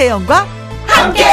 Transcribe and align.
김혜영과 0.00 0.46
함께. 0.86 1.24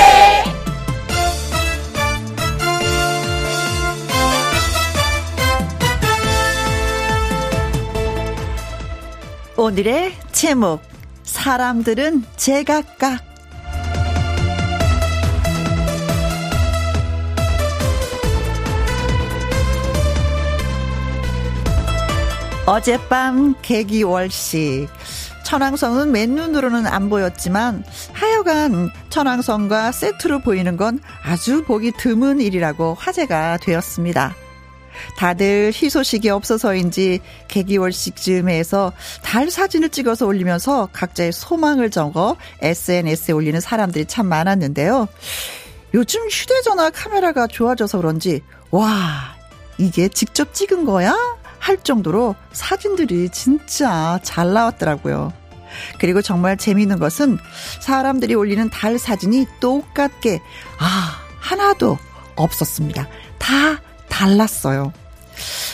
오늘의 9.56 10.18
제목 10.34 10.82
사람들은 11.24 12.26
제각각 12.36 13.24
어젯밤 22.66 23.56
개기월식 23.62 24.90
천왕성은 25.48 26.12
맨눈으로는 26.12 26.88
안 26.88 27.10
보였지만 27.10 27.86
하여간 28.12 28.92
천왕성과 29.10 29.94
세트로 29.94 30.40
보이는 30.40 30.76
건 30.76 31.00
아주 31.24 31.64
보기 31.64 31.94
드문 31.94 32.42
일이라고 32.42 32.96
화제가 32.96 33.56
되었습니다. 33.62 34.36
다들 35.16 35.72
희소식이 35.74 36.30
없어서인지 36.30 37.22
개기월식 37.48 38.18
즈음에서 38.18 38.92
달 39.24 39.50
사진을 39.50 39.88
찍어서 39.88 40.26
올리면서 40.26 40.90
각자의 40.92 41.32
소망을 41.32 41.92
적어 41.92 42.36
SNS에 42.62 43.34
올리는 43.34 43.58
사람들이 43.62 44.04
참 44.06 44.26
많았는데요. 44.26 45.08
요즘 45.94 46.28
휴대전화 46.28 46.90
카메라가 46.90 47.48
좋아져서 47.48 48.00
그런지 48.00 48.42
와 48.70 49.38
이게 49.78 50.10
직접 50.10 50.54
찍은 50.54 50.84
거야? 50.84 51.37
할 51.60 51.78
정도로 51.84 52.36
사진들이 52.52 53.30
진짜 53.30 54.20
잘 54.24 54.54
나왔더라고요. 54.54 55.34
그리고 56.00 56.22
정말 56.22 56.58
재미있는 56.58 57.00
것은 57.00 57.38
사람들이 57.82 58.36
올리는 58.36 58.70
달 58.70 58.98
사진이 58.98 59.46
똑같게, 59.60 60.42
아, 60.80 61.22
하나도 61.40 61.98
없었습니다. 62.36 63.08
다 63.38 63.82
달랐어요. 64.10 64.94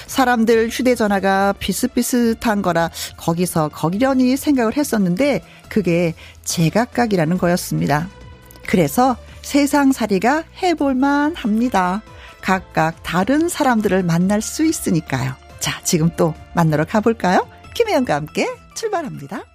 사람들 0.07 0.69
휴대전화가 0.69 1.53
비슷비슷한 1.57 2.61
거라 2.61 2.89
거기서 3.17 3.69
거기려니 3.69 4.35
생각을 4.37 4.75
했었는데 4.75 5.41
그게 5.69 6.13
제각각이라는 6.43 7.37
거였습니다. 7.37 8.09
그래서 8.67 9.17
세상살이가 9.41 10.43
해볼만 10.61 11.35
합니다. 11.35 12.01
각각 12.41 13.01
다른 13.03 13.49
사람들을 13.49 14.03
만날 14.03 14.41
수 14.41 14.65
있으니까요. 14.65 15.42
자, 15.63 15.79
지금 15.85 16.09
또 16.17 16.33
만나러 16.53 16.83
가볼까요? 16.83 17.47
김혜영과 17.73 18.15
함께 18.15 18.49
출발합니다. 18.75 19.45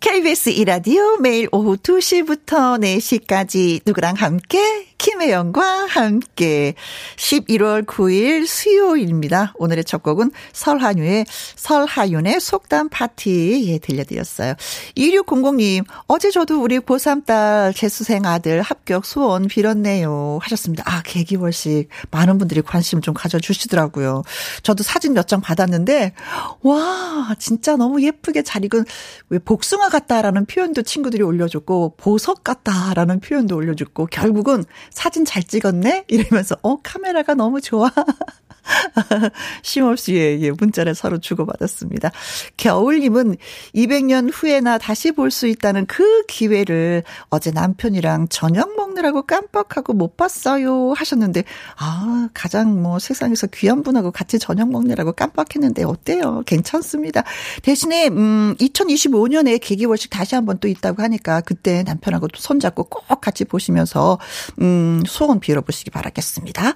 KBS 0.00 0.50
이라디오 0.50 1.16
매일 1.16 1.48
오후 1.50 1.76
2시부터 1.76 2.80
4시까지 2.80 3.80
누구랑 3.84 4.14
함께 4.14 4.86
김혜영과 4.96 5.86
함께 5.86 6.74
11월 7.16 7.84
9일 7.84 8.46
수요일입니다. 8.46 9.54
오늘의 9.56 9.84
첫 9.84 10.02
곡은 10.02 10.32
설한유의 10.52 11.24
설하윤의 11.56 12.40
속담 12.40 12.88
파티 12.90 13.64
예 13.68 13.78
들려드렸어요. 13.78 14.54
2600님 14.96 15.84
어제 16.06 16.30
저도 16.30 16.60
우리 16.62 16.78
고3 16.80 17.26
딸 17.26 17.72
재수생 17.74 18.24
아들 18.24 18.60
합격 18.62 19.04
소원 19.04 19.46
빌었네요 19.46 20.38
하셨습니다. 20.42 20.84
아 20.86 21.02
개기월식 21.02 21.88
많은 22.10 22.38
분들이 22.38 22.60
관심 22.62 23.00
좀 23.00 23.14
가져주시더라고요. 23.14 24.22
저도 24.62 24.82
사진 24.84 25.12
몇 25.14 25.28
장 25.28 25.40
받았는데 25.40 26.14
와 26.62 27.34
진짜 27.38 27.76
너무 27.76 28.02
예쁘게 28.02 28.42
잘 28.42 28.64
익은 28.64 28.84
왜 29.28 29.38
복숭아 29.38 29.87
같다라는 29.88 30.46
표현도 30.46 30.82
친구들이 30.82 31.22
올려줬고 31.22 31.94
보석 31.96 32.44
같다라는 32.44 33.20
표현도 33.20 33.56
올려줬고 33.56 34.06
결국은 34.06 34.64
사진 34.90 35.24
잘 35.24 35.42
찍었네? 35.42 36.04
이러면서, 36.08 36.56
어, 36.62 36.80
카메라가 36.82 37.34
너무 37.34 37.60
좋아. 37.60 37.90
쉼없이 39.62 40.14
예, 40.14 40.38
예, 40.40 40.50
문자를 40.50 40.94
서로 40.94 41.18
주고받았습니다. 41.18 42.10
겨울님은 42.56 43.36
200년 43.74 44.30
후에나 44.32 44.78
다시 44.78 45.12
볼 45.12 45.28
수 45.30 45.46
있다는 45.46 45.86
그 45.86 46.24
기회를 46.26 47.04
어제 47.28 47.50
남편이랑 47.50 48.28
저녁 48.28 48.74
먹느라고 48.76 49.22
깜빡하고 49.22 49.92
못 49.92 50.16
봤어요 50.16 50.92
하셨는데, 50.94 51.44
아, 51.76 52.28
가장 52.34 52.82
뭐 52.82 52.98
세상에서 52.98 53.46
귀한 53.48 53.82
분하고 53.82 54.10
같이 54.10 54.38
저녁 54.38 54.70
먹느라고 54.70 55.12
깜빡했는데 55.12 55.84
어때요? 55.84 56.42
괜찮습니다. 56.46 57.22
대신에, 57.62 58.08
음, 58.08 58.56
2025년에 58.58 59.60
계기월식 59.62 60.10
다시 60.10 60.34
한번 60.34 60.58
또 60.58 60.66
있다고 60.68 61.02
하니까 61.02 61.40
그때 61.42 61.82
남편하고 61.84 62.28
손잡고 62.34 62.84
꼭 62.84 63.20
같이 63.20 63.44
보시면서, 63.44 64.18
음, 64.60 65.02
소원 65.06 65.40
빌어보시기 65.40 65.90
바라겠습니다. 65.90 66.74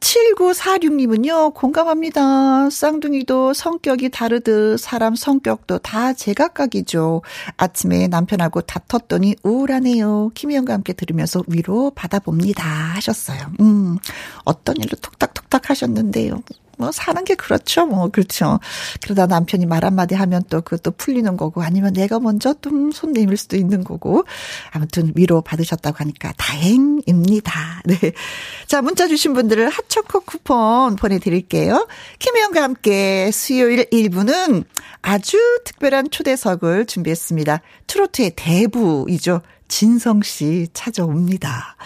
7946님은요, 0.00 1.54
공감합니다. 1.54 2.70
쌍둥이도 2.70 3.52
성격이 3.52 4.08
다르듯 4.08 4.80
사람 4.80 5.14
성격도 5.14 5.78
다 5.78 6.14
제각각이죠. 6.14 7.22
아침에 7.58 8.08
남편하고 8.08 8.62
다퉜더니 8.62 9.36
우울하네요. 9.42 10.30
김희영과 10.34 10.72
함께 10.72 10.94
들으면서 10.94 11.42
위로 11.46 11.92
받아봅니다. 11.94 12.64
하셨어요. 12.94 13.52
음, 13.60 13.98
어떤 14.44 14.76
일로 14.78 14.96
톡닥톡닥 15.00 15.70
하셨는데요. 15.70 16.42
뭐 16.80 16.90
사는 16.92 17.22
게 17.24 17.34
그렇죠. 17.34 17.84
뭐 17.84 18.08
그렇죠. 18.08 18.58
그러다 19.02 19.26
남편이 19.26 19.66
말 19.66 19.84
한마디 19.84 20.14
하면 20.14 20.42
또 20.48 20.62
그것도 20.62 20.92
풀리는 20.92 21.36
거고 21.36 21.62
아니면 21.62 21.92
내가 21.92 22.18
먼저 22.18 22.54
좀손 22.54 23.12
내밀 23.12 23.36
수도 23.36 23.56
있는 23.56 23.84
거고 23.84 24.24
아무튼 24.70 25.12
위로 25.14 25.42
받으셨다고 25.42 25.98
하니까 25.98 26.32
다행입니다. 26.38 27.82
네. 27.84 28.12
자, 28.66 28.80
문자 28.80 29.08
주신 29.08 29.34
분들을 29.34 29.68
핫초코 29.68 30.20
쿠폰 30.20 30.96
보내드릴게요. 30.96 31.86
김혜영과 32.18 32.62
함께 32.62 33.30
수요일 33.30 33.84
1부는 33.90 34.64
아주 35.02 35.36
특별한 35.64 36.10
초대석을 36.10 36.86
준비했습니다. 36.86 37.60
트로트의 37.86 38.32
대부이죠. 38.36 39.42
진성 39.70 40.20
씨 40.22 40.68
찾아옵니다. 40.74 41.76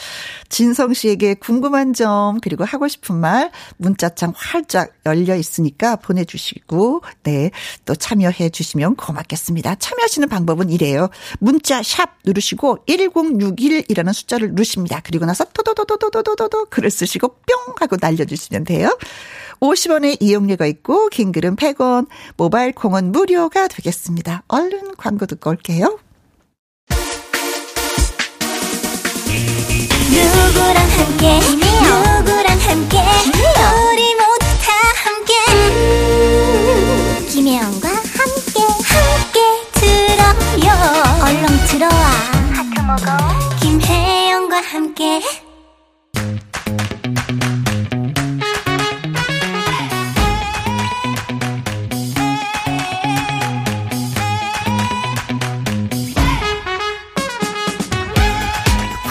진성 0.49 0.93
씨에게 0.95 1.35
궁금한 1.35 1.93
점 1.93 2.41
그리고 2.41 2.65
하고 2.65 2.89
싶은 2.89 3.15
말 3.17 3.53
문자창 3.77 4.33
활짝 4.35 4.93
열려 5.07 5.37
있으니까 5.37 5.97
보내주시고 5.97 7.03
네 7.23 7.51
또 7.85 7.95
참여해 7.95 8.51
주시면 8.51 8.97
고맙겠습니다. 8.97 9.77
참여하시는 9.77 10.29
방법은 10.29 10.71
이래요. 10.71 11.09
문자 11.39 11.83
샵 11.83 12.11
누르시고 12.25 12.85
1061이라는 12.87 14.13
숫자를 14.13 14.51
누르십니다. 14.51 15.01
그리고 15.05 15.27
나서 15.27 15.45
토도도도도도도도 15.45 16.67
글을 16.67 16.91
쓰시고 16.91 17.29
뿅 17.29 17.75
하고 17.81 17.97
날려주시면 18.01 18.65
돼요. 18.65 18.97
50원의 19.61 20.19
이용료가 20.21 20.67
있고 20.67 21.09
긴 21.09 21.33
글은 21.33 21.57
100원 21.57 22.07
모바일 22.37 22.73
콩은 22.73 23.13
무료가 23.13 23.69
되겠습니다. 23.69 24.43
얼른 24.49 24.97
광고 24.97 25.27
듣고 25.27 25.51
올게요. 25.51 25.99
누구랑 30.11 30.77
함께? 30.91 31.41
누구랑 31.41 32.59
함께? 32.61 32.99
우리 32.99 34.15
모두 34.15 34.45
다 34.63 34.67
함께. 35.05 35.33
음, 35.53 37.27
김혜영과 37.31 37.89
함께 37.89 38.61
함께 38.93 39.39
들어요. 39.73 40.69
얼렁 41.23 41.45
들어와. 41.67 42.05
하트 42.55 42.75
먹어. 42.81 43.09
김혜영과 43.61 44.55
함께 44.61 45.21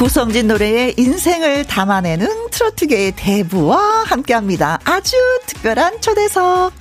구성진 0.03 0.49
노래의 0.49 0.95
인생을 0.97 1.65
담아내는 1.65 2.49
트로트계의 2.51 3.13
대부와 3.15 4.03
함께합니다. 4.03 4.77
아주 4.83 5.15
특별한 5.47 6.01
초대석. 6.01 6.73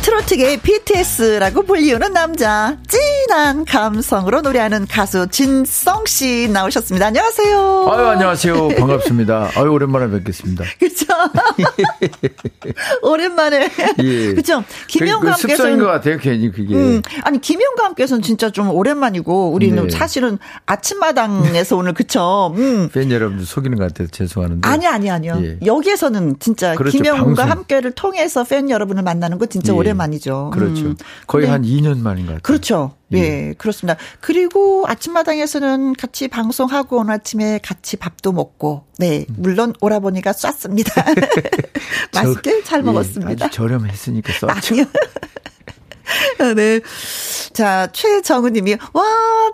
트로트계의 0.00 0.56
BTS라고 0.56 1.62
불리우는 1.64 2.14
남자 2.14 2.78
진한 3.32 3.64
감성으로 3.64 4.42
노래하는 4.42 4.86
가수 4.86 5.26
진성 5.28 6.04
씨 6.04 6.50
나오셨습니다. 6.52 7.06
안녕하세요. 7.06 7.88
아유 7.90 8.06
안녕하세요. 8.08 8.68
반갑습니다. 8.76 9.52
아유 9.56 9.70
오랜만에 9.70 10.10
뵙겠습니다. 10.10 10.64
그렇죠. 10.78 11.06
오랜만에. 13.00 13.70
예. 14.02 14.32
그렇죠. 14.32 14.62
김영과 14.86 15.36
그, 15.36 15.42
그 15.42 15.48
습성인 15.48 15.78
것 15.78 15.86
같아요. 15.86 16.18
괜히 16.18 16.52
그게. 16.52 16.74
음, 16.74 17.00
아니 17.22 17.40
김영과 17.40 17.86
함께서는 17.86 18.20
진짜 18.20 18.50
좀 18.50 18.68
오랜만이고 18.68 19.50
우리는 19.52 19.82
네. 19.82 19.90
사실은 19.90 20.38
아침마당에서 20.66 21.78
오늘 21.78 21.94
그쵸. 21.94 22.52
음. 22.54 22.90
팬 22.92 23.10
여러분들 23.10 23.46
속이는 23.46 23.78
것 23.78 23.88
같아서 23.88 24.10
죄송하는데. 24.10 24.68
아니 24.68 24.86
아니 24.86 25.10
아니요. 25.10 25.40
예. 25.42 25.58
여기에서는 25.64 26.36
진짜 26.38 26.74
그렇죠, 26.74 26.98
김영과 26.98 27.48
함께를 27.48 27.92
통해서 27.92 28.44
팬 28.44 28.68
여러분을 28.68 29.02
만나는 29.02 29.38
거 29.38 29.46
진짜 29.46 29.72
예. 29.72 29.76
오랜만이죠. 29.78 30.50
그렇죠. 30.52 30.84
음. 30.84 30.96
거의 31.26 31.46
한 31.46 31.62
2년 31.62 31.98
만인 32.02 32.26
것 32.26 32.32
같아요. 32.34 32.42
그렇죠. 32.42 32.94
예. 33.12 33.18
예, 33.18 33.54
그렇습니다. 33.58 33.98
그리고 34.20 34.84
아침마당에서는 34.86 35.94
같이 35.94 36.28
방송하고 36.28 36.98
오늘 36.98 37.14
아침에 37.14 37.58
같이 37.62 37.96
밥도 37.96 38.32
먹고, 38.32 38.84
네, 38.98 39.26
물론 39.28 39.74
오라버니가 39.80 40.32
쐈습니다. 40.32 41.04
맛있게 42.14 42.62
잘 42.64 42.80
예, 42.80 42.82
먹었습니다. 42.84 43.46
아주 43.46 43.54
저렴했으니까 43.54 44.32
쐈죠. 44.32 44.46
아니요. 44.48 44.84
네. 46.54 46.80
자, 47.52 47.88
최정은 47.92 48.54
님이, 48.54 48.76
와, 48.92 49.04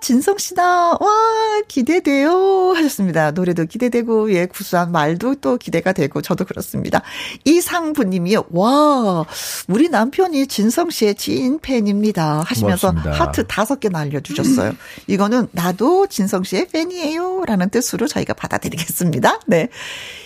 진성씨다. 0.01 0.91
와, 0.93 1.63
기대돼요. 1.67 2.73
하셨습니다. 2.75 3.33
노래도 3.33 3.65
기대되고, 3.65 4.33
예, 4.33 4.47
구수한 4.47 4.93
말도 4.93 5.37
또 5.37 5.57
기대가 5.57 5.93
되고, 5.93 6.23
저도 6.23 6.45
그렇습니다. 6.45 7.03
이상부 7.45 8.05
님이, 8.05 8.37
와, 8.51 9.27
우리 9.69 9.89
남편이 9.89 10.47
진성씨의 10.47 11.17
지인 11.17 11.59
팬입니다. 11.59 12.43
하시면서 12.47 12.91
고맙습니다. 12.91 13.25
하트 13.25 13.47
다섯 13.47 13.81
개 13.81 13.89
날려주셨어요. 13.89 14.73
이거는 15.07 15.49
나도 15.53 16.07
진성씨의 16.07 16.69
팬이에요. 16.69 17.45
라는 17.47 17.69
뜻으로 17.71 18.07
저희가 18.07 18.35
받아들이겠습니다. 18.35 19.41
네. 19.47 19.69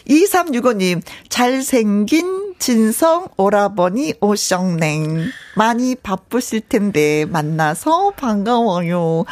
2365님, 0.08 1.00
잘생긴 1.28 2.54
진성 2.58 3.28
오라버니 3.36 4.14
오성냉. 4.20 5.30
많이 5.56 5.94
바쁘실 5.94 6.62
텐데, 6.68 7.24
만나서 7.26 8.12
반가워요. 8.16 9.24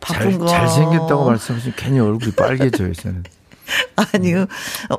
바쁜 0.00 0.30
잘, 0.32 0.38
거. 0.38 0.46
잘생겼다고 0.46 1.24
말씀하시면 1.24 1.74
괜히 1.76 2.00
얼굴이 2.00 2.32
빨개져요, 2.32 2.92
저는. 2.92 3.24
아니요. 4.12 4.46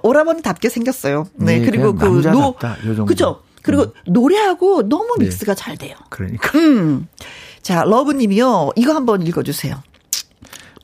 오라버니답게 0.01 0.69
생겼어요. 0.69 1.27
네, 1.35 1.59
네 1.59 1.65
그리고 1.65 1.93
그, 1.93 2.05
노. 2.05 2.55
그죠? 3.05 3.41
그리고 3.61 3.83
음. 3.83 3.91
노래하고 4.05 4.87
너무 4.87 5.15
네. 5.17 5.25
믹스가 5.25 5.53
네. 5.53 5.61
잘 5.61 5.77
돼요. 5.77 5.95
그러니까. 6.09 6.57
음. 6.57 7.07
자, 7.61 7.83
러브님이요. 7.83 8.71
이거 8.75 8.93
한번 8.93 9.25
읽어주세요. 9.25 9.81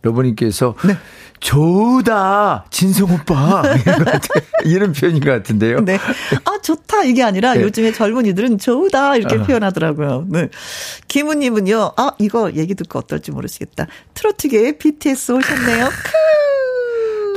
러브님께서. 0.02 0.76
네. 0.88 0.98
좋다 1.42 2.66
진성 2.70 3.12
오빠 3.12 3.64
이런 4.64 4.94
표현인 4.94 5.22
것 5.22 5.32
같은데요. 5.32 5.82
네. 5.82 5.98
아 6.46 6.62
좋다 6.62 7.04
이게 7.04 7.24
아니라 7.24 7.56
네. 7.56 7.62
요즘에 7.62 7.92
젊은이들은 7.92 8.60
좋다 8.60 9.18
이렇게 9.18 9.38
어. 9.38 9.44
표현하더라고요. 9.44 10.28
네. 10.30 10.50
김우님은요. 11.08 11.94
아 11.98 12.12
이거 12.20 12.52
얘기 12.54 12.76
듣고 12.76 13.00
어떨지 13.00 13.32
모르시겠다. 13.32 13.88
트로트계의 14.14 14.78
BTS 14.78 15.34
오셨네요. 15.34 15.90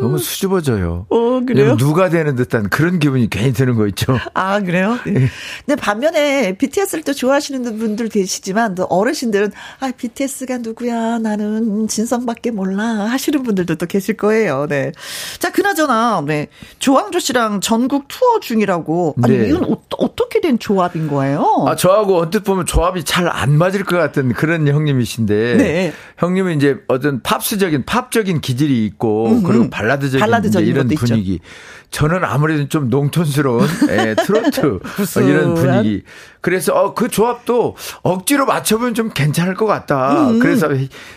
너무 0.00 0.18
수줍어져요. 0.18 1.06
어, 1.08 1.40
그래요? 1.46 1.76
누가 1.76 2.08
되는 2.08 2.36
듯한 2.36 2.68
그런 2.68 2.98
기분이 2.98 3.28
괜히 3.30 3.52
드는 3.52 3.74
거 3.74 3.86
있죠. 3.88 4.18
아, 4.34 4.60
그래요? 4.60 4.98
네. 5.06 5.28
근데 5.66 5.80
반면에 5.80 6.56
BTS를 6.56 7.02
또 7.04 7.12
좋아하시는 7.12 7.78
분들 7.78 8.08
계시지만 8.08 8.74
또 8.74 8.84
어르신들은 8.84 9.52
아, 9.80 9.90
BTS가 9.96 10.58
누구야? 10.58 11.18
나는 11.18 11.88
진성밖에 11.88 12.50
몰라. 12.50 12.84
하시는 12.84 13.42
분들도 13.42 13.76
또 13.76 13.86
계실 13.86 14.16
거예요. 14.16 14.66
네. 14.68 14.92
자, 15.38 15.50
그나저나, 15.52 16.22
네. 16.26 16.48
조항조 16.78 17.18
씨랑 17.18 17.60
전국 17.60 18.06
투어 18.08 18.40
중이라고. 18.40 19.16
아니, 19.22 19.38
네. 19.38 19.48
이건 19.48 19.76
어, 19.98 20.14
떻게된 20.16 20.58
조합인 20.58 21.08
거예요? 21.08 21.64
아, 21.66 21.76
저하고 21.76 22.18
언뜻 22.20 22.44
보면 22.44 22.66
조합이 22.66 23.02
잘 23.04 23.24
안 23.34 23.56
맞을 23.56 23.84
것 23.84 23.96
같은 23.96 24.32
그런 24.32 24.68
형님이신데. 24.68 25.56
네. 25.56 25.92
형님은 26.18 26.56
이제 26.56 26.76
어떤 26.88 27.20
팝스적인, 27.22 27.84
팝적인 27.84 28.40
기질이 28.42 28.84
있고, 28.86 29.28
음흠. 29.28 29.42
그리고 29.46 29.70
발 29.70 29.83
라드적인, 29.86 30.20
발라드적인 30.20 30.68
이런 30.68 30.88
분위기. 30.88 31.34
있죠. 31.34 31.44
저는 31.90 32.24
아무래도 32.24 32.68
좀 32.68 32.90
농촌스러운 32.90 33.66
예, 33.90 34.14
트로트 34.16 34.80
이런 35.22 35.54
분위기. 35.54 36.02
그래서 36.40 36.72
어, 36.74 36.94
그 36.94 37.08
조합도 37.08 37.76
억지로 38.02 38.46
맞춰보면 38.46 38.94
좀 38.94 39.10
괜찮을 39.10 39.54
것 39.54 39.66
같다. 39.66 40.30
음. 40.30 40.38
그래서 40.40 40.68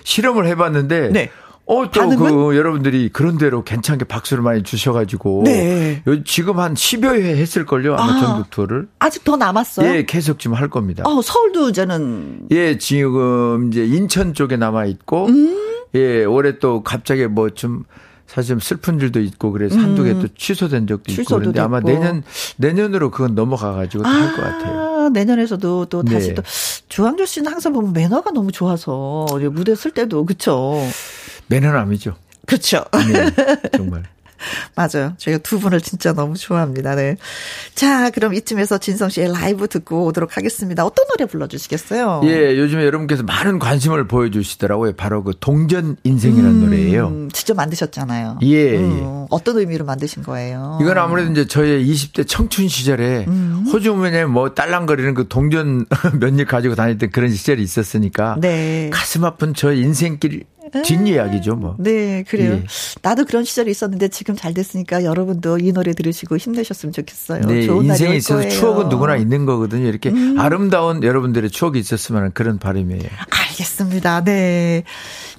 실험을 0.04 0.46
해봤는데. 0.48 1.10
네. 1.10 1.30
어, 1.69 1.92
또 1.92 2.08
그 2.16 2.56
여러분들이 2.56 3.10
그런 3.12 3.38
대로 3.38 3.62
괜찮게 3.66 4.06
박수를 4.06 4.42
많이 4.42 4.64
주셔가지고. 4.64 5.42
네. 5.44 6.02
지금 6.25 6.60
한 6.60 6.75
10여 6.75 7.19
회 7.22 7.36
했을걸요. 7.36 7.96
아마 7.96 8.14
아, 8.14 8.19
전국 8.22 8.50
투어를. 8.52 8.88
아직 9.00 9.25
더 9.25 9.36
남았어요? 9.36 9.94
예, 9.96 10.06
계속 10.06 10.40
지금 10.40 10.56
할 10.56 10.69
겁니다. 10.69 11.04
어, 11.06 11.22
서울도 11.22 11.69
이제는. 11.72 12.48
예, 12.52 12.78
지금 12.78 13.68
이제 13.69 13.84
인천 13.86 14.34
쪽에 14.34 14.56
남아있고. 14.56 15.25
음. 15.28 15.58
예, 15.96 16.24
올해 16.24 16.58
또 16.60 16.84
갑자기 16.84 17.25
뭐 17.28 17.50
좀 17.50 17.84
사실 18.27 18.50
좀 18.50 18.59
슬픈 18.59 19.00
일도 19.00 19.19
있고 19.21 19.51
그래서 19.51 19.77
한두 19.79 20.03
개 20.03 20.13
또 20.13 20.27
취소된 20.35 20.85
적도 20.88 21.12
있고 21.12 21.38
그런데 21.38 21.59
아마 21.59 21.79
내년 21.79 22.24
내년으로 22.57 23.09
그건 23.12 23.35
넘어가 23.35 23.74
가지고 23.74 24.06
아, 24.06 24.09
할것 24.09 24.35
같아요. 24.44 25.09
내년에서도 25.09 25.85
또 25.85 26.03
다시 26.03 26.29
네. 26.29 26.33
또 26.35 26.44
주황조 26.89 27.25
씨는 27.25 27.51
항상 27.51 27.74
보면 27.74 27.94
매너가 27.94 28.31
너무 28.31 28.51
좋아서 28.51 29.25
무대 29.51 29.74
쓸 29.75 29.91
때도 29.91 30.25
그렇죠. 30.25 30.75
매너남이죠. 31.47 32.15
그렇죠. 32.45 32.83
네, 32.94 33.57
정말. 33.77 34.03
맞아요. 34.75 35.13
저희가 35.18 35.42
두 35.44 35.60
분을 35.60 35.81
진짜 35.81 36.13
너무 36.13 36.36
좋아합니다. 36.36 36.95
네. 36.95 37.18
자, 37.75 38.10
그럼 38.10 38.34
이쯤에서 38.34 38.78
진성 38.78 39.10
씨의 39.10 39.31
라이브 39.31 39.68
듣고 39.68 40.06
오도록 40.06 40.38
하겠습니다. 40.38 40.86
어떤 40.86 41.06
노래 41.07 41.25
불러주시겠어요? 41.25 42.22
예, 42.25 42.57
요즘에 42.57 42.86
여러분께서 42.86 43.24
많은 43.24 43.60
관심을 43.60 44.07
보여주시더라고요. 44.07 44.94
바로 44.94 45.24
그 45.24 45.34
동전 45.39 45.98
인생이라는 46.04 46.50
음, 46.51 46.62
노래예요. 46.62 47.28
직접 47.34 47.56
만드셨잖아요. 47.56 48.39
예, 48.44 48.78
음, 48.78 49.00
예. 49.00 49.28
어떤 49.30 49.57
의미로 49.57 49.86
만드신 49.86 50.24
거예요? 50.24 50.78
이건 50.81 50.98
아무래도 50.98 51.31
이제 51.31 51.48
저의 51.48 51.86
20대 51.86 52.28
청춘 52.28 52.68
시절에 52.68 53.25
음. 53.28 53.66
호주머니에 53.72 54.25
뭐 54.25 54.54
딸랑거리는 54.54 55.13
그 55.13 55.28
동전 55.28 55.86
몇일 56.19 56.45
가지고 56.45 56.75
다닐 56.75 56.98
때 56.98 57.07
그런 57.07 57.31
시절이 57.31 57.62
있었으니까 57.62 58.38
네. 58.40 58.90
가슴 58.92 59.25
아픈 59.25 59.54
저 59.54 59.74
인생길 59.74 60.44
뒷이야기죠, 60.84 61.56
뭐. 61.56 61.75
네, 61.80 62.24
그래요. 62.24 62.54
예. 62.54 62.64
나도 63.02 63.25
그런 63.25 63.44
시절이 63.44 63.72
있었는데 63.72 64.08
지금 64.10 64.36
잘 64.36 64.54
됐으니까 64.54 65.04
여러분도 65.04 65.58
이 65.60 65.72
노래 65.72 65.94
들으시고 65.94 66.38
힘내셨으면 66.38 66.94
좋겠어요. 66.94 67.42
네, 67.46 67.66
좋은 67.66 67.86
인생에 67.86 68.16
있어서 68.18 68.42
거예요. 68.42 68.50
추억은 68.50 68.90
누구나 68.90 69.16
있는 69.16 69.46
거거든요. 69.46 69.88
이렇게 69.88 70.09
음. 70.09 70.40
아름다운 70.40 71.04
여러분들의 71.04 71.50
추억이 71.50 71.80
있었으면 71.80 72.31
그런 72.33 72.59
바람이에요. 72.59 73.09
알겠습니다. 73.30 74.24
네. 74.24 74.83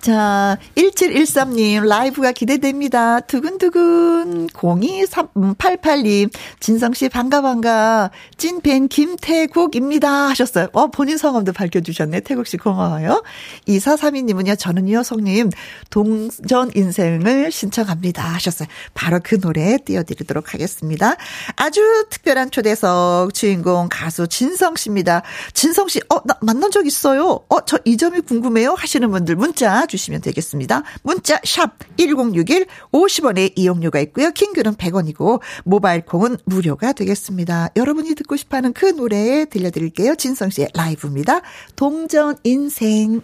자, 0.00 0.56
1713님, 0.76 1.86
라이브가 1.86 2.32
기대됩니다. 2.32 3.20
두근두근. 3.20 4.46
0288님, 4.48 6.30
진성씨 6.60 7.08
반가 7.08 7.42
반가. 7.42 8.10
찐팬 8.36 8.88
김태국입니다. 8.88 10.28
하셨어요. 10.28 10.68
어, 10.72 10.86
본인 10.88 11.16
성함도 11.18 11.52
밝혀주셨네. 11.52 12.20
태국씨 12.20 12.58
고마워요. 12.58 13.22
2432님은요, 13.66 14.58
저는요, 14.58 15.02
성님, 15.02 15.50
동전 15.90 16.70
인생을 16.74 17.50
신청합니다. 17.50 18.22
하셨어요. 18.22 18.68
바로 18.94 19.18
그 19.22 19.40
노래 19.40 19.78
띄워드리도록 19.78 20.54
하겠습니다. 20.54 21.16
아주 21.56 22.06
특별한 22.10 22.50
초대석 22.52 23.34
주인공 23.34 23.88
가수 23.90 24.28
진성씨입니다. 24.28 25.22
진성씨, 25.54 26.00
어, 26.10 26.20
나 26.24 26.36
만난 26.42 26.70
적 26.70 26.86
있어요. 26.86 27.40
어, 27.48 27.64
저 27.64 27.78
이 27.84 27.96
점이 27.96 28.20
궁금해요. 28.20 28.74
하시는 28.76 29.10
분들 29.10 29.36
문자 29.36 29.86
주시면 29.88 30.20
되겠습니다. 30.20 30.82
문자 31.02 31.40
샵 31.44 31.72
1061 31.96 32.66
50원의 32.92 33.52
이용료가 33.56 33.98
있고요. 34.00 34.30
킹글은 34.30 34.74
100원이고 34.76 35.40
모바일 35.64 36.02
콩은 36.04 36.36
무료가 36.44 36.92
되겠습니다. 36.92 37.70
여러분이 37.76 38.14
듣고 38.14 38.36
싶어하는 38.36 38.72
그 38.72 38.86
노래 38.94 39.44
들려드릴게요. 39.46 40.14
진성 40.14 40.50
씨의 40.50 40.68
라이브입니다. 40.74 41.40
동전 41.76 42.36
인생. 42.44 43.20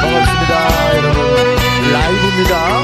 반갑습니다, 0.00 0.96
여러분. 0.96 1.22
라이브입니다. 1.92 2.81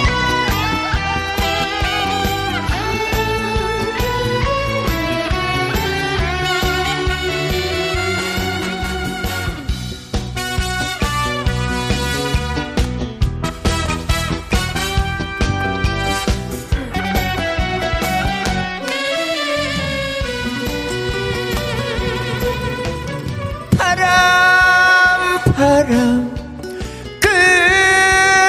바람 25.59 26.31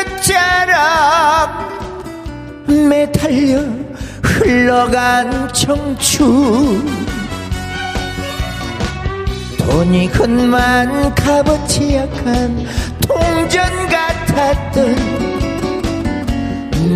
끝자락 0.05 0.77
매달려 2.67 3.63
흘러간 4.21 5.51
청춘. 5.51 6.87
돈이 9.57 10.05
흔만 10.05 11.15
값어치 11.15 11.95
약한 11.95 12.63
동전 13.07 13.89
같았던 13.89 14.95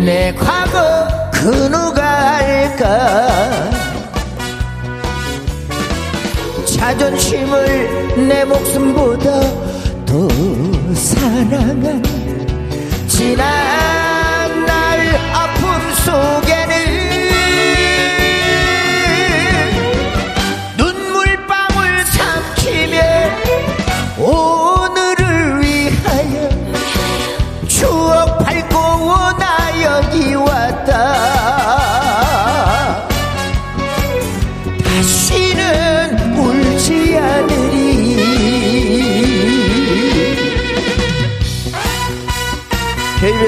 내 0.04 0.32
과거 0.34 1.08
그 1.32 1.48
누가 1.68 2.36
알까? 2.36 3.26
자존심을 6.66 8.28
내 8.28 8.44
목숨보다 8.44 9.63
더 10.14 10.28
사랑한 10.94 12.00
지난 13.08 14.64
날 14.64 15.16
아픔 15.32 15.66
속에 16.04 16.63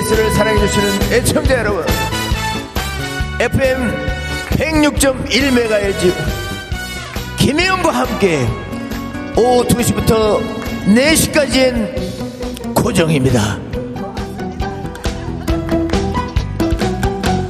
KBS를 0.07 0.31
사랑해주시는 0.33 1.13
애청자 1.13 1.59
여러분. 1.59 1.85
FM 3.41 3.93
106.1MHz 4.51 6.15
김혜영과 7.39 7.91
함께 7.91 8.47
오후 9.37 9.65
2시부터 9.67 10.41
4시까지는 10.87 12.75
고정입니다. 12.75 13.59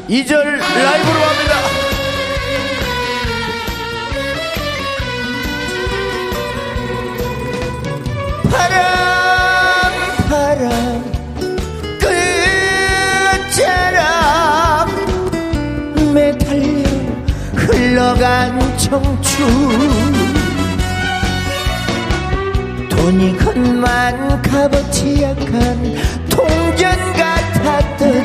2절 0.08 0.44
라이브로 0.44 1.20
합니다. 1.20 1.45
흘러간 18.16 18.78
청춘. 18.78 19.26
돈이 22.88 23.36
건만 23.36 24.42
값어치 24.42 25.22
약한 25.22 25.94
동전 26.28 27.12
같았던 27.12 28.22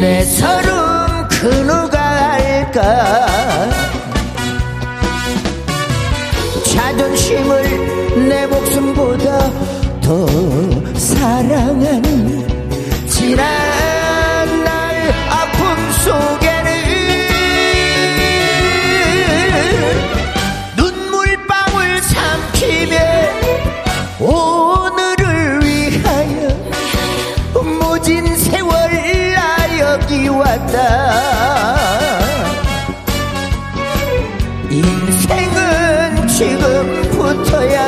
내 0.00 0.24
서름 0.24 1.28
그 1.28 1.46
누가 1.46 2.32
알까? 2.32 3.68
자존심을 6.74 8.28
내 8.28 8.46
목숨보다 8.46 9.50
더 10.00 10.26
사랑하는 10.94 12.42
지난 13.06 13.71
여기 30.22 30.28
왔다. 30.28 30.78
인생은 34.70 36.28
지금부터야 36.28 37.82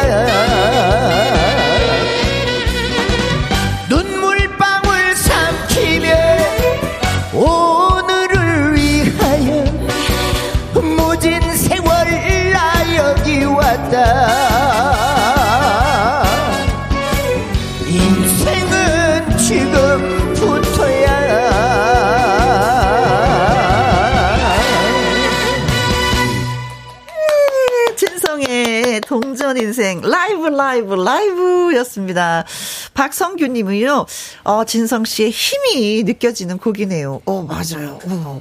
동전 29.44 29.58
인생 29.58 30.00
라이브 30.00 30.46
라이브 30.46 30.94
라이브였습니다. 30.94 32.46
박성규 32.94 33.46
님은요, 33.48 34.06
어, 34.44 34.64
진성 34.64 35.04
씨의 35.04 35.30
힘이 35.30 36.02
느껴지는 36.04 36.56
곡이네요. 36.56 37.20
어 37.26 37.42
맞아요. 37.42 37.98
어. 38.06 38.40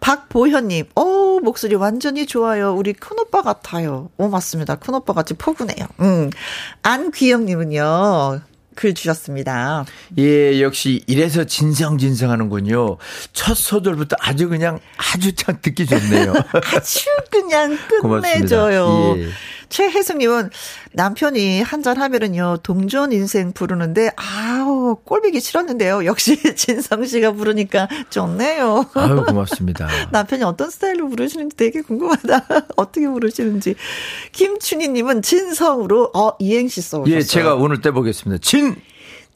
박보현님, 0.00 0.86
어 0.96 1.38
목소리 1.40 1.76
완전히 1.76 2.26
좋아요. 2.26 2.74
우리 2.74 2.92
큰 2.92 3.20
오빠 3.20 3.42
같아요. 3.42 4.10
오, 4.16 4.26
맞습니다. 4.26 4.74
큰 4.74 4.94
오빠 4.94 5.12
같이 5.12 5.34
포근해요. 5.34 5.86
음. 6.00 6.30
안귀영님은요, 6.82 8.40
글 8.74 8.94
주셨습니다. 8.94 9.84
예, 10.18 10.60
역시 10.60 11.04
이래서 11.06 11.44
진성진성하는군요. 11.44 12.96
첫 13.32 13.56
소절부터 13.56 14.16
아주 14.18 14.48
그냥 14.48 14.80
아주 14.96 15.34
참 15.34 15.58
듣기 15.62 15.86
좋네요. 15.86 16.32
아주 16.74 17.04
그냥 17.30 17.78
끝내줘요. 17.88 19.14
예. 19.18 19.28
최혜숙님은 19.72 20.50
남편이 20.92 21.62
한잔 21.62 21.96
하면은요, 21.98 22.58
동전 22.62 23.10
인생 23.10 23.52
부르는데, 23.52 24.10
아우, 24.16 24.96
꼴보기 25.02 25.40
싫었는데요. 25.40 26.04
역시 26.04 26.36
진성 26.54 27.04
씨가 27.06 27.32
부르니까 27.32 27.88
좋네요. 28.10 28.84
아유, 28.92 29.24
고맙습니다. 29.26 29.88
남편이 30.12 30.42
어떤 30.44 30.68
스타일로 30.70 31.08
부르시는지 31.08 31.56
되게 31.56 31.80
궁금하다. 31.80 32.46
어떻게 32.76 33.08
부르시는지. 33.08 33.74
김춘희님은 34.32 35.22
진성으로, 35.22 36.10
어, 36.14 36.32
이행시 36.38 36.82
써오셨어요. 36.82 37.16
예, 37.16 37.22
제가 37.22 37.54
오늘 37.54 37.80
떼보겠습니다. 37.80 38.42
진! 38.42 38.76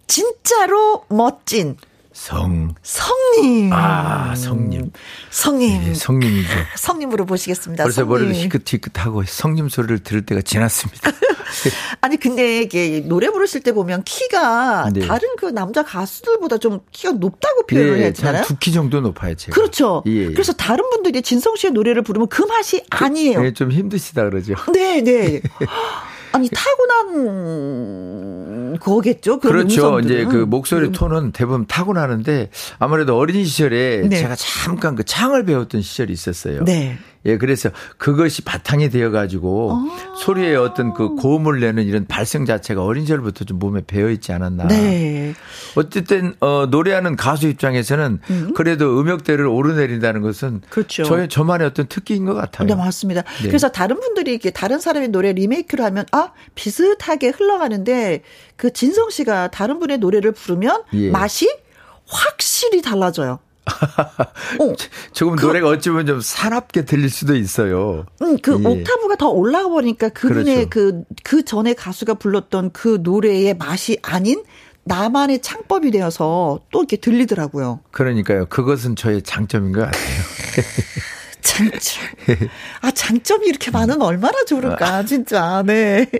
진짜로 0.07 1.05
멋진. 1.09 1.76
성. 2.16 2.75
성님. 2.82 3.70
아, 3.75 4.35
성님. 4.35 4.90
성님. 5.30 5.85
네, 5.85 5.94
성님이죠. 5.94 6.49
성님으로 6.75 7.26
보시겠습니다. 7.26 7.85
벌써 7.85 8.02
성님. 8.06 8.08
머리를 8.08 8.35
희끗희끗하고 8.35 9.23
성님 9.25 9.68
소리를 9.68 9.99
들을 9.99 10.25
때가 10.25 10.40
지났습니다. 10.40 11.12
아니, 12.00 12.16
근데 12.16 12.62
이게 12.62 13.00
노래 13.00 13.28
부르실 13.28 13.61
때 13.61 13.70
보면 13.73 14.02
키가 14.04 14.90
네. 14.94 15.06
다른 15.06 15.28
그 15.37 15.46
남자 15.46 15.82
가수들보다 15.85 16.56
좀 16.56 16.80
키가 16.90 17.12
높다고 17.12 17.66
표현을 17.66 17.99
네, 17.99 18.06
했잖아요. 18.06 18.44
두키 18.44 18.73
정도 18.73 19.02
높아요, 19.02 19.35
제가. 19.35 19.54
그렇죠. 19.54 20.02
예, 20.06 20.11
예. 20.12 20.26
그래서 20.32 20.54
다른 20.54 20.88
분들이 20.88 21.20
진성 21.20 21.54
씨의 21.54 21.75
노래를 21.75 22.00
부르면 22.00 22.28
그 22.28 22.42
맛이 22.42 22.82
아니에요. 22.88 23.42
네, 23.42 23.52
좀 23.52 23.70
힘드시다 23.70 24.25
그러죠. 24.25 24.54
네, 24.73 25.02
네. 25.02 25.42
아니 26.33 26.49
타고난 26.52 27.87
거겠죠. 28.78 29.38
그 29.40 29.49
그렇죠. 29.49 29.97
음성들은. 29.97 30.04
이제 30.04 30.25
그 30.30 30.37
목소리 30.45 30.92
톤은 30.92 31.33
대부분 31.33 31.66
타고나는데 31.66 32.50
아무래도 32.78 33.16
어린 33.16 33.45
시절에 33.45 34.06
네. 34.09 34.16
제가 34.16 34.37
잠깐 34.37 34.95
그 34.97 35.04
창을 35.04 35.45
배웠던 35.45 35.83
시절이 35.83 36.12
있었어요. 36.12 36.64
네. 36.64 36.99
예, 37.26 37.38
그래서 37.38 37.71
그것이 37.99 38.42
바탕이 38.42 38.88
되어가지고 38.90 39.73
아. 39.73 40.14
소리의 40.16 40.56
어떤 40.56 40.95
그 40.95 41.16
고음을 41.16 41.61
내는 41.61 41.85
이런 41.85 42.06
발성 42.06 42.47
자체가 42.47 42.83
어린 42.83 43.04
시절부터 43.04 43.45
좀 43.45 43.59
몸에 43.59 43.83
배어 43.87 44.11
있지 44.11 44.33
않았나. 44.33 44.68
네. 44.68 45.35
어쨌든 45.75 46.35
어 46.40 46.66
노래하는 46.71 47.16
가수 47.16 47.49
입장에서는 47.49 48.21
그래도 48.54 49.00
음역대를 49.00 49.47
오르내린다는 49.47 50.23
것은 50.23 50.62
그렇죠. 50.71 51.04
저의 51.04 51.28
저만의 51.28 51.66
어떤 51.66 51.87
특기인 51.87 52.25
것 52.25 52.35
같아요. 52.35 52.68
네, 52.68 52.75
맞습니다. 52.75 53.23
네. 53.42 53.49
그래서 53.49 53.68
다른 53.71 54.00
분들이 54.00 54.33
이렇게 54.33 54.50
다른 54.50 54.78
사람의 54.78 55.09
노래 55.09 55.33
리메이크를 55.33 55.85
하면 55.85 56.06
아, 56.12 56.30
비슷하게 56.54 57.28
흘러가는데 57.30 58.23
그 58.56 58.73
진성 58.73 59.11
씨가 59.11 59.50
다른 59.50 59.78
분의 59.78 59.99
노래를 59.99 60.33
부르면 60.33 60.85
예. 60.95 61.11
맛이 61.11 61.49
확실히 62.06 62.83
달라져요. 62.83 63.40
어, 64.61 64.75
조금 65.12 65.37
그, 65.37 65.46
노래가 65.46 65.68
어찌 65.68 65.90
보면 65.90 66.06
좀 66.06 66.20
사납게 66.20 66.85
들릴 66.85 67.11
수도 67.11 67.35
있어요. 67.35 68.06
음, 68.23 68.37
그 68.38 68.52
예. 68.52 68.66
옥타브가 68.66 69.16
더 69.16 69.28
올라가 69.28 69.68
버리니까 69.68 70.11
그분의 70.11 70.68
그렇죠. 70.68 70.70
그, 70.70 71.02
그 71.25 71.44
전에 71.44 71.75
가수가 71.75 72.14
불렀던 72.14 72.70
그 72.73 73.00
노래의 73.02 73.54
맛이 73.54 73.99
아닌 74.02 74.42
나만의 74.85 75.42
창법이 75.42 75.90
되어서 75.90 76.61
또 76.70 76.80
이렇게 76.80 76.96
들리더라고요. 76.96 77.80
그러니까요. 77.90 78.46
그것은 78.46 78.94
저의 78.94 79.23
장점인 79.23 79.73
것 79.73 79.80
같아요. 79.80 80.00
장점. 81.47 82.49
아, 82.81 82.91
장점이 82.91 83.47
이렇게 83.47 83.71
많으면 83.71 84.03
얼마나 84.03 84.45
좋을까, 84.45 85.05
진짜. 85.05 85.62
네. 85.65 86.11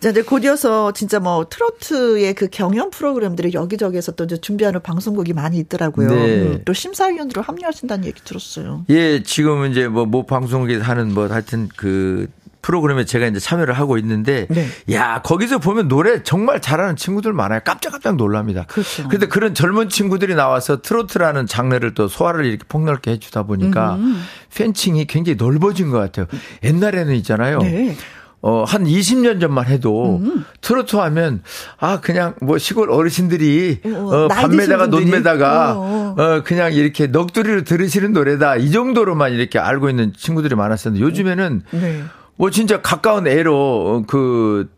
자, 0.00 0.10
이제 0.10 0.22
곧 0.22 0.44
이어서 0.44 0.92
진짜 0.92 1.20
뭐 1.20 1.48
트로트의 1.48 2.34
그 2.34 2.48
경연 2.48 2.90
프로그램들이 2.90 3.52
여기저기에서 3.52 4.12
또 4.12 4.24
이제 4.24 4.36
준비하는 4.36 4.80
방송국이 4.80 5.32
많이 5.32 5.58
있더라고요. 5.58 6.08
네. 6.08 6.42
음, 6.42 6.62
또 6.64 6.72
심사위원으로 6.72 7.42
합류하신다는 7.42 8.04
얘기 8.06 8.20
들었어요. 8.24 8.84
예, 8.90 9.22
지금 9.22 9.70
이제 9.70 9.88
뭐, 9.88 10.06
뭐 10.06 10.24
방송국에서 10.24 10.84
하는 10.84 11.12
뭐 11.12 11.28
하여튼 11.28 11.68
그 11.76 12.28
프로그램에 12.62 13.04
제가 13.04 13.26
이제 13.26 13.40
참여를 13.40 13.74
하고 13.74 13.98
있는데 13.98 14.46
네. 14.48 14.68
야 14.92 15.20
거기서 15.22 15.58
보면 15.58 15.88
노래 15.88 16.22
정말 16.22 16.60
잘하는 16.60 16.96
친구들 16.96 17.32
많아요. 17.32 17.60
깜짝깜짝 17.64 18.16
놀랍니다. 18.16 18.64
그렇죠. 18.68 19.08
그런데 19.08 19.26
그런 19.26 19.52
젊은 19.52 19.88
친구들이 19.88 20.36
나와서 20.36 20.80
트로트라는 20.80 21.46
장르를 21.46 21.94
또 21.94 22.06
소화를 22.08 22.44
이렇게 22.46 22.64
폭넓게 22.68 23.10
해주다 23.10 23.42
보니까 23.42 23.96
음. 23.96 24.22
팬층이 24.54 25.06
굉장히 25.06 25.36
넓어진 25.36 25.90
것 25.90 25.98
같아요. 25.98 26.26
옛날에는 26.62 27.14
있잖아요. 27.16 27.58
네. 27.58 27.96
어, 28.44 28.64
한 28.64 28.84
20년 28.84 29.40
전만 29.40 29.66
해도 29.66 30.18
음. 30.18 30.44
트로트 30.60 30.96
하면 30.96 31.42
아, 31.78 32.00
그냥 32.00 32.34
뭐 32.40 32.58
시골 32.58 32.90
어르신들이 32.90 33.80
어, 33.84 34.24
어 34.24 34.28
밤매다가 34.28 34.88
논매다가 34.88 35.78
어, 35.78 36.14
어. 36.18 36.22
어, 36.22 36.42
그냥 36.42 36.72
이렇게 36.72 37.06
넋두리로 37.06 37.62
들으시는 37.62 38.12
노래다. 38.12 38.56
이 38.56 38.72
정도로만 38.72 39.32
이렇게 39.32 39.60
알고 39.60 39.90
있는 39.90 40.12
친구들이 40.16 40.56
많았었는데 40.56 41.04
요즘에는 41.04 41.62
네. 41.70 42.02
뭐 42.36 42.50
진짜 42.50 42.80
가까운 42.80 43.26
애로 43.26 44.04
그 44.06 44.68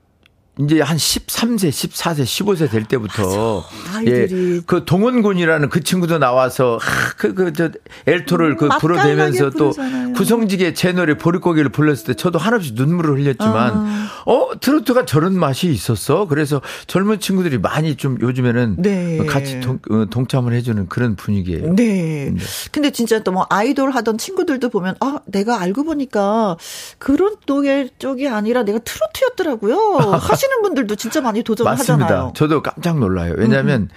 이제 0.59 0.81
한 0.81 0.97
13세, 0.97 1.69
14세, 1.69 2.23
15세 2.23 2.71
될 2.71 2.85
때부터 2.85 3.65
예, 4.07 4.27
그 4.67 4.85
동원군이라는 4.85 5.69
그 5.69 5.83
친구도 5.83 6.19
나와서 6.19 6.79
그그 7.19 7.53
저 7.53 7.71
엘토를 8.07 8.57
그 8.57 8.69
불어대면서 8.81 9.51
또 9.51 9.73
구성직의 10.15 10.75
제 10.75 10.93
노래 10.93 11.19
보릿고개를 11.19 11.71
불렀을 11.71 12.07
때 12.07 12.15
저도 12.15 12.39
한없이 12.39 12.73
눈물을 12.75 13.19
흘렸지만 13.19 13.73
아. 13.75 14.09
어 14.27 14.51
트로트가 14.59 15.05
저런 15.07 15.39
맛이 15.39 15.71
있었어. 15.71 16.29
그래서 16.29 16.63
젊은 16.87 17.21
친구들이 17.21 17.59
많이 17.59 17.97
좀 17.97 18.17
요즘에는 18.21 18.77
네. 18.79 19.27
같이 19.27 19.61
동, 19.61 19.81
어, 19.91 20.07
동참을 20.09 20.53
해주는 20.55 20.89
그런 20.89 21.17
분위기예요. 21.17 21.75
네. 21.75 22.31
네. 22.33 22.37
근데 22.71 22.91
진짜 22.91 23.19
또 23.23 23.35
뭐 23.35 23.47
아이돌 23.51 23.91
하던 23.91 24.17
친구들도 24.17 24.69
보면 24.69 24.95
아 25.01 25.19
내가 25.27 25.61
알고 25.61 25.83
보니까 25.83 26.57
그런 26.99 27.35
노래 27.47 27.89
쪽이 27.99 28.29
아니라 28.29 28.63
내가 28.63 28.79
트로트였더라고요. 28.79 29.77
하시는 30.45 30.63
분들도 30.63 30.97
진짜 30.97 31.21
많이 31.21 31.43
도전을 31.43 31.71
맞습니다. 31.71 32.33
저도 32.35 32.63
깜짝 32.63 32.99
놀라요. 32.99 33.35
왜냐하면 33.37 33.83
음. 33.83 33.89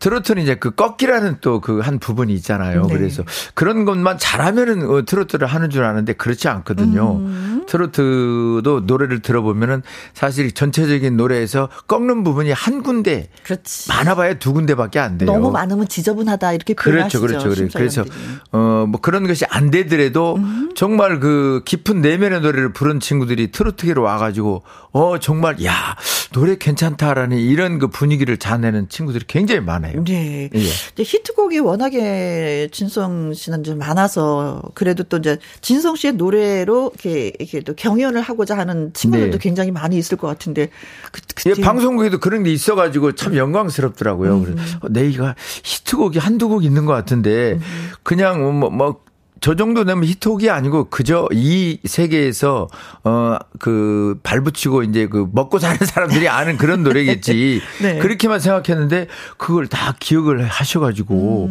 트로트는 0.00 0.42
이제 0.42 0.54
그 0.54 0.70
꺾기라는 0.72 1.38
또 1.40 1.60
그 1.60 1.80
한 1.80 1.98
부분이 1.98 2.32
있잖아요. 2.34 2.86
네. 2.86 2.94
그래서 2.96 3.22
그런 3.54 3.84
것만 3.84 4.18
잘하면은 4.18 4.88
어, 4.90 5.04
트로트를 5.04 5.46
하는 5.46 5.70
줄 5.70 5.84
아는데 5.84 6.12
그렇지 6.12 6.48
않거든요. 6.48 7.16
음. 7.16 7.64
트로트도 7.68 8.80
노래를 8.84 9.20
들어보면은 9.20 9.82
사실 10.14 10.52
전체적인 10.52 11.16
노래에서 11.16 11.68
꺾는 11.86 12.24
부분이 12.24 12.50
한 12.52 12.82
군데 12.82 13.28
그렇지. 13.44 13.88
많아봐야 13.90 14.34
두 14.38 14.52
군데밖에 14.52 14.98
안 14.98 15.18
돼요. 15.18 15.30
너무 15.30 15.50
많으면 15.50 15.88
지저분하다 15.88 16.52
이렇게 16.52 16.74
그렇죠, 16.74 17.20
그렇죠, 17.20 17.48
그렇죠. 17.50 17.78
그래서 17.78 18.04
어뭐 18.50 18.92
그런 19.02 19.26
것이 19.26 19.44
안 19.50 19.70
되더라도 19.70 20.36
음. 20.36 20.70
정말 20.74 21.20
그 21.20 21.62
깊은 21.64 22.00
내면의 22.00 22.40
노래를 22.40 22.72
부른 22.72 23.00
친구들이 23.00 23.50
트로트계로 23.52 24.02
와가지고 24.02 24.62
어 24.92 25.18
정말 25.18 25.64
야 25.64 25.96
노래 26.32 26.56
괜찮다라는 26.56 27.38
이런 27.38 27.78
그 27.78 27.88
분위기를 27.88 28.36
자내는 28.36 28.88
친구들이 28.88 29.24
굉장히 29.26 29.60
많아요. 29.60 29.87
네. 30.04 30.50
예. 30.54 31.02
히트곡이 31.02 31.58
워낙에 31.60 32.68
진성 32.72 33.32
씨는 33.34 33.64
좀 33.64 33.78
많아서 33.78 34.62
그래도 34.74 35.02
또 35.04 35.18
이제 35.18 35.38
진성 35.60 35.96
씨의 35.96 36.14
노래로 36.14 36.92
이렇게 36.94 37.32
이렇게 37.38 37.60
또 37.60 37.74
경연을 37.74 38.20
하고자 38.20 38.56
하는 38.56 38.92
친구들도 38.92 39.38
네. 39.38 39.38
굉장히 39.38 39.70
많이 39.70 39.96
있을 39.96 40.16
것 40.16 40.26
같은데 40.26 40.68
그, 41.12 41.20
그 41.34 41.50
예, 41.50 41.60
방송국에도 41.60 42.18
그런 42.18 42.42
게 42.42 42.52
있어가지고 42.52 43.12
참 43.12 43.36
영광스럽더라고요. 43.36 44.34
음. 44.34 44.44
그래서 44.44 44.78
어, 44.82 44.88
내가 44.88 45.34
히트곡이 45.64 46.18
한두 46.18 46.48
곡 46.48 46.64
있는 46.64 46.86
것 46.86 46.92
같은데 46.92 47.54
음. 47.54 47.60
그냥 48.02 48.58
뭐, 48.58 48.70
뭐 48.70 49.00
저 49.40 49.56
정도 49.56 49.84
되면 49.84 50.04
히트곡이 50.04 50.50
아니고 50.50 50.84
그저 50.90 51.28
이 51.32 51.78
세계에서 51.84 52.68
어그 53.02 54.20
발붙이고 54.22 54.84
이제 54.84 55.08
그 55.08 55.26
먹고 55.32 55.58
사는 55.58 55.76
사람들이 55.84 56.28
아는 56.28 56.56
그런 56.56 56.82
노래겠지. 56.84 57.60
네. 57.82 57.98
그렇게만 57.98 58.40
생각했는데 58.40 59.08
그걸 59.36 59.66
다 59.66 59.96
기억을 59.98 60.46
하셔 60.46 60.80
가지고 60.80 61.50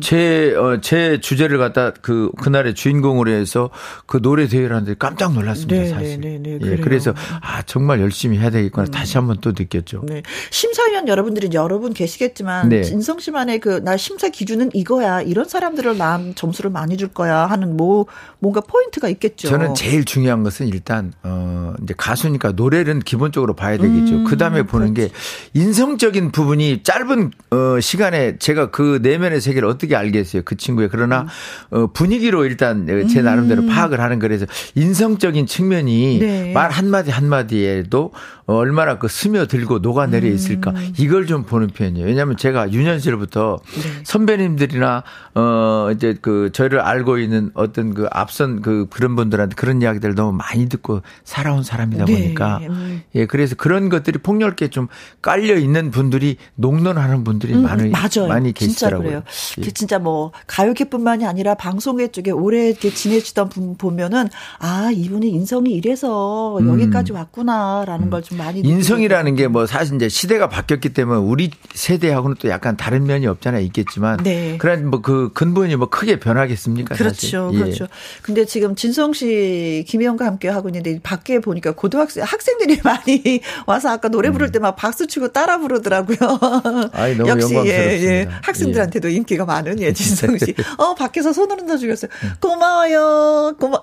제어제 0.00 0.54
음. 0.56 0.64
어, 0.64 0.80
제 0.80 1.20
주제를 1.20 1.58
갖다 1.58 1.92
그 2.00 2.30
그날의 2.40 2.74
주인공으로 2.74 3.30
해서 3.30 3.70
그 4.06 4.22
노래 4.22 4.46
대회를 4.46 4.74
하는데 4.74 4.94
깜짝 4.98 5.34
놀랐습니다, 5.34 5.74
네, 5.74 5.88
사실. 5.88 6.20
네, 6.20 6.38
네, 6.38 6.58
네 6.58 6.72
예, 6.72 6.76
그래서 6.76 7.12
아, 7.40 7.62
정말 7.62 8.00
열심히 8.00 8.38
해야 8.38 8.50
되겠구나. 8.50 8.86
음. 8.86 8.90
다시 8.90 9.18
한번 9.18 9.38
또 9.40 9.50
느꼈죠. 9.50 10.04
네. 10.06 10.22
심사위원 10.50 11.08
여러분들이 11.08 11.50
여러분 11.52 11.92
계시겠지만 11.92 12.68
네. 12.68 12.82
진성 12.82 13.18
씨만의 13.18 13.60
그 13.60 13.82
나 13.82 13.96
심사 13.96 14.28
기준은 14.28 14.70
이거야. 14.74 15.22
이런 15.22 15.48
사람들을 15.48 15.98
난 15.98 16.34
점수를 16.34 16.70
많이 16.70 16.96
줄 16.96 17.08
거야. 17.08 17.21
거야 17.22 17.46
하는 17.46 17.76
뭐 17.76 18.06
뭔가 18.40 18.60
포인트가 18.60 19.08
있겠죠. 19.08 19.48
저는 19.48 19.74
제일 19.76 20.04
중요한 20.04 20.42
것은 20.42 20.66
일단 20.66 21.12
어 21.22 21.74
이제 21.82 21.94
가수니까 21.96 22.52
노래는 22.52 23.00
기본적으로 23.00 23.54
봐야 23.54 23.76
되겠죠. 23.76 24.14
음, 24.14 24.24
그다음에 24.24 24.64
보는 24.64 24.94
그렇지. 24.94 25.12
게 25.12 25.18
인성적인 25.54 26.32
부분이 26.32 26.82
짧은 26.82 27.30
어 27.50 27.80
시간에 27.80 28.38
제가 28.38 28.70
그 28.70 28.98
내면의 29.02 29.40
세계를 29.40 29.68
어떻게 29.68 29.94
알겠어요. 29.94 30.42
그 30.44 30.56
친구의 30.56 30.88
그러나 30.90 31.26
음. 31.72 31.78
어 31.78 31.86
분위기로 31.92 32.44
일단 32.44 32.86
제 33.08 33.20
음. 33.20 33.24
나름대로 33.24 33.62
음. 33.62 33.68
파악을 33.68 34.00
하는 34.00 34.18
거라서 34.18 34.46
인성적인 34.74 35.46
측면이 35.46 36.18
네. 36.18 36.52
말 36.52 36.70
한마디 36.70 37.12
한마디에도 37.12 38.10
얼마나 38.46 38.98
그 38.98 39.06
스며들고 39.06 39.78
녹아내려 39.78 40.28
음. 40.28 40.34
있을까 40.34 40.74
이걸 40.98 41.26
좀 41.26 41.44
보는 41.44 41.68
편이에요. 41.68 42.06
왜냐하면 42.06 42.36
제가 42.36 42.72
유년 42.72 42.98
시절부터 42.98 43.60
네. 43.64 44.00
선배님들이나 44.02 45.04
어 45.34 45.90
이제 45.94 46.16
그 46.20 46.50
저희를 46.52 46.80
알고 46.80 47.11
있는 47.18 47.50
어떤 47.54 47.94
그 47.94 48.08
앞선 48.10 48.60
그 48.62 48.86
그런 48.90 49.14
분들한테 49.14 49.54
그런 49.54 49.80
이야기들을 49.80 50.14
너무 50.14 50.32
많이 50.32 50.68
듣고 50.68 51.02
살아온 51.24 51.62
사람이다 51.62 52.04
네. 52.06 52.12
보니까 52.12 52.58
네. 52.60 53.04
예 53.14 53.26
그래서 53.26 53.54
그런 53.54 53.88
것들이 53.88 54.18
폭넓게 54.18 54.68
좀 54.68 54.88
깔려 55.20 55.56
있는 55.56 55.90
분들이 55.90 56.36
농론하는 56.56 57.22
분들이 57.24 57.54
음, 57.54 57.62
많이 57.62 57.90
맞아요. 57.90 58.28
많이 58.28 58.52
계시더라고요. 58.52 59.22
진짜 59.22 59.22
그래요. 59.56 59.66
예. 59.68 59.72
진짜 59.72 59.98
뭐 59.98 60.32
가요계뿐만이 60.46 61.24
아니라 61.26 61.54
방송계 61.54 62.08
쪽에 62.08 62.30
오래 62.32 62.68
이렇게 62.70 62.90
지내시던 62.92 63.48
분 63.48 63.76
보면은 63.76 64.28
아 64.58 64.90
이분이 64.92 65.28
인성이 65.30 65.72
이래서 65.72 66.58
여기까지 66.66 67.12
음. 67.12 67.16
왔구나라는 67.16 68.06
음. 68.06 68.10
걸좀 68.10 68.38
많이 68.38 68.60
인성이라는 68.60 69.36
게 69.36 69.52
뭐 69.52 69.66
사실 69.66 69.96
이제 69.96 70.08
시대가 70.08 70.48
바뀌었기 70.48 70.90
때문에 70.94 71.18
우리 71.20 71.50
세대하고는 71.74 72.36
또 72.40 72.48
약간 72.48 72.76
다른 72.76 73.04
면이 73.04 73.26
없잖아요 73.26 73.62
있겠지만 73.66 74.16
네. 74.22 74.56
그런 74.58 74.88
뭐 74.88 75.02
그 75.02 75.30
근본이 75.34 75.74
뭐 75.76 75.88
크게 75.88 76.20
변하겠습니까? 76.20 76.94
그렇죠, 77.02 77.46
사실. 77.46 77.54
예. 77.54 77.64
그렇죠. 77.64 77.86
근데 78.22 78.44
지금 78.44 78.74
진성 78.74 79.12
씨, 79.12 79.84
김혜영과 79.88 80.24
함께 80.24 80.48
하고 80.48 80.68
있는데 80.68 81.00
밖에 81.02 81.38
보니까 81.38 81.72
고등학생 81.72 82.24
학생들이 82.24 82.80
많이 82.84 83.40
와서 83.66 83.90
아까 83.90 84.08
노래 84.08 84.30
부를 84.30 84.48
음. 84.48 84.52
때막 84.52 84.76
박수 84.76 85.06
치고 85.06 85.28
따라 85.32 85.58
부르더라고요. 85.58 86.16
아이, 86.92 87.16
너무 87.16 87.30
역시 87.30 87.54
예, 87.66 87.68
예. 88.02 88.28
학생들한테도 88.42 89.10
예. 89.10 89.14
인기가 89.14 89.44
많은 89.44 89.80
예 89.80 89.92
진성 89.92 90.36
씨. 90.38 90.54
어 90.78 90.94
밖에서 90.94 91.32
손을 91.32 91.58
흔들어 91.58 91.76
주겠어요. 91.76 92.10
음. 92.24 92.32
고마워요. 92.40 93.54
고마. 93.58 93.76
아, 93.76 93.80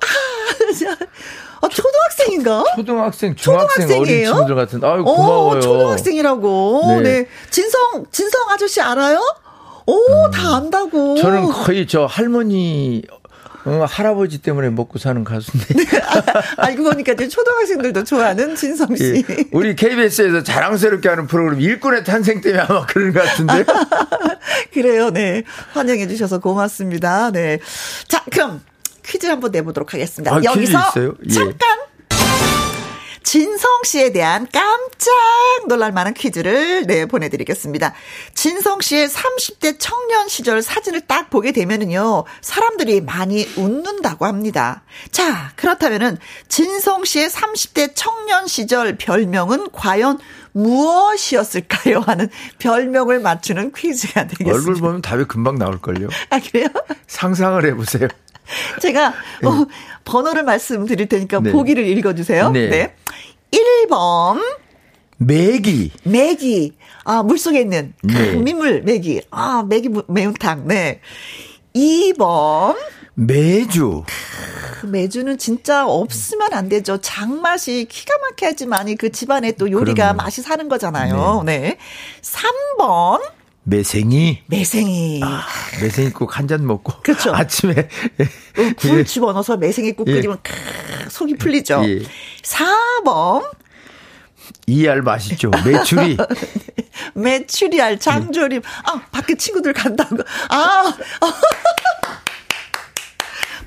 아, 1.62 1.68
초등학생인가? 1.68 2.64
초등학생, 2.76 3.36
중학생 3.36 4.00
어린 4.00 4.26
친구들 4.26 4.56
같은. 4.56 4.84
아유, 4.84 5.02
어, 5.02 5.04
고마워요. 5.04 5.58
어, 5.58 5.60
초등학생이라고. 5.60 6.84
네. 6.88 7.02
네. 7.02 7.28
진성, 7.50 8.06
진성 8.12 8.50
아저씨 8.50 8.80
알아요? 8.82 9.20
오, 9.90 10.26
음, 10.26 10.32
다 10.32 10.58
안다고. 10.58 11.16
저는 11.16 11.46
거의 11.50 11.88
저 11.88 12.06
할머니 12.06 13.02
어, 13.66 13.86
할아버지 13.88 14.42
때문에 14.42 14.70
먹고 14.70 15.00
사는 15.00 15.24
가수인데. 15.24 15.74
네, 15.74 15.86
아, 16.58 16.66
알고 16.66 16.84
보니까 16.84 17.14
이제 17.14 17.28
초등학생들도 17.28 18.04
좋아하는 18.04 18.56
진성 18.56 18.96
씨. 18.96 19.24
예, 19.30 19.46
우리 19.52 19.76
KBS에서 19.76 20.44
자랑스럽게 20.44 21.10
하는 21.10 21.28
프로그램 21.28 21.60
일꾼의 21.60 22.04
탄생 22.04 22.42
때문에 22.42 22.64
아마 22.64 22.86
그런 22.86 23.12
것 23.14 23.24
같은데. 23.24 23.66
그래요, 24.74 25.10
네. 25.10 25.44
환영해 25.74 26.08
주셔서 26.08 26.40
고맙습니다. 26.40 27.32
네. 27.32 27.60
자, 28.08 28.24
그럼 28.32 28.62
퀴즈 29.04 29.26
한번 29.26 29.52
내보도록 29.52 29.94
하겠습니다. 29.94 30.36
아, 30.36 30.42
여기서 30.44 30.80
예. 31.26 31.34
잠깐 31.34 31.79
진성 33.30 33.84
씨에 33.84 34.12
대한 34.12 34.48
깜짝 34.52 35.14
놀랄 35.68 35.92
만한 35.92 36.16
퀴즈를 36.16 36.88
네, 36.88 37.06
보내드리겠습니다. 37.06 37.94
진성 38.34 38.82
씨의 38.82 39.08
30대 39.08 39.76
청년 39.78 40.28
시절 40.28 40.64
사진을 40.64 41.02
딱 41.02 41.30
보게 41.30 41.52
되면은요, 41.52 42.24
사람들이 42.42 43.02
많이 43.02 43.48
웃는다고 43.56 44.26
합니다. 44.26 44.82
자, 45.12 45.52
그렇다면은, 45.58 46.18
진성 46.48 47.06
씨의 47.06 47.30
30대 47.30 47.92
청년 47.94 48.48
시절 48.48 48.98
별명은 48.98 49.70
과연 49.74 50.18
무엇이었을까요? 50.54 52.00
하는 52.08 52.30
별명을 52.58 53.20
맞추는 53.20 53.74
퀴즈가 53.74 54.26
되겠습니다. 54.26 54.56
얼굴 54.56 54.74
보면 54.82 55.02
답이 55.04 55.26
금방 55.26 55.60
나올걸요. 55.60 56.08
아, 56.32 56.40
그래요? 56.40 56.66
상상을 57.06 57.64
해보세요. 57.64 58.08
제가 58.82 59.14
네. 59.42 59.48
어, 59.48 59.68
번호를 60.06 60.44
말씀드릴 60.44 61.08
테니까 61.08 61.40
네. 61.42 61.52
보기를 61.52 61.86
읽어주세요. 61.86 62.52
네. 62.52 62.70
네. 62.70 62.96
1번. 63.52 64.42
메기. 65.18 65.92
메기. 66.04 66.78
아, 67.04 67.24
물속에 67.24 67.60
있는 67.62 67.94
네. 68.04 68.36
민물 68.36 68.82
메기. 68.84 69.22
아, 69.32 69.64
메기 69.68 69.90
매운탕. 70.08 70.68
네. 70.68 71.02
2번. 71.76 72.76
매주. 73.16 74.04
매주는 74.84 75.38
진짜 75.38 75.86
없으면 75.86 76.54
안 76.54 76.70
되죠. 76.70 77.00
장맛이 77.02 77.86
기가 77.90 78.14
막혀야지만이 78.18 78.96
그 78.96 79.12
집안에 79.12 79.52
또 79.54 79.70
요리가 79.70 80.14
그럼요. 80.14 80.18
맛이 80.18 80.42
사는 80.42 80.70
거잖아요. 80.70 81.44
네. 81.46 81.60
네. 81.60 81.78
3번. 82.22 83.22
매생이. 83.64 84.44
매생이. 84.48 85.22
아, 85.24 85.46
매생이 85.82 86.12
국 86.12 86.38
한 86.38 86.48
잔 86.48 86.66
먹고. 86.66 86.94
그렇죠. 87.04 87.34
아침에. 87.36 87.74
어, 87.74 88.72
굴 88.78 89.06
집어넣어서 89.06 89.58
매생이 89.58 89.94
국 89.94 90.08
예. 90.08 90.14
끓이면 90.14 90.38
크, 90.42 90.54
속이 91.10 91.36
풀리죠. 91.38 91.84
예. 91.86 92.00
4번. 92.42 93.48
이알 94.66 95.02
맛있죠. 95.04 95.52
매출이. 95.66 96.18
매출이알 97.14 98.00
장조림. 98.02 98.62
아, 98.86 99.02
밖에 99.12 99.36
친구들 99.36 99.74
간다고. 99.74 100.18
아. 100.50 100.94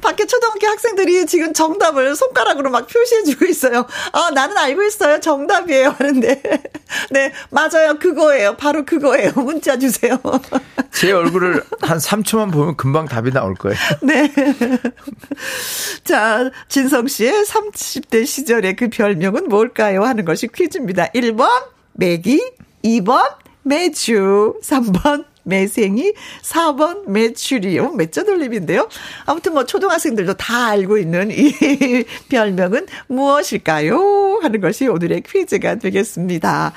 밖에 0.03 0.27
초등학교 0.27 0.67
학생들이 0.67 1.25
지금 1.27 1.55
정답을 1.55 2.15
손가락으로 2.15 2.71
막 2.71 2.87
표시해주고 2.87 3.47
있어요. 3.47 3.87
아, 4.13 4.31
나는 4.35 4.59
알고 4.59 4.83
있어요. 4.83 5.21
정답이에요. 5.21 5.95
하는데. 5.99 6.43
네, 7.11 7.33
맞아요. 7.51 7.99
그거예요. 7.99 8.57
바로 8.57 8.85
그거예요. 8.85 9.33
문자 9.37 9.79
주세요. 9.79 10.21
제 10.93 11.13
얼굴을 11.13 11.63
한 11.81 11.99
3초만 11.99 12.53
보면 12.53 12.77
금방 12.77 13.07
답이 13.07 13.33
나올 13.33 13.55
거예요. 13.55 13.79
네. 14.03 14.31
자, 16.05 16.51
진성 16.69 17.07
씨의 17.07 17.45
30대 17.45 18.27
시절의 18.27 18.77
그 18.77 18.89
별명은 18.91 19.49
뭘까요? 19.49 20.03
하는 20.03 20.25
것이 20.25 20.49
퀴즈입니다. 20.49 21.07
1번, 21.15 21.49
매기. 21.93 22.43
2번, 22.85 23.37
매주. 23.63 24.59
3번, 24.63 25.25
매생이, 25.45 26.13
4번 26.43 27.09
매출이요. 27.09 27.93
매자 27.93 28.25
돌림인데요. 28.25 28.89
아무튼 29.27 29.55
뭐 29.55 29.65
초등학생들도 29.65 30.35
다 30.35 30.69
알고 30.69 30.99
있는 30.99 31.31
이 31.31 31.53
별명은 32.29 32.87
무엇일까요? 33.09 34.41
하는 34.43 34.61
것이 34.61 34.87
오늘의 34.87 35.23
퀴즈가 35.23 35.77
되겠습니다. 35.77 36.73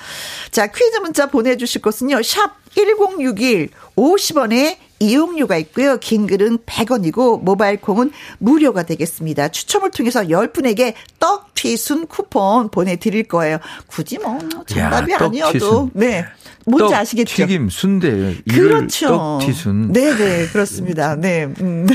자, 0.52 0.68
퀴즈 0.68 0.98
문자 0.98 1.28
보내주실 1.28 1.82
곳은요. 1.82 2.22
샵 2.24 2.52
1061, 2.76 3.70
50원에 3.96 4.78
이용료가 5.00 5.58
있고요. 5.58 5.98
긴 5.98 6.26
글은 6.28 6.60
100원이고 6.60 7.42
모바일 7.42 7.80
콩은 7.82 8.12
무료가 8.38 8.84
되겠습니다. 8.84 9.50
추첨을 9.50 9.92
통해서 9.92 10.22
10분에게 10.24 10.94
떡 11.20 11.54
튀순 11.54 12.08
쿠폰 12.08 12.70
보내 12.70 12.96
드릴 12.96 13.24
거예요. 13.24 13.58
굳이 13.88 14.18
뭐 14.18 14.40
정답이 14.66 15.12
야, 15.12 15.18
아니어도 15.20 15.90
네 15.94 16.26
뭔지 16.66 16.92
떡, 16.92 16.94
아시겠죠? 17.00 17.36
튀김, 17.36 17.70
순대, 17.70 18.36
그렇죠. 18.50 19.08
떡튀순. 19.40 19.92
네네 19.92 20.48
그렇습니다. 20.48 21.16
네. 21.20 21.46
음. 21.62 21.86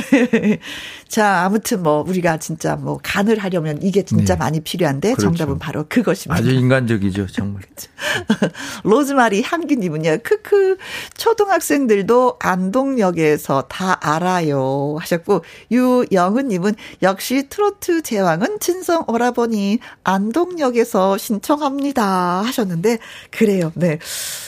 자 1.10 1.42
아무튼 1.44 1.82
뭐 1.82 2.04
우리가 2.06 2.38
진짜 2.38 2.76
뭐 2.76 3.00
간을 3.02 3.40
하려면 3.40 3.82
이게 3.82 4.04
진짜 4.04 4.34
네. 4.34 4.38
많이 4.38 4.60
필요한데 4.60 5.14
그렇죠. 5.14 5.22
정답은 5.22 5.58
바로 5.58 5.84
그것입니다. 5.88 6.40
아주 6.40 6.52
인간적이죠 6.52 7.26
정말. 7.26 7.64
로즈마리 8.84 9.42
향기님은요. 9.42 10.18
크크 10.22 10.76
초등학생들도 11.16 12.36
안동역에서 12.38 13.62
다 13.62 13.98
알아요 14.00 14.98
하셨고 15.00 15.44
유영은님은 15.72 16.76
역시 17.02 17.48
트로트 17.48 18.02
제왕은 18.02 18.60
친성 18.60 19.02
오라버니 19.08 19.80
안동역에서 20.04 21.18
신청합니다 21.18 22.42
하셨는데 22.42 22.98
그래요. 23.32 23.72
네. 23.74 23.98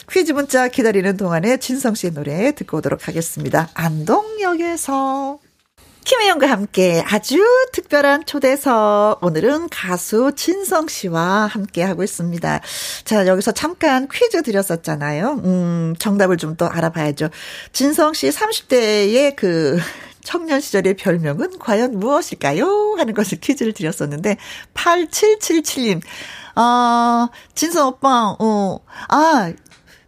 퀴즈 0.08 0.30
문자 0.30 0.68
기다리는 0.68 1.16
동안에 1.16 1.56
진성 1.56 1.96
씨의 1.96 2.12
노래 2.12 2.54
듣고 2.54 2.76
오도록 2.76 3.08
하겠습니다. 3.08 3.68
안동역에서. 3.74 5.40
김혜영과 6.04 6.48
함께 6.50 7.02
아주 7.06 7.38
특별한 7.72 8.26
초대석. 8.26 9.20
오늘은 9.22 9.68
가수 9.68 10.32
진성 10.34 10.88
씨와 10.88 11.46
함께 11.46 11.82
하고 11.82 12.02
있습니다. 12.02 12.60
자, 13.04 13.26
여기서 13.26 13.52
잠깐 13.52 14.08
퀴즈 14.12 14.42
드렸었잖아요. 14.42 15.40
음, 15.44 15.94
정답을 15.98 16.36
좀 16.36 16.52
더 16.56 16.66
알아봐야죠. 16.66 17.30
진성 17.72 18.12
씨 18.12 18.28
30대의 18.28 19.36
그 19.36 19.78
청년 20.22 20.60
시절의 20.60 20.94
별명은 20.94 21.58
과연 21.58 21.98
무엇일까요? 21.98 22.96
하는 22.98 23.14
것을 23.14 23.40
퀴즈를 23.40 23.72
드렸었는데, 23.72 24.36
8777님, 24.74 26.02
어, 26.56 27.28
진성 27.54 27.88
오빠, 27.88 28.36
어, 28.38 28.80
아, 29.08 29.50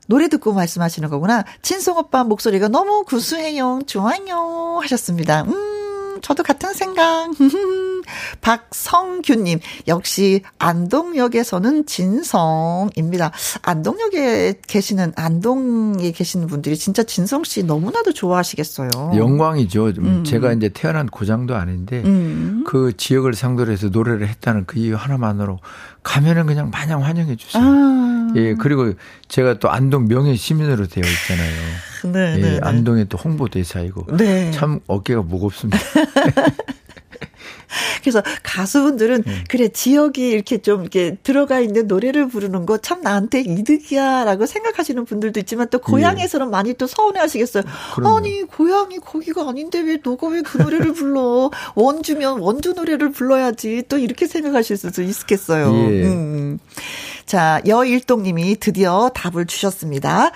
노래 0.06 0.28
듣고 0.28 0.52
말씀하시는 0.52 1.08
거구나. 1.08 1.44
진성 1.62 1.96
오빠 1.96 2.24
목소리가 2.24 2.68
너무 2.68 3.04
구수해요. 3.04 3.80
좋아요. 3.86 4.80
하셨습니다. 4.82 5.42
음, 5.44 5.73
저도 6.22 6.42
같은 6.42 6.72
생각. 6.74 7.30
박성규님, 8.40 9.60
역시 9.88 10.42
안동역에서는 10.58 11.86
진성입니다. 11.86 13.32
안동역에 13.62 14.60
계시는, 14.66 15.12
안동에 15.16 16.12
계시는 16.12 16.46
분들이 16.46 16.76
진짜 16.76 17.02
진성 17.02 17.44
씨 17.44 17.62
너무나도 17.62 18.12
좋아하시겠어요. 18.12 18.88
영광이죠. 19.16 19.86
음. 19.98 20.24
제가 20.24 20.52
이제 20.52 20.68
태어난 20.68 21.06
고장도 21.06 21.54
아닌데, 21.54 22.02
음. 22.04 22.64
그 22.66 22.96
지역을 22.96 23.34
상대로 23.34 23.72
해서 23.72 23.88
노래를 23.88 24.28
했다는 24.28 24.66
그 24.66 24.78
이유 24.78 24.96
하나만으로 24.96 25.60
가면은 26.04 26.46
그냥 26.46 26.70
마냥 26.70 27.02
환영해 27.02 27.34
주세요. 27.34 27.62
아. 27.64 28.32
예, 28.36 28.54
그리고 28.54 28.92
제가 29.28 29.58
또 29.58 29.70
안동 29.70 30.06
명예 30.06 30.36
시민으로 30.36 30.86
되어 30.86 31.02
있잖아요. 31.02 32.12
네, 32.12 32.34
예, 32.36 32.40
네, 32.40 32.50
네. 32.52 32.60
안동에 32.62 33.04
또 33.04 33.18
홍보대사이고. 33.18 34.16
네. 34.16 34.50
참 34.52 34.80
어깨가 34.86 35.22
무겁습니다. 35.22 35.78
그래서 38.02 38.22
가수분들은 38.42 39.22
네. 39.26 39.44
그래 39.48 39.68
지역이 39.68 40.28
이렇게 40.28 40.58
좀 40.58 40.82
이렇게 40.82 41.16
들어가 41.22 41.60
있는 41.60 41.86
노래를 41.86 42.28
부르는 42.28 42.66
거 42.66 42.78
참 42.78 43.00
나한테 43.02 43.40
이득이야라고 43.40 44.46
생각하시는 44.46 45.04
분들도 45.04 45.40
있지만 45.40 45.68
또 45.70 45.78
고향에서는 45.78 46.46
네. 46.46 46.50
많이 46.50 46.74
또 46.74 46.86
서운해하시겠어요. 46.86 47.62
그럼요. 47.94 48.16
아니 48.18 48.42
고향이 48.42 48.98
거기가 48.98 49.48
아닌데 49.48 49.80
왜 49.80 49.98
너가 50.04 50.28
왜 50.28 50.42
그 50.42 50.58
노래를 50.58 50.92
불러? 50.92 51.50
원주면 51.74 52.40
원주 52.40 52.72
노래를 52.74 53.10
불러야지 53.12 53.84
또 53.88 53.96
이렇게 53.98 54.26
생각하실 54.26 54.76
수도 54.76 55.02
있겠어요. 55.02 55.72
예. 55.74 56.04
음. 56.04 56.58
자 57.26 57.62
여일동님이 57.66 58.56
드디어 58.60 59.10
답을 59.14 59.46
주셨습니다. 59.46 60.30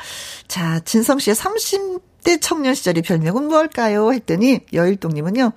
자 0.46 0.80
진성 0.84 1.18
씨의 1.18 1.34
30 1.34 2.00
10대 2.28 2.38
청년 2.42 2.74
시절의 2.74 3.02
별명은 3.02 3.48
뭘까요? 3.48 4.12
했더니 4.12 4.60
여일동님은요. 4.74 5.52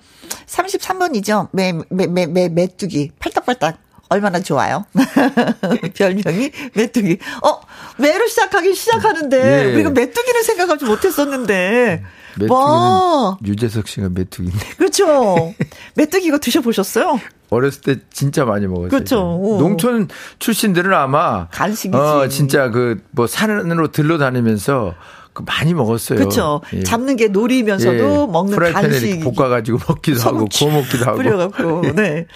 33번이죠. 0.46 1.48
매, 1.52 1.72
매, 1.90 2.06
매, 2.06 2.26
매, 2.26 2.48
메뚜기. 2.48 3.12
팔딱팔딱. 3.18 3.78
얼마나 4.08 4.40
좋아요. 4.40 4.84
별명이 5.96 6.50
메뚜기. 6.74 7.18
어, 7.44 7.60
매로 7.98 8.26
시작하긴 8.26 8.74
시작하는데 8.74 9.68
예. 9.70 9.72
우리가 9.74 9.90
메뚜기는 9.90 10.42
생각하지 10.42 10.84
못했었는데. 10.84 12.02
메뚜기는 12.34 12.48
뭐. 12.48 13.38
유재석 13.44 13.88
씨가 13.88 14.08
메뚜기인데. 14.10 14.66
그렇죠. 14.76 15.54
메뚜기 15.94 16.26
이거 16.26 16.38
드셔보셨어요? 16.38 17.20
어렸을 17.48 17.80
때 17.82 17.96
진짜 18.12 18.44
많이 18.46 18.66
먹었어요. 18.66 18.88
그렇죠. 18.88 19.16
농촌 19.58 20.08
출신들은 20.38 20.92
아마 20.94 21.48
간식이지. 21.48 21.96
어, 21.96 22.28
진짜 22.28 22.70
그 22.70 23.02
뭐 23.12 23.26
산으로 23.26 23.92
들러 23.92 24.16
다니면서 24.18 24.94
그 24.94 25.21
많이 25.46 25.72
먹었어요. 25.74 26.18
그렇죠. 26.18 26.60
예. 26.74 26.82
잡는 26.82 27.16
게 27.16 27.28
놀이면서도 27.28 28.26
예. 28.28 28.32
먹는 28.32 28.72
간식. 28.72 29.20
볶아가지고 29.34 29.78
먹기도 29.88 30.20
하고 30.20 30.46
구워 30.52 30.72
먹기도 30.72 31.04
하고. 31.06 31.16
뿌려갖고 31.16 31.92
네. 31.96 32.26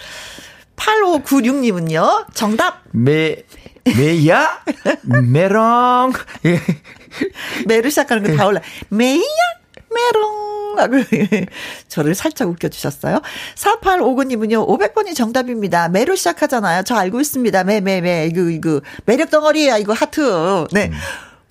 8596님은요. 0.75 2.25
정답. 2.33 2.81
매 2.91 3.37
메야 3.85 4.59
메랑 5.03 6.13
예. 6.45 6.59
매로 7.65 7.89
시작하는 7.89 8.23
거 8.31 8.35
다 8.37 8.47
올라. 8.47 8.61
메야 8.89 9.21
메롱 9.89 10.75
하고 10.77 10.93
저를 11.87 12.13
살짝 12.13 12.49
웃겨주셨어요. 12.49 13.21
4859님은요, 13.55 14.67
500번이 14.67 15.15
정답입니다. 15.15 15.89
매로 15.89 16.15
시작하잖아요. 16.15 16.83
저 16.83 16.95
알고 16.95 17.19
있습니다. 17.21 17.63
매, 17.63 17.79
매, 17.81 18.01
매. 18.01 18.27
이거, 18.27 18.41
이거. 18.41 18.81
매력 19.05 19.31
덩어리야, 19.31 19.77
이거 19.77 19.93
하트. 19.93 20.67
네. 20.71 20.91
음. 20.93 20.97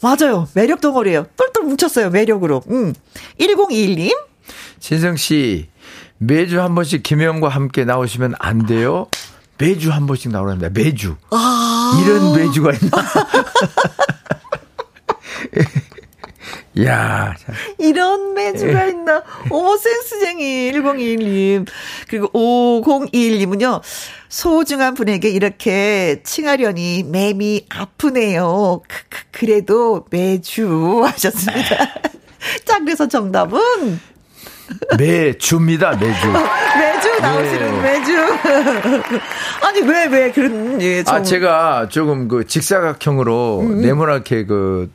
맞아요. 0.02 0.48
매력 0.54 0.80
덩어리예요. 0.80 1.26
똘똘 1.36 1.64
뭉쳤어요. 1.64 2.10
매력으로. 2.10 2.62
음. 2.70 2.94
1021님. 3.40 4.16
신성 4.78 5.16
씨, 5.16 5.68
매주 6.18 6.60
한 6.60 6.74
번씩 6.74 7.02
김혜영과 7.02 7.48
함께 7.48 7.84
나오시면 7.84 8.34
안 8.38 8.66
돼요? 8.66 9.06
매주 9.58 9.90
한 9.90 10.06
번씩 10.06 10.30
나오랍니다. 10.32 10.68
매주. 10.72 11.16
아~ 11.30 12.02
이런 12.04 12.34
매주가 12.36 12.72
있나? 12.72 12.90
야 16.84 17.34
이런 17.78 18.34
매주가 18.34 18.86
예. 18.86 18.90
있나? 18.90 19.22
어머, 19.50 19.76
센스쟁이 19.76 20.72
1021님. 20.72 21.66
그리고 22.08 22.28
5021님은요, 22.32 23.80
소중한 24.28 24.94
분에게 24.94 25.30
이렇게 25.30 26.20
칭하려니 26.22 27.04
맴이 27.04 27.66
아프네요. 27.70 28.82
그래도 29.30 30.04
매주 30.10 31.02
하셨습니다. 31.06 31.76
자, 32.64 32.78
그래서 32.80 33.08
정답은 33.08 33.60
매주입니다, 34.98 35.96
매주. 35.96 36.26
매주 36.78 37.20
나오시는 37.20 37.82
네. 37.82 37.98
매주. 37.98 38.16
아니, 39.62 39.80
왜, 39.80 40.06
왜, 40.06 40.30
그런, 40.32 40.80
예, 40.82 41.02
아, 41.06 41.22
제가 41.22 41.88
조금 41.88 42.28
그 42.28 42.46
직사각형으로 42.46 43.60
음. 43.60 43.80
네모나게 43.80 44.44
그 44.46 44.90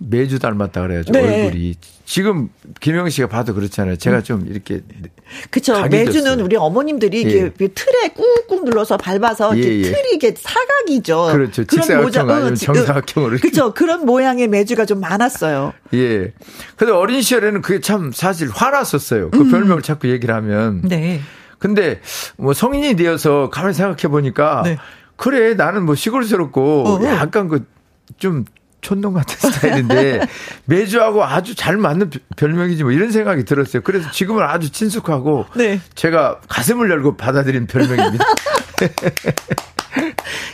매주 0.00 0.38
닮았다 0.38 0.80
그래야죠 0.82 1.12
네. 1.12 1.44
얼굴이 1.44 1.74
지금 2.06 2.48
김영 2.80 3.08
씨가 3.08 3.28
봐도 3.28 3.54
그렇잖아요. 3.54 3.96
제가 3.96 4.16
음. 4.16 4.22
좀 4.24 4.46
이렇게 4.48 4.80
그렇죠. 5.50 5.86
매주는 5.86 6.40
우리 6.40 6.56
어머님들이 6.56 7.24
예. 7.24 7.30
이렇게 7.30 7.68
틀에 7.68 8.08
꾹꾹 8.08 8.64
눌러서 8.64 8.96
밟아서 8.96 9.56
예, 9.56 9.62
예. 9.62 9.82
틀이 9.82 10.14
이게 10.14 10.34
사각이죠. 10.36 11.28
그렇죠. 11.30 11.64
그런 11.66 12.02
모자 12.02 12.22
아니면 12.22 12.56
정사각형으로 12.56 13.36
그렇죠. 13.38 13.74
그런 13.74 14.06
모양의 14.06 14.48
매주가 14.48 14.86
좀 14.86 14.98
많았어요. 15.00 15.72
예. 15.94 16.32
근데 16.74 16.92
어린 16.92 17.22
시절에는 17.22 17.62
그게 17.62 17.80
참 17.80 18.10
사실 18.12 18.48
화났었어요. 18.48 19.30
그 19.30 19.42
음. 19.42 19.50
별명을 19.52 19.82
자꾸 19.82 20.08
얘기를 20.08 20.34
하면. 20.34 20.82
네. 20.82 21.20
근데 21.58 22.00
뭐 22.36 22.54
성인이 22.54 22.96
되어서 22.96 23.50
가만히 23.50 23.74
생각해 23.74 24.10
보니까 24.10 24.62
네. 24.64 24.78
그래 25.14 25.54
나는 25.54 25.84
뭐 25.84 25.94
시골스럽고 25.94 26.84
어, 26.86 26.98
어. 26.98 27.04
약간 27.04 27.48
그좀 27.48 28.46
촌놈 28.80 29.14
같은 29.14 29.36
스타일인데 29.50 30.20
매주하고 30.66 31.24
아주 31.24 31.54
잘 31.54 31.76
맞는 31.76 32.10
별명이지 32.36 32.82
뭐 32.82 32.92
이런 32.92 33.10
생각이 33.10 33.44
들었어요. 33.44 33.82
그래서 33.82 34.10
지금은 34.10 34.42
아주 34.42 34.70
친숙하고 34.70 35.46
네. 35.56 35.80
제가 35.94 36.40
가슴을 36.48 36.90
열고 36.90 37.16
받아들인 37.16 37.66
별명입니다. 37.66 38.24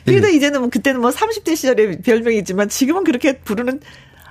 그래도 0.04 0.28
예. 0.28 0.32
이제는 0.32 0.60
뭐 0.60 0.70
그때는 0.70 1.00
뭐 1.00 1.10
30대 1.10 1.56
시절의 1.56 2.02
별명이지만 2.02 2.68
지금은 2.68 3.04
그렇게 3.04 3.38
부르는 3.38 3.80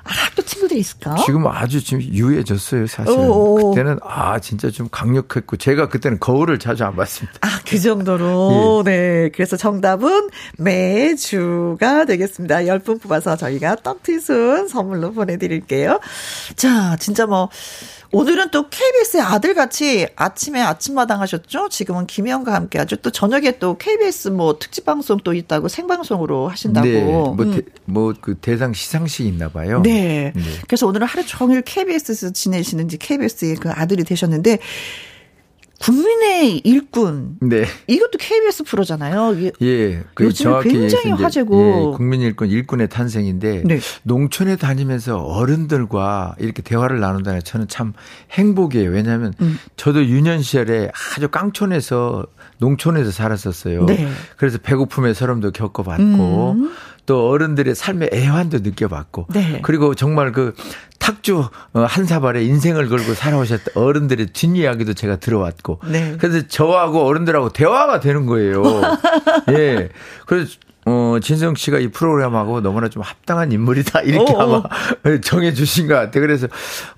아또 0.05 0.41
친구들이 0.43 0.79
있을까? 0.79 1.15
지금 1.25 1.47
아주 1.47 1.83
지금 1.83 2.01
유해졌어요, 2.03 2.87
사실. 2.87 3.11
은 3.13 3.55
그때는 3.71 3.99
아 4.03 4.39
진짜 4.39 4.69
좀 4.69 4.87
강력했고 4.89 5.57
제가 5.57 5.89
그때는 5.89 6.19
거울을 6.19 6.59
자주 6.59 6.85
안 6.85 6.95
봤습니다. 6.95 7.37
아 7.41 7.55
그 7.65 7.79
정도로 7.79 8.83
예. 8.87 8.91
네. 8.91 9.29
그래서 9.33 9.57
정답은 9.57 10.29
매주가 10.57 12.05
되겠습니다. 12.05 12.57
10분 12.59 13.01
뽑아서 13.01 13.35
저희가 13.35 13.77
떡튀순 13.77 14.67
선물로 14.67 15.11
보내드릴게요. 15.13 15.99
자, 16.55 16.95
진짜 16.97 17.25
뭐 17.25 17.49
오늘은 18.11 18.49
또 18.51 18.69
KBS의 18.69 19.23
아들같이 19.23 20.07
아침에 20.15 20.61
아침마당 20.61 21.21
하셨죠? 21.21 21.69
지금은 21.69 22.07
김혜영과 22.07 22.53
함께 22.53 22.79
아주 22.79 22.97
또 22.97 23.09
저녁에 23.09 23.57
또 23.59 23.77
KBS 23.77 24.29
뭐 24.29 24.57
특집 24.59 24.85
방송 24.85 25.17
또 25.23 25.33
있다고 25.33 25.67
생방송으로 25.67 26.47
하신다고. 26.47 26.87
네. 26.87 27.03
뭐, 27.03 27.33
음. 27.39 27.61
뭐그 27.85 28.35
대상 28.41 28.73
시상식 28.73 29.25
있나 29.25 29.49
봐요. 29.49 29.81
네. 29.81 30.31
네. 30.35 30.41
그래서 30.67 30.87
오늘은 30.87 31.07
하루 31.07 31.25
종일 31.25 31.61
KBS에서 31.61 32.31
지내시는지 32.31 32.97
KBS의 32.97 33.55
그 33.55 33.69
아들이 33.71 34.03
되셨는데 34.03 34.59
국민의 35.79 36.59
일꾼. 36.63 37.37
네. 37.41 37.65
이것도 37.87 38.17
KBS 38.17 38.63
프로잖아요. 38.63 39.35
예. 39.61 40.03
그 40.13 40.25
요즘에 40.25 40.61
굉장히 40.63 41.11
화제고. 41.11 41.91
예, 41.93 41.97
국민 41.97 42.21
일꾼 42.21 42.49
일꾼의 42.49 42.89
탄생인데 42.89 43.63
네. 43.65 43.79
농촌에 44.03 44.55
다니면서 44.55 45.17
어른들과 45.17 46.35
이렇게 46.39 46.61
대화를 46.61 46.99
나눈다는 46.99 47.41
저는 47.43 47.67
참 47.67 47.93
행복이에요. 48.31 48.89
왜냐하면 48.89 49.33
음. 49.41 49.59
저도 49.75 50.05
유년 50.05 50.41
시절에 50.41 50.91
아주 51.15 51.27
깡촌에서 51.27 52.25
농촌에서 52.59 53.11
살았었어요. 53.11 53.85
네. 53.85 54.07
그래서 54.37 54.57
배고픔의 54.57 55.13
서름도 55.13 55.51
겪어봤고 55.51 56.51
음. 56.51 56.71
또 57.05 57.29
어른들의 57.29 57.75
삶의 57.75 58.09
애환도 58.13 58.59
느껴봤고 58.59 59.27
네. 59.33 59.59
그리고 59.61 59.95
정말 59.95 60.31
그 60.31 60.53
탁주 60.99 61.49
어, 61.73 61.79
한 61.81 62.05
사발에 62.05 62.43
인생을 62.43 62.89
걸고 62.89 63.13
살아오셨던 63.13 63.73
어른들의 63.75 64.27
뒷이야기도 64.27 64.93
제가 64.93 65.17
들어왔고 65.17 65.79
네. 65.87 66.17
그래서 66.19 66.47
저하고 66.47 67.05
어른들하고 67.05 67.49
대화가 67.49 67.99
되는 67.99 68.25
거예요. 68.25 68.63
예. 69.51 69.89
그래서 70.25 70.57
어, 70.85 71.17
진성 71.21 71.55
씨가 71.55 71.79
이 71.79 71.87
프로그램하고 71.87 72.61
너무나 72.61 72.89
좀 72.89 73.01
합당한 73.01 73.51
인물이다. 73.51 74.01
이렇게 74.05 74.33
오, 74.33 74.37
어, 74.37 74.43
어. 74.43 74.63
아마 75.03 75.19
정해 75.21 75.53
주신 75.53 75.87
것 75.87 75.95
같아요. 75.95 76.21
그래서 76.21 76.47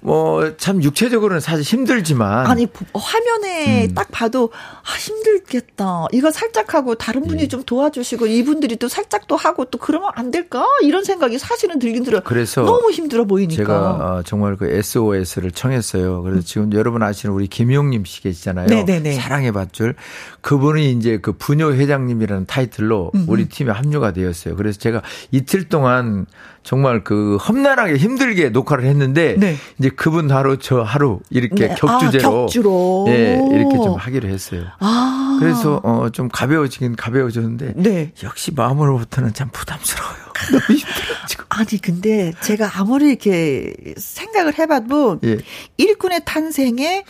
뭐 0.02 0.38
참 0.58 0.82
육체적으로는 0.84 1.40
사실 1.40 1.64
힘들지만 1.64 2.46
아니 2.48 2.68
화면에 2.94 3.86
음. 3.86 3.94
딱 3.94 4.10
봐도 4.12 4.52
아 4.54 4.98
힘들겠다. 4.98 6.06
이거 6.12 6.32
살짝 6.32 6.74
하고 6.74 6.96
다른 6.96 7.24
분이 7.24 7.44
예. 7.44 7.48
좀 7.48 7.64
도와주시고 7.64 8.28
이분들이 8.28 8.76
또 8.78 8.88
살짝 8.88 9.28
또 9.28 9.36
하고 9.36 9.66
또 9.66 9.78
그러면 9.78 10.10
안 10.16 10.32
될까? 10.32 10.66
이런 10.82 11.04
생각이 11.04 11.38
사실은 11.38 11.80
들긴 11.80 12.04
들어요. 12.04 12.22
그래서 12.24 12.64
너무 12.64 12.92
힘들어 12.92 13.26
보이니까. 13.26 13.56
제가 13.64 13.80
어, 13.80 14.24
정말 14.26 14.56
그 14.58 14.68
SOS를 14.70 15.52
청했어요. 15.52 16.22
그래서 16.24 16.40
음. 16.40 16.44
지금 16.44 16.74
여러분 16.74 17.04
아시는 17.04 17.34
우리 17.34 17.48
김용님 17.48 18.06
씨 18.06 18.22
계시잖아요. 18.22 18.68
네네네. 18.68 19.14
사랑의 19.14 19.52
밧줄. 19.52 19.96
그분이 20.42 20.92
이제 20.92 21.20
그 21.22 21.34
부녀 21.34 21.72
회장님이라는 21.72 22.46
타이틀로 22.46 23.12
음. 23.16 23.26
우리 23.28 23.48
팀에 23.48 23.72
합류가 23.78 24.14
되었어요. 24.14 24.56
그래서 24.56 24.80
제가 24.80 25.02
이틀 25.32 25.70
동안 25.70 26.26
정말 26.64 27.04
그 27.04 27.38
험난하게 27.38 27.96
힘들게 27.96 28.50
녹화를 28.50 28.84
했는데 28.86 29.36
네. 29.38 29.56
이제 29.80 29.90
그분 29.90 30.30
하루 30.30 30.58
저 30.58 30.82
하루 30.82 31.20
이렇게 31.30 31.70
네. 31.70 31.76
격주제로 31.76 32.28
아, 32.28 32.32
격주로 32.42 33.06
예, 33.08 33.40
이렇게 33.54 33.76
좀 33.78 33.96
하기로 33.96 34.28
했어요. 34.28 34.66
아. 34.80 35.38
그래서 35.40 35.80
어 35.84 36.10
좀 36.12 36.30
가벼워지긴 36.30 36.96
가벼워졌는데 36.96 37.74
네. 37.76 38.12
역시 38.24 38.52
마음으로부터는 38.54 39.34
참 39.34 39.50
부담스러워요. 39.52 40.18
너무 40.52 40.78
힘들어지고. 40.80 41.44
아니 41.50 41.82
근데 41.82 42.34
제가 42.42 42.72
아무리 42.80 43.10
이렇게 43.10 43.74
생각을 43.98 44.58
해봐도 44.58 45.20
예. 45.24 45.38
일꾼의 45.78 46.22
탄생에 46.26 47.04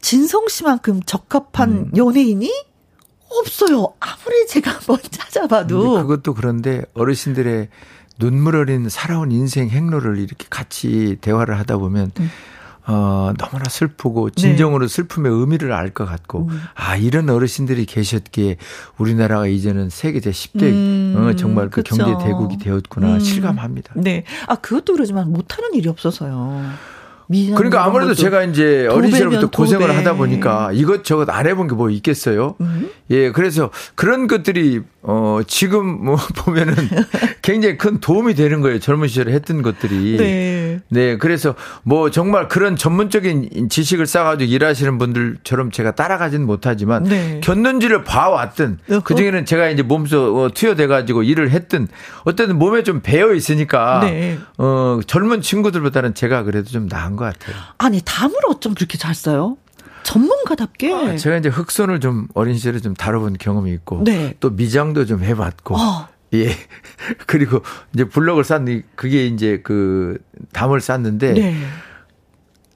진성 0.00 0.48
씨만큼 0.48 1.02
적합한 1.04 1.70
음. 1.70 1.90
연예인이 1.96 2.50
없어요. 3.30 3.92
아무리 4.00 4.46
제가 4.48 4.72
한번 4.72 4.98
찾아봐도. 5.10 6.02
그것도 6.06 6.34
그런데 6.34 6.82
어르신들의 6.94 7.68
눈물 8.18 8.56
어린 8.56 8.88
살아온 8.88 9.32
인생 9.32 9.68
행로를 9.68 10.18
이렇게 10.18 10.46
같이 10.50 11.16
대화를 11.20 11.58
하다 11.58 11.78
보면 11.78 12.12
음. 12.20 12.30
어, 12.86 13.32
너무나 13.38 13.64
슬프고 13.68 14.30
진정으로 14.30 14.88
네. 14.88 14.92
슬픔의 14.94 15.30
의미를 15.30 15.72
알 15.72 15.90
것 15.90 16.06
같고 16.06 16.48
음. 16.50 16.60
아 16.74 16.96
이런 16.96 17.30
어르신들이 17.30 17.86
계셨기에 17.86 18.56
우리나라가 18.98 19.46
이제는 19.46 19.90
세계 19.90 20.18
제 20.20 20.30
10대 20.30 20.62
음. 20.64 21.14
어, 21.16 21.36
정말 21.36 21.70
그 21.70 21.82
그쵸. 21.82 21.96
경제 21.96 22.24
대국이 22.24 22.58
되었구나 22.58 23.14
음. 23.14 23.20
실감합니다. 23.20 23.94
네. 23.96 24.24
아 24.48 24.56
그것도 24.56 24.94
그러지만 24.94 25.30
못하는 25.32 25.72
일이 25.74 25.88
없어서요. 25.88 26.62
그러니까 27.54 27.84
아무래도 27.84 28.14
제가 28.14 28.42
이제 28.44 28.86
어린 28.90 29.10
시절부터 29.10 29.50
고생을 29.50 29.96
하다 29.96 30.14
보니까 30.14 30.70
이것저것 30.72 31.28
안 31.30 31.46
해본 31.46 31.68
게 31.68 31.74
뭐 31.74 31.88
있겠어요? 31.90 32.56
음. 32.60 32.90
예, 33.10 33.30
그래서 33.32 33.70
그런 33.94 34.26
것들이 34.26 34.80
어 35.02 35.40
지금 35.46 36.04
뭐 36.04 36.16
보면은 36.36 36.74
굉장히 37.42 37.78
큰 37.78 38.00
도움이 38.00 38.34
되는 38.34 38.60
거예요. 38.60 38.78
젊은 38.80 39.08
시절에 39.08 39.32
했던 39.32 39.62
것들이. 39.62 40.16
네. 40.18 40.80
네, 40.88 41.16
그래서 41.16 41.54
뭐 41.84 42.10
정말 42.10 42.48
그런 42.48 42.76
전문적인 42.76 43.68
지식을 43.70 44.06
쌓아가지고 44.06 44.50
일하시는 44.50 44.98
분들처럼 44.98 45.70
제가 45.70 45.92
따라가지는 45.94 46.46
못하지만 46.46 47.04
네. 47.04 47.40
겼는지를 47.42 48.04
봐왔든 48.04 48.78
어, 48.90 49.00
그 49.04 49.14
중에는 49.14 49.44
제가 49.46 49.68
이제 49.70 49.82
몸소 49.82 50.36
어, 50.38 50.50
투여돼가지고 50.52 51.22
일을 51.22 51.50
했든 51.50 51.88
어쨌든 52.24 52.58
몸에 52.58 52.82
좀 52.82 53.00
배어 53.02 53.32
있으니까 53.32 54.00
네. 54.02 54.38
어 54.58 55.00
젊은 55.06 55.40
친구들보다는 55.40 56.14
제가 56.14 56.42
그래도 56.42 56.68
좀 56.70 56.86
나은 56.90 57.16
것 57.20 57.38
같아요. 57.38 57.56
아니 57.78 58.00
담을 58.04 58.34
어쩜 58.48 58.74
그렇게 58.74 58.96
잘 58.98 59.14
써요? 59.14 59.56
전문가답게. 60.02 60.92
아, 60.92 61.16
제가 61.16 61.36
이제 61.36 61.48
흑손을 61.48 62.00
좀 62.00 62.26
어린 62.34 62.56
시절에 62.56 62.80
좀 62.80 62.94
다뤄본 62.94 63.36
경험이 63.38 63.72
있고 63.74 64.02
네. 64.04 64.34
또 64.40 64.50
미장도 64.50 65.04
좀 65.06 65.22
해봤고. 65.22 65.76
어. 65.76 66.08
예. 66.34 66.48
그리고 67.26 67.60
이제 67.94 68.04
블럭을 68.04 68.44
쌌니 68.44 68.82
그게 68.96 69.26
이제 69.26 69.60
그 69.62 70.18
담을 70.52 70.80
쌌는데 70.80 71.34
네. 71.34 71.56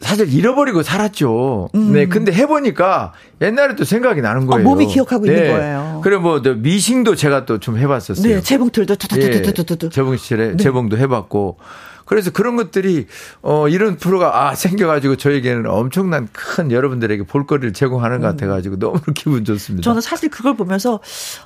사실 0.01 0.31
잃어버리고 0.33 0.83
살았죠. 0.83 1.71
음. 1.75 1.93
네, 1.93 2.07
근데 2.07 2.31
해보니까 2.33 3.15
옛날에 3.41 3.75
또 3.75 3.85
생각이 3.85 4.21
나는 4.21 4.47
거예요. 4.47 4.67
어, 4.67 4.71
몸이 4.71 4.87
기억하고 4.87 5.25
네. 5.25 5.33
있는 5.35 5.51
거예요. 5.53 6.01
그래 6.05 6.19
뭐 6.19 6.41
미싱도 6.41 7.15
제가 7.17 7.47
또 7.47 7.59
좀 7.59 7.79
해봤었어요. 7.79 8.35
네, 8.35 8.41
재봉틀도 8.43 8.97
예, 9.17 9.43
재봉실에 9.89 10.49
네. 10.53 10.57
재봉도 10.57 10.99
해봤고 10.99 11.57
그래서 12.05 12.31
그런 12.31 12.57
것들이 12.57 13.07
어 13.43 13.69
이런 13.69 13.97
프로가 13.97 14.49
아 14.49 14.55
생겨가지고 14.55 15.17
저에게는 15.17 15.67
엄청난 15.67 16.29
큰 16.33 16.71
여러분들에게 16.71 17.25
볼거리를 17.25 17.73
제공하는 17.73 18.21
것 18.21 18.27
음. 18.29 18.31
같아가지고 18.37 18.79
너무 18.79 19.01
기분 19.15 19.45
좋습니다. 19.45 19.85
저는 19.85 20.01
사실 20.01 20.29
그걸 20.31 20.57
보면서 20.57 21.01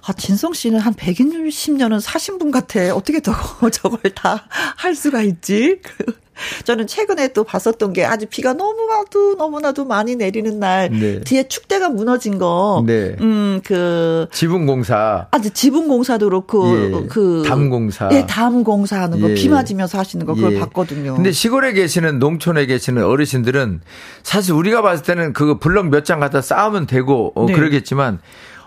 아 0.07 0.13
진성 0.13 0.53
씨는 0.53 0.79
한 0.81 0.95
120년은 0.95 2.01
사신 2.01 2.39
분 2.39 2.51
같아. 2.51 2.95
어떻게 2.95 3.21
더 3.21 3.33
저걸 3.71 4.01
다 4.15 4.45
할 4.77 4.95
수가 4.95 5.23
있지? 5.23 5.81
저는 6.65 6.87
최근에 6.87 7.33
또 7.33 7.43
봤었던 7.43 7.93
게 7.93 8.05
아주 8.05 8.27
비가 8.31 8.53
너무나도 8.53 9.35
너무나도 9.35 9.85
많이 9.87 10.15
내리는 10.15 10.61
날 10.61 10.89
네. 10.89 11.21
뒤에 11.21 11.49
축대가 11.49 11.89
무너진 11.89 12.39
거. 12.39 12.85
네. 12.87 13.17
음, 13.21 13.61
그 13.65 14.29
지붕 14.31 14.65
공사. 14.67 15.27
아주 15.33 15.51
지붕 15.51 15.89
공사도 15.89 16.27
그렇고 16.29 16.77
예. 16.77 17.07
그 17.09 17.43
담 17.45 17.69
공사. 17.71 18.09
예, 18.13 18.25
담 18.27 18.63
공사 18.63 19.01
하는 19.03 19.21
거. 19.21 19.31
예. 19.31 19.35
비 19.35 19.49
맞으면서 19.49 19.99
하시는 19.99 20.25
거 20.27 20.35
그걸 20.49 20.55
예. 20.57 20.61
봤거든요. 20.61 21.15
근데 21.15 21.33
시골에 21.33 21.73
계시는 21.73 22.19
농촌에 22.19 22.67
계시는 22.67 23.05
어르신들은 23.05 23.81
사실 24.23 24.53
우리가 24.55 24.83
봤을 24.83 25.05
때는 25.05 25.33
그거 25.33 25.59
블럭 25.59 25.89
몇 25.91 26.05
장 26.05 26.21
갖다 26.21 26.41
쌓으면 26.41 26.87
되고 26.87 27.33
어, 27.35 27.47
네. 27.47 27.53
그러겠지만 27.53 28.19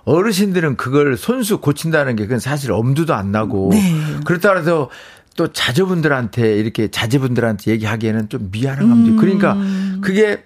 어르신들은 0.06 0.78
그걸 0.78 1.18
손수 1.18 1.60
고친다는 1.60 2.16
게 2.16 2.24
그건 2.24 2.40
사실 2.40 2.72
엄두도 2.72 3.14
안 3.14 3.32
나고 3.32 3.70
네. 3.72 3.94
그렇다 4.26 4.50
그래서 4.50 4.90
또 5.38 5.52
자제분들한테 5.52 6.56
이렇게 6.58 6.90
자제분들한테 6.90 7.72
얘기하기에는 7.72 8.30
좀 8.30 8.50
미안한 8.52 8.90
감정. 8.90 9.14
음. 9.14 9.18
그러니까 9.18 9.56
그게 10.02 10.44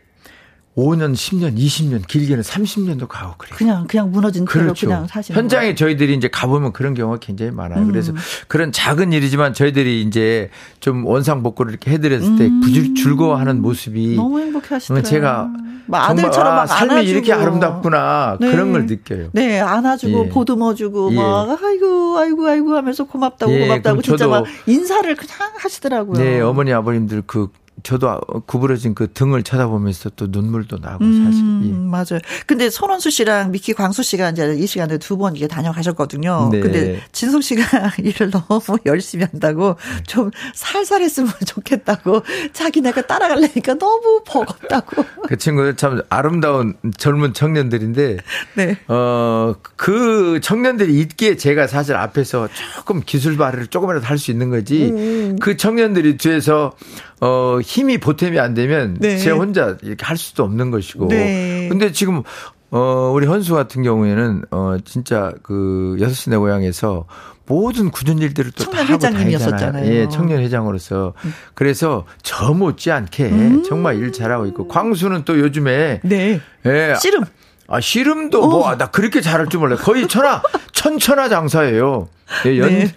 5년, 0.77 1.13
10년, 1.13 1.57
20년, 1.57 2.05
길게는 2.05 2.43
30년도 2.43 3.07
가고 3.07 3.35
그래요. 3.37 3.55
그냥 3.57 3.87
그냥 3.87 4.11
무너진 4.11 4.45
채로 4.45 4.65
그렇죠. 4.65 4.87
그냥 4.87 5.07
사시는 5.07 5.39
현장에 5.39 5.63
거예요. 5.67 5.75
저희들이 5.75 6.13
이제 6.15 6.27
가보면 6.27 6.73
그런 6.73 6.93
경우가 6.93 7.19
굉장히 7.19 7.51
많아요. 7.51 7.83
음. 7.83 7.87
그래서 7.87 8.11
그런 8.49 8.73
작은 8.73 9.13
일이지만 9.13 9.53
저희들이 9.53 10.01
이제 10.01 10.49
좀 10.81 11.05
원상 11.05 11.43
복구를 11.43 11.71
이렇게 11.71 11.91
해드렸을 11.91 12.35
때 12.35 12.47
음. 12.47 12.61
즐거워하는 12.95 13.61
모습이 13.61 14.15
너무 14.17 14.41
행복해하시더라고요. 14.41 15.09
제가 15.09 15.49
아들처럼 15.91 16.55
막 16.55 16.65
삶이 16.67 16.91
안아주고. 16.91 17.09
이렇게 17.09 17.31
아름답구나 17.31 18.37
네. 18.41 18.51
그런 18.51 18.73
걸 18.73 18.85
느껴요. 18.85 19.29
네, 19.31 19.59
안아주고 19.59 20.25
예. 20.25 20.29
보듬어주고 20.29 21.11
예. 21.13 21.15
막 21.15 21.63
아이고 21.63 22.17
아이고 22.17 22.47
아이고 22.47 22.75
하면서 22.75 23.05
고맙다고 23.05 23.53
예. 23.53 23.59
고맙다고 23.59 24.01
진짜 24.01 24.27
막 24.27 24.45
인사를 24.65 25.15
그냥 25.15 25.51
하시더라고요. 25.57 26.17
네, 26.21 26.41
어머니 26.41 26.73
아버님들 26.73 27.23
그 27.25 27.47
저도 27.83 28.19
구부러진 28.47 28.95
그 28.95 29.11
등을 29.13 29.43
쳐다보면서 29.43 30.11
또 30.15 30.27
눈물도 30.29 30.77
나고 30.79 31.03
사실. 31.03 31.43
음, 31.43 31.61
예. 31.65 31.89
맞아요. 31.89 32.19
근데 32.47 32.69
손원수 32.69 33.09
씨랑 33.11 33.51
미키 33.51 33.73
광수 33.73 34.01
씨가 34.03 34.31
이제 34.31 34.55
이 34.57 34.65
시간에 34.67 34.97
두 34.97 35.15
번 35.17 35.35
이게 35.35 35.47
다녀가셨거든요. 35.47 36.49
네. 36.51 36.59
근데 36.59 37.01
진성 37.11 37.39
씨가 37.41 37.61
일을 38.03 38.31
너무 38.31 38.59
열심히 38.85 39.25
한다고 39.31 39.75
좀 40.07 40.29
살살 40.53 41.01
했으면 41.01 41.31
좋겠다고 41.45 42.21
자기네가 42.53 43.07
따라갈래니까 43.07 43.75
너무 43.75 44.21
버겁다고. 44.25 45.05
그 45.27 45.37
친구들 45.37 45.75
참 45.77 46.01
아름다운 46.09 46.75
젊은 46.97 47.33
청년들인데 47.33 48.17
네. 48.55 48.77
어 48.87 49.53
그 49.77 50.39
청년들이 50.41 50.99
있기에 51.01 51.35
제가 51.37 51.67
사실 51.67 51.95
앞에서 51.95 52.47
조금 52.75 53.01
기술 53.05 53.37
발휘를 53.37 53.67
조금이라도 53.67 54.05
할 54.05 54.17
수 54.17 54.31
있는 54.31 54.49
거지. 54.49 54.85
음. 54.85 55.37
그 55.39 55.57
청년들이 55.57 56.17
뒤에서 56.17 56.73
어, 57.21 57.59
힘이 57.61 57.97
보탬이 57.97 58.39
안 58.39 58.53
되면 58.53 58.97
네. 58.99 59.17
제 59.17 59.31
혼자 59.31 59.77
이렇게 59.81 60.05
할 60.05 60.17
수도 60.17 60.43
없는 60.43 60.71
것이고. 60.71 61.07
네. 61.07 61.67
근데 61.69 61.91
지금 61.91 62.23
어, 62.71 63.11
우리 63.13 63.25
헌수 63.25 63.53
같은 63.53 63.83
경우에는 63.83 64.43
어, 64.51 64.77
진짜 64.83 65.31
그 65.43 65.95
여섯 65.99 66.13
시내 66.13 66.35
고향에서 66.37 67.05
모든 67.47 67.91
굳은 67.91 68.17
일들을 68.19 68.51
또다 68.51 68.83
하고 68.83 68.97
다니잖아요. 68.97 69.85
예, 69.85 70.09
청년 70.09 70.41
회장으로서. 70.41 71.13
음. 71.23 71.33
그래서 71.53 72.05
저 72.23 72.53
못지않게 72.53 73.25
음. 73.25 73.63
정말 73.63 73.97
일 73.97 74.11
잘하고 74.11 74.47
있고 74.47 74.67
광수는 74.67 75.25
또 75.25 75.39
요즘에 75.39 76.01
네. 76.03 76.41
예. 76.65 76.95
씨름. 76.99 77.23
아, 77.67 77.79
씨름도 77.79 78.47
뭐, 78.47 78.67
아, 78.67 78.77
나 78.77 78.87
그렇게 78.87 79.21
잘할 79.21 79.47
줄 79.47 79.59
몰라요. 79.59 79.79
거의 79.79 80.07
천하, 80.07 80.41
천천하 80.71 81.29
장사예요. 81.29 82.09
예, 82.45 82.57
연, 82.57 82.69
네. 82.69 82.87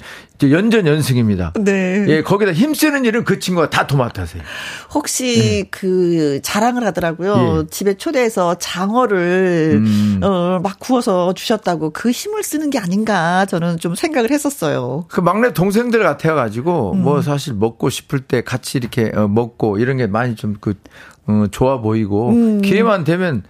연전 0.51 0.87
연승입니다. 0.87 1.53
네. 1.61 2.05
예, 2.09 2.23
거기다 2.23 2.53
힘쓰는 2.53 3.05
일은 3.05 3.25
그 3.25 3.39
친구가 3.41 3.71
다 3.71 3.87
도맡아세요. 3.87 4.43
혹시 4.95 5.63
네. 5.65 5.69
그 5.71 6.41
자랑을 6.43 6.85
하더라고요. 6.85 7.65
예. 7.65 7.67
집에 7.71 7.95
초대해서 7.95 8.57
장어를 8.59 9.81
음. 9.83 10.21
어, 10.23 10.61
막 10.63 10.79
구워서 10.79 11.35
주셨다고 11.35 11.91
그 11.91 12.11
힘을 12.11 12.43
쓰는 12.43 12.71
게 12.71 12.79
아닌가 12.79 13.47
저는 13.47 13.79
좀 13.79 13.95
생각을 13.95 14.31
했었어요. 14.31 15.07
그 15.09 15.21
막내 15.21 15.53
동생들 15.53 16.03
같아 16.03 16.35
가지고 16.35 16.93
음. 16.93 17.03
뭐 17.03 17.21
사실 17.21 17.55
먹고 17.55 17.91
싶을 17.91 18.21
때 18.21 18.43
같이 18.43 18.79
이렇게 18.79 19.11
어, 19.15 19.27
먹고 19.27 19.79
이런 19.79 19.97
게 19.97 20.07
많이 20.07 20.37
좀그 20.37 20.75
어, 21.27 21.47
좋아 21.51 21.81
보이고 21.81 22.31
음. 22.31 22.63
기회만 22.63 23.05
되면 23.05 23.43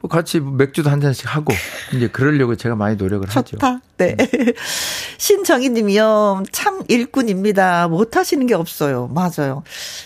뭐 0.00 0.08
같이 0.08 0.38
맥주도 0.40 0.90
한 0.90 1.00
잔씩 1.00 1.34
하고 1.34 1.52
이제 1.94 2.08
그러려고 2.08 2.54
제가 2.54 2.76
많이 2.76 2.96
노력을 2.96 3.26
좋다. 3.26 3.66
하죠. 3.66 3.80
네. 3.96 4.16
신정희 5.18 5.70
님이요. 5.70 6.44
참 6.52 6.82
일꾼입니다. 6.86 7.88
못 7.88 8.16
하시는 8.16 8.46
게 8.46 8.54
없어요. 8.54 9.08
맞아요. 9.08 9.64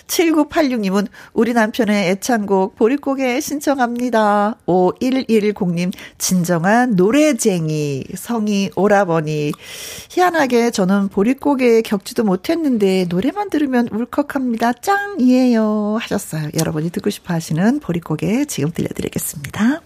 7986 0.08 0.80
님은 0.80 1.06
우리 1.34 1.52
남편의 1.52 2.08
애창곡 2.08 2.76
보릿고개 2.76 3.40
신청합니다. 3.40 4.56
5110 4.64 5.74
님 5.74 5.90
진정한 6.16 6.96
노래쟁이 6.96 8.04
성이 8.14 8.70
오라버니 8.74 9.52
희한하게 10.08 10.70
저는 10.70 11.08
보릿고개 11.08 11.82
겪지도 11.82 12.24
못했는데 12.24 13.06
노래만 13.10 13.50
들으면 13.50 13.88
울컥합니다. 13.92 14.72
짱이에요 14.72 15.98
하셨어요. 16.00 16.48
여러분이 16.58 16.88
듣고 16.90 17.10
싶어 17.10 17.34
하시는 17.34 17.78
보릿고개 17.80 18.46
지금 18.46 18.70
들려드리겠습니다. 18.72 19.82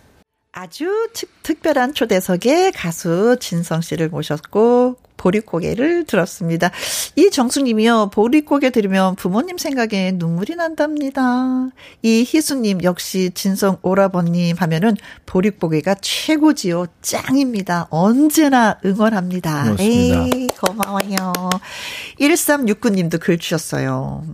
아주 0.59 1.11
특별한 1.43 1.93
초대석에 1.93 2.71
가수 2.71 3.37
진성 3.39 3.83
씨를 3.83 4.09
모셨고 4.09 4.97
보릿고개를 5.19 6.05
들었습니다. 6.05 6.71
이 7.15 7.31
정수님이요. 7.31 8.09
보릿고개 8.11 8.71
들으면 8.71 9.17
부모님 9.17 9.59
생각에 9.59 10.13
눈물이 10.15 10.57
난답니다. 10.57 11.69
이 12.01 12.25
희수님 12.27 12.85
역시 12.85 13.33
진성 13.35 13.77
오라버님 13.83 14.57
하면은 14.57 14.97
보릿고개가 15.27 15.97
최고지요. 16.01 16.87
짱입니다. 17.03 17.89
언제나 17.91 18.79
응원합니다. 18.83 19.63
고맙습니다. 19.63 20.25
에이 20.25 20.47
고마워요. 20.59 21.33
1369님도 22.19 23.21
글 23.21 23.37
주셨어요. 23.37 24.25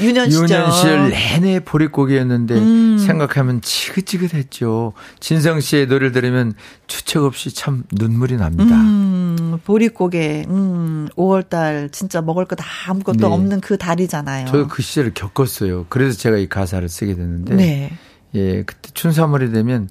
유년 0.00 0.30
시절. 0.30 0.44
유년 0.48 0.72
시절 0.72 1.10
내내 1.10 1.60
보릿고개였는데 1.60 2.54
음. 2.54 2.98
생각하면 2.98 3.60
지긋지긋했죠. 3.60 4.92
진성 5.20 5.60
씨의 5.60 5.86
노래를 5.86 6.12
들으면 6.12 6.54
추측 6.86 7.22
없이 7.24 7.54
참 7.54 7.84
눈물이 7.92 8.36
납니다. 8.36 8.74
음, 8.74 9.58
보릿고개. 9.64 10.44
음, 10.48 11.08
5월 11.16 11.48
달 11.48 11.88
진짜 11.90 12.20
먹을 12.22 12.44
거 12.44 12.56
다 12.56 12.64
아무것도 12.88 13.18
네. 13.18 13.26
없는 13.26 13.60
그 13.60 13.76
달이잖아요. 13.78 14.46
저도 14.46 14.68
그 14.68 14.82
시절을 14.82 15.12
겪었어요. 15.14 15.86
그래서 15.88 16.18
제가 16.18 16.36
이 16.38 16.48
가사를 16.48 16.88
쓰게 16.88 17.14
됐는데. 17.14 17.54
네. 17.54 17.92
예, 18.34 18.62
그때 18.62 18.90
춘삼월이 18.92 19.52
되면 19.52 19.88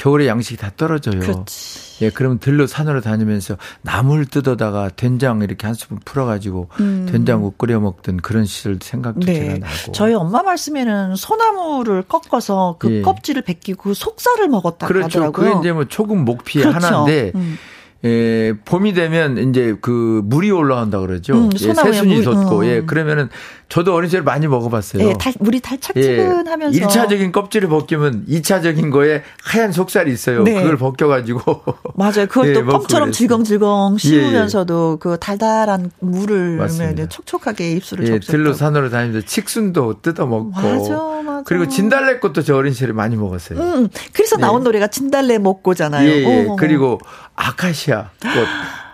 겨울에 0.00 0.26
양식이 0.26 0.56
다 0.56 0.70
떨어져요. 0.78 1.20
그렇지. 1.20 2.06
예, 2.06 2.08
그러면 2.08 2.38
들로 2.38 2.66
산으로 2.66 3.02
다니면서 3.02 3.58
나물 3.82 4.24
뜯어다가 4.24 4.88
된장 4.88 5.42
이렇게 5.42 5.66
한 5.66 5.74
스푼 5.74 5.98
풀어가지고 6.02 6.68
음. 6.80 7.06
된장국 7.10 7.58
끓여 7.58 7.78
먹던 7.80 8.16
그런 8.22 8.46
시절 8.46 8.78
생각도 8.80 9.26
네. 9.26 9.34
제가 9.34 9.52
나고. 9.58 9.92
저희 9.92 10.14
엄마 10.14 10.42
말씀에는 10.42 11.16
소나무를 11.16 12.04
꺾어서 12.08 12.76
그 12.78 12.90
예. 12.90 13.02
껍질을 13.02 13.42
벗기고 13.42 13.90
그 13.90 13.94
속살을 13.94 14.48
먹었다고 14.48 14.90
그렇죠. 14.90 15.06
하더라고요. 15.24 15.48
그게 15.48 15.60
이제 15.60 15.72
뭐 15.72 15.84
초급 15.84 16.16
목피의 16.16 16.64
그렇죠. 16.64 16.86
하나인데 16.86 17.32
음. 17.34 17.58
예, 18.02 18.54
봄이 18.64 18.94
되면 18.94 19.36
이제 19.36 19.76
그 19.80 20.22
물이 20.24 20.50
올라온다 20.50 21.00
그러죠. 21.00 21.34
음, 21.34 21.50
예, 21.52 21.74
새순이 21.74 22.14
물, 22.14 22.24
돋고 22.24 22.60
음. 22.60 22.64
예, 22.64 22.82
그러면은 22.82 23.28
저도 23.68 23.94
어린 23.94 24.08
시절 24.08 24.22
많이 24.22 24.48
먹어봤어요. 24.48 25.06
예, 25.06 25.12
달, 25.18 25.34
물이 25.38 25.60
달착지근하면서. 25.60 26.78
예, 26.78 26.82
1차적인 26.82 27.30
껍질을 27.30 27.68
벗기면 27.68 28.24
2차적인 28.26 28.90
거에 28.90 29.22
하얀 29.44 29.70
속살이 29.70 30.10
있어요. 30.12 30.42
네. 30.44 30.54
그걸 30.54 30.78
벗겨가지고. 30.78 31.62
맞아요. 31.94 32.26
그걸 32.26 32.48
예, 32.50 32.52
또 32.54 32.64
껌처럼 32.64 33.12
질겅질겅 33.12 33.98
씹으면서도 33.98 34.88
예, 34.88 34.94
예. 34.94 34.98
그 34.98 35.18
달달한 35.20 35.90
물을 36.00 36.56
맞습니다. 36.56 37.06
촉촉하게 37.08 37.72
입술을 37.72 38.08
예, 38.08 38.18
들로 38.18 38.54
산으로 38.54 38.88
다니면서 38.88 39.26
칡순도 39.26 40.00
뜯어 40.00 40.26
먹고. 40.26 40.50
맞아, 40.50 41.22
맞아. 41.22 41.42
그리고 41.44 41.68
진달래꽃도 41.68 42.42
저 42.42 42.56
어린 42.56 42.72
시절에 42.72 42.92
많이 42.92 43.16
먹었어요. 43.16 43.60
음, 43.60 43.88
그래서 44.12 44.36
네. 44.36 44.42
나온 44.42 44.64
노래가 44.64 44.86
진달래 44.88 45.38
먹고잖아요. 45.38 46.08
예, 46.08 46.24
예. 46.24 46.46
그리고 46.58 46.98
아카시아 47.36 47.89
꽃. 48.22 48.46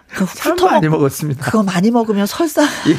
그참 0.08 0.56
많이 0.56 0.88
먹었습니다. 0.88 1.44
그거 1.44 1.62
많이 1.62 1.90
먹으면 1.90 2.26
설사. 2.26 2.62
예. 2.62 2.96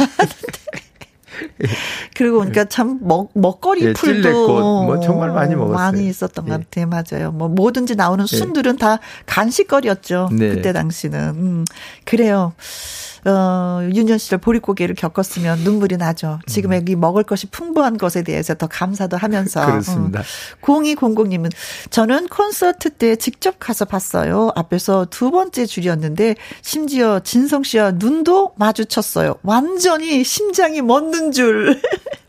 그리고 2.16 2.38
그러니까 2.38 2.66
참 2.66 3.00
먹, 3.02 3.30
먹거리 3.34 3.86
예, 3.86 3.94
풀도 3.94 4.86
뭐 4.86 5.00
정말 5.00 5.32
많이 5.32 5.56
먹었어요. 5.56 5.76
많이 5.76 6.08
있었던 6.08 6.46
것 6.46 6.54
예. 6.54 6.58
같아요. 6.64 6.88
맞아요. 6.88 7.32
뭐 7.32 7.48
뭐든지 7.48 7.96
나오는 7.96 8.26
예. 8.32 8.38
순들은 8.38 8.78
다 8.78 9.00
간식거리였죠. 9.26 10.30
네. 10.32 10.50
그때 10.50 10.74
당시는. 10.74 11.20
음, 11.36 11.66
그래요. 12.06 12.54
어, 13.26 13.82
유년 13.94 14.18
시절 14.18 14.40
보릿고개를 14.40 14.96
겪었으면 14.96 15.60
눈물이 15.60 15.98
나죠. 15.98 16.40
지금 16.48 16.72
음. 16.72 16.78
여기 16.78 16.96
먹을 16.96 17.24
것이 17.24 17.48
풍부한 17.48 17.98
것에 17.98 18.24
대해서 18.24 18.54
더 18.54 18.68
감사도 18.68 19.18
하면서. 19.18 19.66
그렇습니다. 19.66 20.20
음. 20.20 20.24
0200님은 20.62 21.52
저는 21.90 22.28
콘서트 22.28 22.90
때 22.92 23.16
직접 23.16 23.56
가서 23.60 23.86
봤어요. 23.86 24.52
앞에서 24.56 25.08
두 25.10 25.32
번째 25.32 25.66
줄이었는데 25.66 26.36
심지어 26.62 27.20
진성 27.20 27.64
씨와 27.64 27.92
눈도 27.92 28.54
마주쳤어요. 28.58 29.36
완전히 29.44 30.24
심장이 30.24 30.82
멎는 30.82 31.32
줄. 31.32 31.82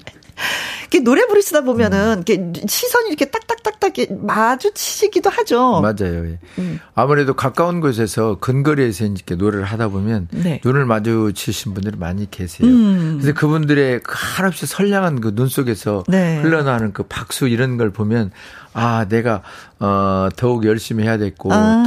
이렇게 0.82 1.00
노래 1.00 1.26
부르시다 1.26 1.62
보면은 1.62 2.22
이렇게 2.26 2.52
시선이 2.66 3.08
이렇게 3.08 3.26
딱딱딱딱 3.26 3.92
마주치시기도 4.22 5.30
하죠. 5.30 5.80
맞아요. 5.80 6.26
예. 6.26 6.38
음. 6.58 6.80
아무래도 6.94 7.34
가까운 7.34 7.80
곳에서 7.80 8.36
근거리에서 8.38 9.04
이렇게 9.06 9.34
노래를 9.34 9.64
하다 9.64 9.88
보면 9.88 10.28
네. 10.30 10.60
눈을 10.64 10.84
마주치신 10.86 11.74
분들이 11.74 11.96
많이 11.96 12.30
계세요. 12.30 12.68
음. 12.68 13.18
그래서 13.20 13.38
그분들의 13.38 14.00
그 14.02 14.14
한없이 14.16 14.66
선량한 14.66 15.20
그 15.20 15.38
눈 15.38 15.46
속에서 15.46 16.02
네. 16.08 16.40
흘러나오는 16.40 16.92
그 16.92 17.04
박수 17.04 17.46
이런 17.46 17.76
걸 17.76 17.90
보면 17.90 18.32
아 18.72 19.06
내가 19.08 19.42
어 19.78 20.28
더욱 20.36 20.64
열심히 20.64 21.04
해야 21.04 21.16
되고 21.16 21.52
아. 21.52 21.84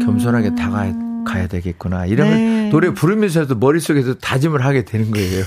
더 0.00 0.04
겸손하게 0.04 0.56
다가야 0.56 1.07
가야 1.32 1.46
되겠구나. 1.46 2.06
이러면 2.06 2.34
네. 2.34 2.68
노래 2.70 2.92
부르면서도 2.92 3.54
머릿속에서 3.54 4.14
다짐을 4.14 4.64
하게 4.64 4.84
되는 4.84 5.10
거예요. 5.10 5.44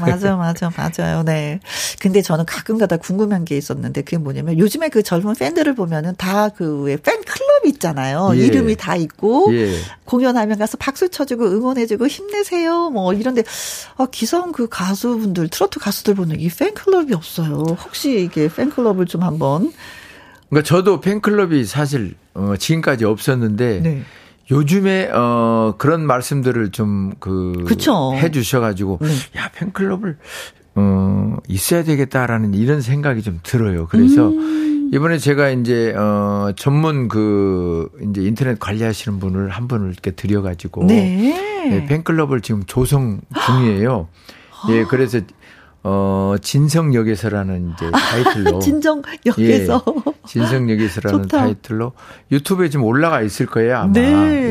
맞아, 0.00 0.36
맞아, 0.36 0.70
맞아요. 0.76 1.22
네. 1.22 1.60
근데 2.00 2.22
저는 2.22 2.44
가끔가다 2.46 2.96
궁금한 2.96 3.44
게 3.44 3.56
있었는데 3.56 4.02
그게 4.02 4.18
뭐냐면 4.18 4.58
요즘에 4.58 4.88
그 4.88 5.02
젊은 5.02 5.34
팬들을 5.34 5.74
보면은 5.74 6.14
다 6.16 6.46
그 6.56 6.96
팬클럽 7.02 7.66
있잖아요. 7.66 8.32
예. 8.34 8.46
이름이 8.46 8.76
다 8.76 8.96
있고 8.96 9.52
예. 9.52 9.74
공연하면 10.04 10.58
가서 10.58 10.76
박수 10.78 11.08
쳐주고 11.08 11.44
응원해주고 11.44 12.06
힘내세요. 12.06 12.90
뭐 12.90 13.12
이런데 13.12 13.42
아, 13.96 14.06
기성 14.10 14.52
그 14.52 14.68
가수분들 14.68 15.48
트로트 15.48 15.80
가수들 15.80 16.14
보는 16.14 16.40
이 16.40 16.48
팬클럽이 16.48 17.12
없어요. 17.12 17.76
혹시 17.84 18.20
이게 18.20 18.48
팬클럽을 18.48 19.06
좀 19.06 19.22
한번 19.22 19.72
그러니까 20.48 20.66
저도 20.66 21.00
팬클럽이 21.00 21.64
사실 21.64 22.14
어, 22.34 22.54
지금까지 22.58 23.04
없었는데 23.04 23.80
네. 23.80 24.02
요즘에 24.50 25.10
어 25.12 25.74
그런 25.78 26.06
말씀들을 26.06 26.70
좀그 26.70 27.64
해 28.14 28.30
주셔 28.30 28.60
가지고 28.60 28.98
네. 29.00 29.08
야, 29.40 29.50
팬클럽을 29.54 30.18
어 30.76 31.36
있어야 31.48 31.82
되겠다라는 31.82 32.54
이런 32.54 32.80
생각이 32.80 33.22
좀 33.22 33.40
들어요. 33.42 33.86
그래서 33.88 34.28
음. 34.28 34.90
이번에 34.92 35.18
제가 35.18 35.50
이제 35.50 35.92
어 35.96 36.52
전문 36.56 37.08
그 37.08 37.90
이제 38.08 38.22
인터넷 38.22 38.58
관리하시는 38.58 39.18
분을 39.18 39.48
한 39.48 39.66
분을 39.66 39.90
이렇게 39.90 40.12
들여 40.12 40.42
가지고 40.42 40.84
네. 40.84 41.66
네, 41.68 41.86
팬클럽을 41.86 42.40
지금 42.40 42.62
조성 42.66 43.20
중이에요. 43.46 44.08
예, 44.70 44.84
그래서 44.84 45.20
어, 45.88 46.34
진성역에서라는 46.42 47.72
이제 47.74 47.88
타이틀로. 47.92 48.58
진정역에서. 48.60 49.84
예, 49.86 50.12
진성역에서라는 50.26 51.28
타이틀로 51.28 51.92
유튜브에 52.32 52.68
지금 52.70 52.84
올라가 52.86 53.22
있을 53.22 53.46
거예요, 53.46 53.76
아마. 53.76 53.92
네. 53.92 54.02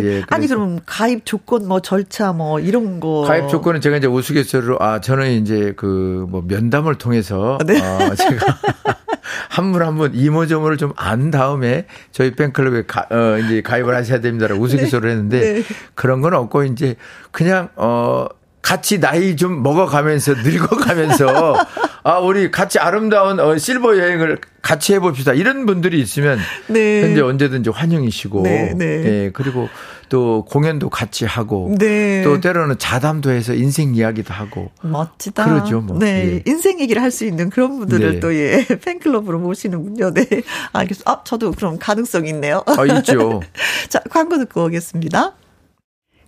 예, 0.03 0.23
아니, 0.29 0.47
그럼 0.47 0.79
가입 0.85 1.25
조건 1.25 1.67
뭐 1.67 1.81
절차 1.81 2.31
뭐 2.31 2.61
이런 2.61 3.01
거. 3.01 3.23
가입 3.27 3.49
조건은 3.49 3.81
제가 3.81 3.97
이제 3.97 4.07
우스갯소리로, 4.07 4.77
아, 4.79 5.01
저는 5.01 5.31
이제 5.41 5.73
그 5.75 6.25
뭐 6.29 6.41
면담을 6.47 6.95
통해서. 6.95 7.57
네. 7.65 7.79
어, 7.81 8.15
제가 8.15 8.45
한 9.49 9.71
분 9.73 9.81
한 9.81 9.95
분 9.97 10.11
이모저모를 10.15 10.77
좀 10.77 10.93
안 10.95 11.31
다음에 11.31 11.85
저희 12.11 12.31
팬클럽에 12.31 12.83
가, 12.87 13.07
어, 13.11 13.37
이제 13.39 13.61
가입을 13.61 13.93
하셔야 13.93 14.21
됩니다라고 14.21 14.61
우스갯소리를 14.63 15.09
네. 15.09 15.15
했는데 15.15 15.53
네. 15.55 15.63
그런 15.95 16.21
건 16.21 16.33
없고 16.33 16.63
이제 16.63 16.95
그냥, 17.31 17.67
어, 17.75 18.27
같이 18.65 18.99
나이 18.99 19.35
좀 19.35 19.61
먹어가면서 19.61 20.33
늙어가면서 20.43 21.55
아 22.03 22.17
우리 22.17 22.49
같이 22.49 22.79
아름다운 22.79 23.39
어, 23.39 23.55
실버 23.59 23.99
여행을 23.99 24.39
같이 24.63 24.95
해봅시다 24.95 25.33
이런 25.33 25.67
분들이 25.67 25.99
있으면 26.01 26.39
네. 26.67 27.03
현재 27.03 27.21
언제든지 27.21 27.69
환영이시고 27.69 28.41
네, 28.41 28.73
네. 28.75 28.85
예 28.85 29.31
그리고 29.31 29.69
또 30.09 30.45
공연도 30.45 30.89
같이 30.89 31.25
하고 31.25 31.75
네. 31.77 32.23
또 32.23 32.41
때로는 32.41 32.79
자담도 32.79 33.29
해서 33.29 33.53
인생 33.53 33.93
이야기도 33.93 34.33
하고 34.33 34.71
멋지다 34.81 35.45
그러죠 35.45 35.81
뭐 35.81 35.99
네 35.99 36.07
예. 36.07 36.43
인생 36.47 36.79
얘기를 36.79 37.03
할 37.03 37.11
수 37.11 37.23
있는 37.25 37.51
그런 37.51 37.77
분들을 37.77 38.13
네. 38.15 38.19
또예 38.19 38.65
팬클럽으로 38.83 39.37
모시는군요 39.37 40.11
네 40.11 40.25
알겠습니다 40.73 41.11
아 41.11 41.21
저도 41.23 41.51
그럼 41.51 41.77
가능성 41.77 42.25
있네요 42.27 42.63
아 42.65 42.83
있죠 42.97 43.41
자 43.89 44.01
광고 44.09 44.39
듣고 44.39 44.65
오겠습니다. 44.65 45.33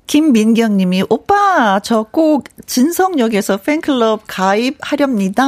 김민경 0.07 0.77
님이, 0.77 1.03
오빠, 1.09 1.79
저 1.81 2.05
꼭 2.11 2.45
진성역에서 2.65 3.57
팬클럽 3.57 4.23
가입하렵니다. 4.27 5.45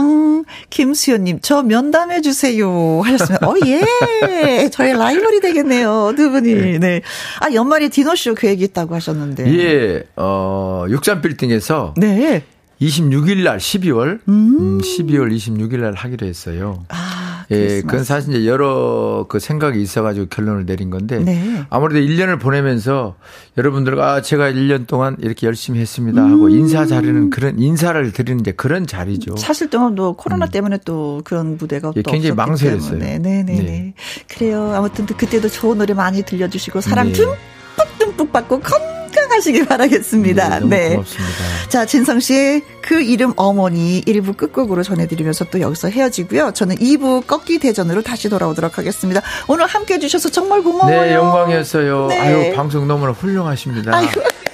김수현 0.69 1.23
님, 1.23 1.39
저 1.41 1.63
면담해 1.63 2.21
주세요. 2.21 3.01
하셨습니다. 3.01 3.47
어, 3.47 3.55
예. 3.65 4.69
저의 4.71 4.93
라이벌이 4.93 5.41
되겠네요. 5.41 6.13
두 6.15 6.29
분이. 6.31 6.53
네. 6.53 6.79
네. 6.79 7.01
아, 7.41 7.51
연말에 7.53 7.89
디너 7.89 8.15
쇼 8.15 8.35
계획이 8.35 8.63
있다고 8.65 8.95
하셨는데. 8.95 9.53
예, 9.57 10.03
어, 10.15 10.85
63빌딩에서. 10.87 11.93
네. 11.97 12.43
26일 12.81 13.43
날 13.43 13.57
12월, 13.57 14.19
음. 14.29 14.77
12월 14.81 15.23
음, 15.23 15.29
26일 15.35 15.79
날 15.79 15.93
하기로 15.93 16.25
했어요. 16.27 16.85
아. 16.89 17.18
예, 17.51 17.81
그건 17.81 18.03
사실 18.03 18.35
이제 18.35 18.47
여러 18.47 19.25
그 19.27 19.39
생각이 19.39 19.81
있어가지고 19.81 20.27
결론을 20.27 20.65
내린 20.65 20.89
건데 20.89 21.19
네. 21.19 21.63
아무래도 21.69 21.99
1년을 21.99 22.39
보내면서 22.39 23.15
여러분들과 23.57 24.13
아, 24.13 24.21
제가 24.21 24.51
1년 24.51 24.85
동안 24.85 25.17
이렇게 25.19 25.47
열심히 25.47 25.79
했습니다 25.79 26.21
하고 26.23 26.45
음. 26.45 26.51
인사 26.51 26.85
자리는 26.85 27.29
그런 27.31 27.57
인사를 27.57 28.11
드리는 28.11 28.39
이제 28.39 28.51
그런 28.51 28.85
자리죠. 28.85 29.35
사실 29.37 29.69
동안도 29.69 30.13
코로나 30.13 30.45
음. 30.45 30.51
때문에 30.51 30.79
또 30.85 31.21
그런 31.23 31.57
무대가 31.57 31.91
예, 31.95 32.01
굉장히 32.03 32.35
망설였어요. 32.35 32.99
네네네. 32.99 33.43
네. 33.43 33.93
그래요. 34.27 34.71
아무튼 34.75 35.05
그때도 35.05 35.49
좋은 35.49 35.77
노래 35.77 35.93
많이 35.93 36.21
들려주시고 36.23 36.81
사랑 36.81 37.07
네. 37.07 37.13
듬뿍 37.13 37.58
듬뿍 37.99 38.31
받고 38.31 38.59
건 38.59 38.99
건강하시길 39.09 39.65
바라겠습니다. 39.65 40.59
네. 40.61 40.65
네. 40.67 40.89
고맙습니다. 40.95 41.35
자, 41.69 41.85
진성 41.85 42.19
씨의 42.19 42.63
그 42.81 43.01
이름 43.01 43.33
어머니 43.35 44.01
1부 44.01 44.37
끝곡으로 44.37 44.83
전해드리면서 44.83 45.45
또 45.45 45.59
여기서 45.59 45.89
헤어지고요. 45.89 46.51
저는 46.53 46.77
2부 46.77 47.25
꺾기 47.27 47.59
대전으로 47.59 48.01
다시 48.01 48.29
돌아오도록 48.29 48.77
하겠습니다. 48.77 49.21
오늘 49.47 49.65
함께 49.67 49.95
해주셔서 49.95 50.29
정말 50.29 50.61
고마워요. 50.61 51.01
네, 51.01 51.13
영광이었어요. 51.13 52.07
네. 52.07 52.19
아유, 52.19 52.55
방송 52.55 52.87
너무나 52.87 53.11
훌륭하십니다. 53.11 53.95
아유. 53.95 54.07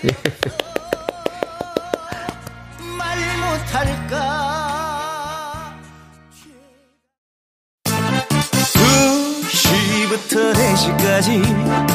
예. 0.06 0.10
말 2.98 3.18
못할까 3.40 4.56
2시부터 9.46 10.54
4시까지 10.54 11.95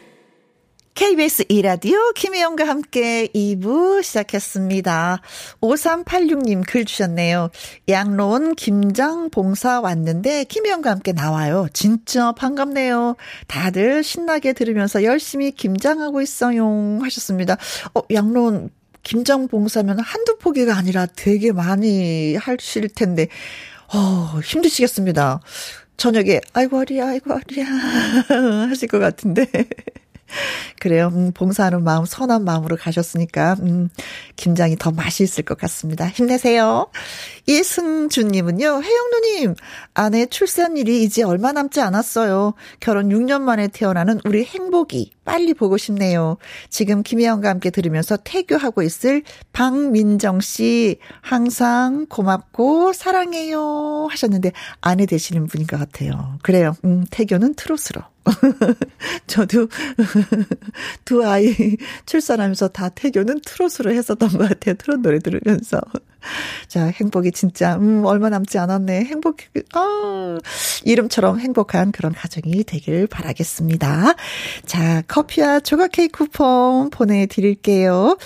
KBS 0.93 1.45
이라디오 1.49 2.11
김혜영과 2.13 2.67
함께 2.67 3.27
2부 3.33 4.03
시작했습니다. 4.03 5.21
5386님 5.61 6.63
글 6.67 6.85
주셨네요. 6.85 7.49
양로원 7.87 8.55
김장 8.55 9.29
봉사 9.29 9.79
왔는데 9.79 10.43
김혜영과 10.43 10.91
함께 10.91 11.13
나와요. 11.13 11.67
진짜 11.73 12.33
반갑네요. 12.33 13.15
다들 13.47 14.03
신나게 14.03 14.53
들으면서 14.53 15.03
열심히 15.03 15.51
김장하고 15.51 16.21
있어요. 16.21 16.99
하셨습니다. 17.01 17.57
어, 17.95 18.01
양로원 18.11 18.69
김장 19.03 19.47
봉사면 19.47 19.99
한두 19.99 20.37
포기가 20.37 20.75
아니라 20.75 21.07
되게 21.15 21.51
많이 21.51 22.35
하실 22.35 22.87
텐데, 22.89 23.27
어, 23.93 24.39
힘드시겠습니다. 24.43 25.39
저녁에, 25.97 26.41
아이고, 26.53 26.77
허리야, 26.77 27.07
아이고, 27.07 27.33
허리야. 27.33 27.65
하실 28.69 28.87
것 28.87 28.99
같은데. 28.99 29.47
그래요. 30.79 31.11
음, 31.13 31.31
봉사하는 31.33 31.83
마음, 31.83 32.05
선한 32.05 32.43
마음으로 32.43 32.77
가셨으니까, 32.77 33.57
음, 33.61 33.89
김장이 34.35 34.77
더 34.77 34.91
맛이 34.91 35.23
있을 35.23 35.43
것 35.43 35.57
같습니다. 35.57 36.07
힘내세요. 36.07 36.87
이승준님은요, 37.47 38.81
혜영누님, 38.83 39.55
아내 39.93 40.25
출산 40.25 40.77
일이 40.77 41.03
이제 41.03 41.23
얼마 41.23 41.51
남지 41.51 41.81
않았어요. 41.81 42.53
결혼 42.79 43.09
6년 43.09 43.41
만에 43.41 43.67
태어나는 43.67 44.19
우리 44.25 44.43
행복이 44.43 45.11
빨리 45.25 45.53
보고 45.53 45.77
싶네요. 45.77 46.37
지금 46.69 47.03
김혜영과 47.03 47.49
함께 47.49 47.69
들으면서 47.69 48.17
태교하고 48.17 48.81
있을 48.81 49.23
박민정 49.53 50.41
씨, 50.41 50.97
항상 51.21 52.05
고맙고 52.07 52.93
사랑해요. 52.93 54.07
하셨는데, 54.09 54.51
아내 54.81 55.05
되시는 55.05 55.47
분인 55.47 55.67
것 55.67 55.79
같아요. 55.79 56.37
그래요. 56.41 56.75
음, 56.85 57.05
태교는 57.09 57.55
트롯으로. 57.55 58.01
저도 59.27 59.67
두 61.05 61.25
아이 61.25 61.77
출산하면서 62.05 62.69
다 62.69 62.89
태교는 62.89 63.41
트롯으로 63.45 63.91
했었던 63.91 64.29
것 64.29 64.49
같아요. 64.49 64.75
트롯 64.75 65.01
노래 65.01 65.19
들으면서. 65.19 65.79
자, 66.67 66.85
행복이 66.85 67.31
진짜, 67.31 67.75
음, 67.75 68.05
얼마 68.05 68.29
남지 68.29 68.57
않았네. 68.57 69.05
행복, 69.05 69.37
아, 69.73 70.37
이름처럼 70.83 71.39
행복한 71.39 71.91
그런 71.91 72.13
가정이 72.13 72.63
되길 72.63 73.07
바라겠습니다. 73.07 74.13
자, 74.65 75.01
커피와 75.07 75.59
조각 75.59 75.91
케이크 75.91 76.25
쿠폰 76.25 76.89
보내드릴게요. 76.89 78.17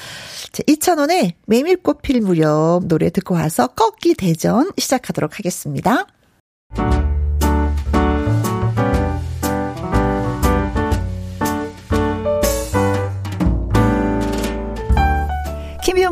자, 0.52 0.64
2,000원에 0.64 1.34
메밀꽃 1.46 2.02
필 2.02 2.22
무렵 2.22 2.86
노래 2.86 3.10
듣고 3.10 3.36
와서 3.36 3.68
꺾기 3.68 4.16
대전 4.16 4.72
시작하도록 4.78 5.38
하겠습니다. 5.38 6.08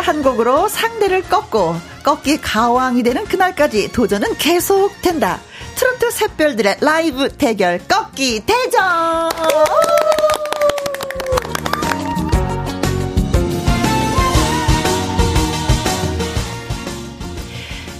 한 0.00 0.22
곡으로 0.22 0.68
상대를 0.68 1.22
꺾고 1.22 1.76
꺾기 2.02 2.40
가왕이 2.40 3.02
되는 3.02 3.24
그날까지 3.24 3.92
도전은 3.92 4.36
계속된다. 4.38 5.40
트로트 5.76 6.10
샛별들의 6.10 6.78
라이브 6.80 7.28
대결 7.28 7.78
꺾기 7.86 8.44
대전! 8.46 9.30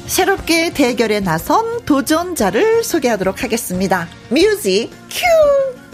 새롭게 0.06 0.72
대결에 0.72 1.20
나선 1.20 1.84
도전자를 1.84 2.82
소개하도록 2.82 3.42
하겠습니다. 3.42 4.08
music 4.30 4.90
cue! 5.10 5.85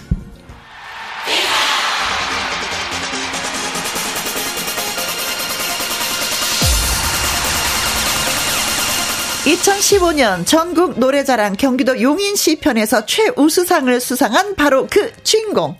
2015년 9.44 10.46
전국 10.46 11.00
노래자랑 11.00 11.54
경기도 11.54 12.00
용인시 12.00 12.60
편에서 12.60 13.06
최우수상을 13.06 14.00
수상한 14.00 14.54
바로 14.54 14.86
그 14.88 15.12
주인공. 15.24 15.76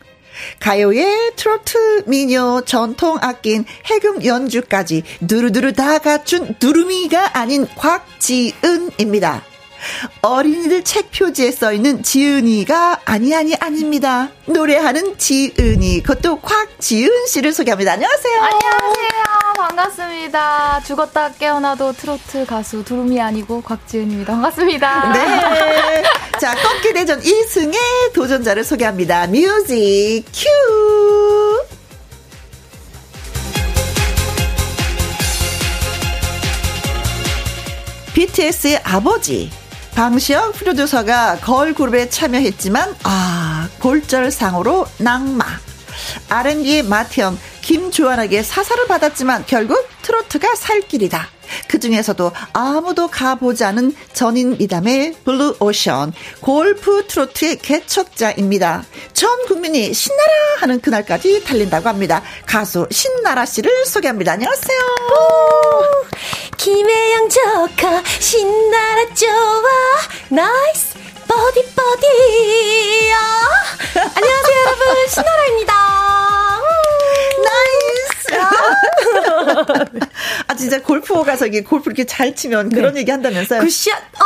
가요의 0.59 1.33
트로트 1.37 2.05
미녀 2.07 2.63
전통 2.67 3.19
악기인 3.21 3.65
해금 3.87 4.25
연주까지 4.25 5.05
두루두루 5.29 5.75
다 5.75 5.99
갖춘 5.99 6.57
두루미가 6.59 7.39
아닌 7.39 7.69
곽지은입니다. 7.77 9.52
어린이들 10.23 10.85
책 10.85 11.11
표지에 11.11 11.51
써 11.51 11.73
있는 11.73 12.03
지은이가 12.03 13.01
아니 13.05 13.35
아니 13.35 13.55
아닙니다. 13.57 14.29
노래하는 14.47 15.19
지은이 15.19 16.03
그것도 16.03 16.41
곽지은 16.41 17.27
씨를 17.27 17.53
소개합니다. 17.53 17.93
안녕하세요. 17.93 18.43
안녕하세요. 18.43 19.13
반갑습니다. 19.57 20.83
죽었다 20.85 21.33
깨어나도 21.33 21.93
트로트 21.93 22.47
가수 22.47 22.85
두루미 22.85 23.21
아니고 23.21 23.63
곽지은입니다. 23.63 24.33
반갑습니다. 24.33 25.13
네. 25.13 26.03
자, 26.41 26.55
꺾기 26.55 26.93
대전 26.93 27.21
1승의 27.21 27.77
도전자를 28.15 28.65
소개합니다. 28.65 29.27
뮤직 29.29 30.25
큐. 30.33 30.49
BTS의 38.15 38.79
아버지 38.85 39.51
방시혁 39.95 40.55
프로듀서가 40.55 41.37
걸그룹에 41.41 42.09
참여했지만 42.09 42.97
아 43.05 43.69
골절상으로 43.81 44.87
낙마 44.99 45.45
R&B의 46.29 46.85
맏형 46.85 47.39
김주환에게 47.61 48.43
사사를 48.43 48.87
받았지만 48.87 49.45
결국 49.47 49.87
트로트가 50.03 50.55
살 50.57 50.81
길이다. 50.81 51.29
그 51.83 51.89
중에서도 51.89 52.31
아무도 52.53 53.09
가보지 53.09 53.65
않은 53.65 53.93
전인미답의 54.13 55.17
블루 55.25 55.57
오션 55.59 56.13
골프 56.41 57.09
트로트의 57.09 57.59
개척자입니다. 57.59 58.85
전 59.13 59.45
국민이 59.47 59.93
신나라 59.93 60.33
하는 60.59 60.81
그날까지 60.81 61.43
달린다고 61.43 61.89
합니다. 61.89 62.23
가수 62.47 62.87
신나라 62.89 63.45
씨를 63.45 63.85
소개합니다. 63.87 64.35
안녕하세요. 64.35 64.79
김혜영 66.57 67.29
조커 67.29 68.03
신나라 68.21 69.15
좋아 69.15 69.69
nice 70.29 70.95
버디 71.27 71.65
버디야 71.75 73.19
안녕하세요 73.97 74.61
여러분 74.61 75.09
신나라입니다. 75.09 75.73
진짜 80.57 80.81
골프 80.81 81.23
가서 81.25 81.47
이게 81.47 81.63
골프 81.63 81.91
이렇게 81.91 82.05
잘 82.07 82.35
치면 82.35 82.69
네. 82.69 82.77
그런 82.77 82.97
얘기 82.97 83.11
한다면서요? 83.11 83.61
good 83.61 83.76
shot, 83.76 83.95
아! 84.19 84.25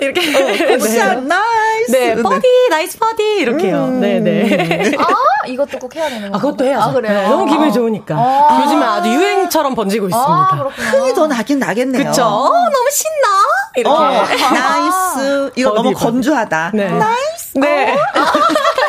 이렇게. 0.00 0.20
어, 0.20 0.78
good 0.78 0.97
shot, 0.97 1.20
네. 1.20 1.26
nice. 1.26 1.90
네, 1.90 2.14
버디, 2.22 2.46
nice 2.70 2.98
버디. 2.98 3.22
이렇게요. 3.40 3.84
음. 3.84 4.00
네 4.00 4.20
네. 4.20 4.92
아, 4.98 5.46
이것도 5.46 5.78
꼭 5.78 5.94
해야 5.96 6.08
되는 6.08 6.30
거 6.30 6.36
아, 6.36 6.40
그것도 6.40 6.64
해야죠. 6.64 6.82
아, 6.82 6.92
그래요? 6.92 7.20
네, 7.20 7.28
너무 7.28 7.46
기분이 7.46 7.72
좋으니까. 7.72 8.14
아. 8.14 8.62
요즘에 8.64 8.84
아주 8.84 9.08
유행처럼 9.10 9.74
번지고 9.74 10.06
있습니다. 10.08 10.30
아, 10.30 10.68
흥이 10.90 11.14
더 11.14 11.26
나긴 11.26 11.58
나겠네요. 11.58 12.04
그쵸? 12.04 12.22
어, 12.24 12.48
너무 12.48 12.90
신나. 12.92 13.28
이렇게. 13.76 13.96
어, 13.96 14.26
nice. 14.52 15.52
이거 15.56 15.70
버디, 15.70 15.82
너무 15.82 15.92
버디. 15.92 16.04
건조하다. 16.04 16.70
네. 16.74 16.90
nice. 16.90 17.58
네. 17.58 17.94
어. 17.94 17.98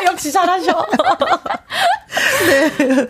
역시 0.12 0.30
잘하셔. 0.32 0.86
네. 2.46 3.06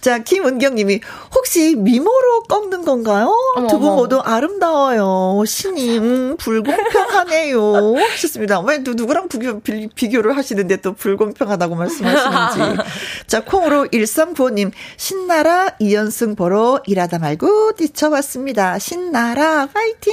자, 0.00 0.18
김은경 0.18 0.74
님이 0.74 1.00
혹시 1.34 1.74
미모로 1.76 2.42
꺾는 2.44 2.84
건가요? 2.84 3.32
두 3.68 3.78
분 3.78 3.94
모두 3.96 4.20
아름다워요. 4.20 5.42
신님, 5.46 6.36
불공평하네요. 6.38 7.94
하셨습니다. 7.96 8.60
왜 8.60 8.78
누구랑 8.78 9.28
비교, 9.28 9.60
비교를 9.94 10.36
하시는데 10.36 10.76
또 10.78 10.92
불공평하다고 10.94 11.74
말씀하시는지. 11.74 12.82
자, 13.26 13.44
콩으로 13.44 13.88
1395 13.88 14.50
님, 14.50 14.70
신나라 14.96 15.70
이연승 15.78 16.36
보러 16.36 16.80
일하다 16.86 17.18
말고 17.18 17.72
뛰쳐왔습니다. 17.72 18.78
신나라, 18.78 19.66
파이팅! 19.66 20.12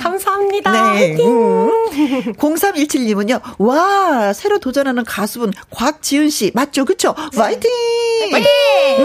감사합니다. 0.00 0.92
네. 0.94 1.16
음. 1.20 1.70
0317 2.38 3.04
님은요, 3.06 3.40
와, 3.58 4.32
새로 4.32 4.58
도전하는 4.58 5.04
가수분 5.04 5.52
곽지은 5.70 6.30
씨, 6.30 6.50
맞죠? 6.54 6.84
그쵸? 6.84 7.14
파이팅! 7.36 7.70
파이팅! 8.30 8.50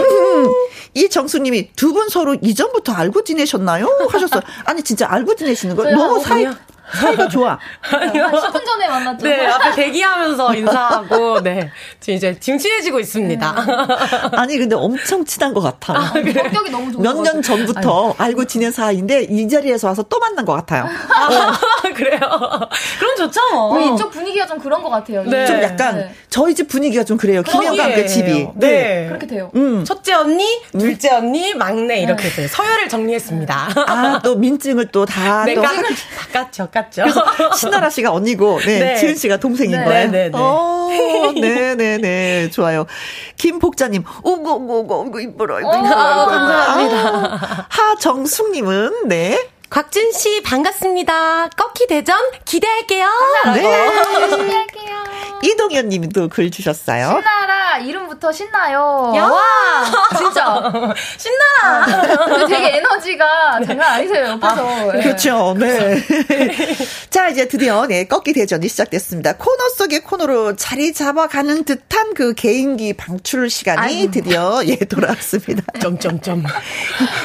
음. 0.00 0.52
이정수님이 0.94 1.70
두 1.76 1.92
분 1.92 2.08
서로 2.08 2.36
이전부터 2.40 2.92
알고 2.92 3.24
지내셨나요? 3.24 3.86
하셨어요. 4.10 4.40
아니 4.64 4.82
진짜 4.82 5.06
알고 5.10 5.34
지내시는 5.36 5.76
거예요? 5.76 5.96
너무 5.96 6.20
사이 6.22 6.46
사이가 6.94 7.28
좋아. 7.28 7.58
아니요. 7.92 8.26
10분 8.32 8.64
전에 8.64 8.88
만났죠. 8.88 9.26
네, 9.26 9.46
앞에 9.46 9.74
대기하면서 9.74 10.54
인사하고, 10.56 11.42
네. 11.42 11.70
지금 12.00 12.16
이제 12.16 12.36
지금 12.38 12.58
친해지고 12.58 13.00
있습니다. 13.00 13.52
네. 13.52 13.72
아니, 14.36 14.58
근데 14.58 14.76
엄청 14.76 15.24
친한 15.24 15.52
것 15.52 15.60
같아. 15.60 15.94
아, 15.94 16.12
그래. 16.12 16.32
성격이 16.32 16.70
너무 16.70 16.92
좋아. 16.92 17.02
몇년 17.02 17.42
전부터 17.42 18.14
아니. 18.18 18.28
알고 18.30 18.44
지낸 18.46 18.70
사이인데, 18.70 19.22
이 19.24 19.48
자리에서 19.48 19.88
와서 19.88 20.02
또 20.04 20.18
만난 20.18 20.44
것 20.44 20.52
같아요. 20.54 20.84
어. 20.84 21.92
그래요? 21.94 22.18
그럼 22.20 23.16
좋죠, 23.16 23.40
뭐. 23.52 23.74
우리 23.76 23.94
이쪽 23.94 24.10
분위기가 24.10 24.46
좀 24.46 24.58
그런 24.58 24.82
것 24.82 24.90
같아요. 24.90 25.22
네. 25.24 25.46
좀 25.46 25.62
약간, 25.62 25.96
네. 25.98 26.14
저희 26.28 26.54
집 26.54 26.68
분위기가 26.68 27.02
좀 27.04 27.16
그래요. 27.16 27.42
김혜영과 27.42 27.84
함께 27.84 28.06
집이. 28.06 28.48
네. 28.54 28.68
네. 28.68 29.06
그렇게 29.08 29.26
돼요. 29.26 29.50
음. 29.54 29.84
첫째 29.84 30.14
언니, 30.14 30.44
둘째 30.72 31.10
언니, 31.10 31.54
막내, 31.54 32.00
이렇게 32.00 32.28
네. 32.28 32.36
돼요. 32.36 32.48
서열을 32.48 32.88
정리했습니다. 32.88 33.68
아, 33.86 34.20
또 34.22 34.36
민증을 34.36 34.88
또 34.88 35.04
다. 35.06 35.44
네, 35.44 35.54
또 35.54 35.62
깎, 35.62 35.72
깎았 36.32 36.50
죠, 36.90 37.02
깎죠. 37.04 37.54
신나라 37.56 37.90
씨가 37.90 38.12
언니고, 38.12 38.60
네, 38.60 38.78
네. 38.78 38.96
지은 38.96 39.16
씨가 39.16 39.38
동생인 39.38 39.78
네. 39.78 39.84
거예요. 39.84 40.10
네, 40.10 40.28
네, 40.28 40.30
어, 40.34 40.88
네, 41.34 41.74
네, 41.74 41.98
네, 41.98 42.50
좋아요. 42.50 42.86
김복자님, 43.36 44.04
오고, 44.22 44.54
오고, 44.54 45.00
오고, 45.00 45.20
이뻐라, 45.20 45.58
이뻐라. 45.60 45.78
아, 45.78 46.26
감사합니다. 46.26 47.34
아, 47.34 47.66
하정숙님은, 47.68 49.08
네. 49.08 49.48
곽준 49.68 50.12
씨 50.12 50.42
반갑습니다. 50.42 51.48
꺾기 51.56 51.88
대전 51.88 52.16
기대할게요. 52.44 53.08
네. 53.54 53.62
기대할게요. 53.62 54.96
이동현 55.42 56.08
또글 56.14 56.50
주셨어요. 56.50 57.06
신나라 57.08 57.20
이름 57.20 57.45
부터 58.16 58.32
신나요. 58.32 59.12
야. 59.14 59.24
와 59.26 59.40
진짜 60.16 60.72
신나라. 61.18 62.46
되게 62.46 62.78
에너지가 62.78 63.60
장난 63.66 63.92
아니세요 63.94 64.24
옆에서. 64.30 64.66
아, 64.68 64.92
네. 64.92 65.02
그렇죠. 65.02 65.54
네. 65.58 66.02
자 67.10 67.28
이제 67.28 67.46
드디어 67.46 67.86
네 67.86 68.04
꺾기 68.06 68.32
대전이 68.32 68.68
시작됐습니다. 68.68 69.34
코너 69.34 69.68
속의 69.76 70.00
코너로 70.00 70.56
자리 70.56 70.92
잡아가는 70.94 71.64
듯한 71.64 72.14
그 72.14 72.32
개인기 72.34 72.94
방출 72.94 73.50
시간이 73.50 73.80
아이고. 73.80 74.10
드디어 74.10 74.62
예 74.66 74.76
돌아왔습니다. 74.76 75.62
점점점. 75.80 76.44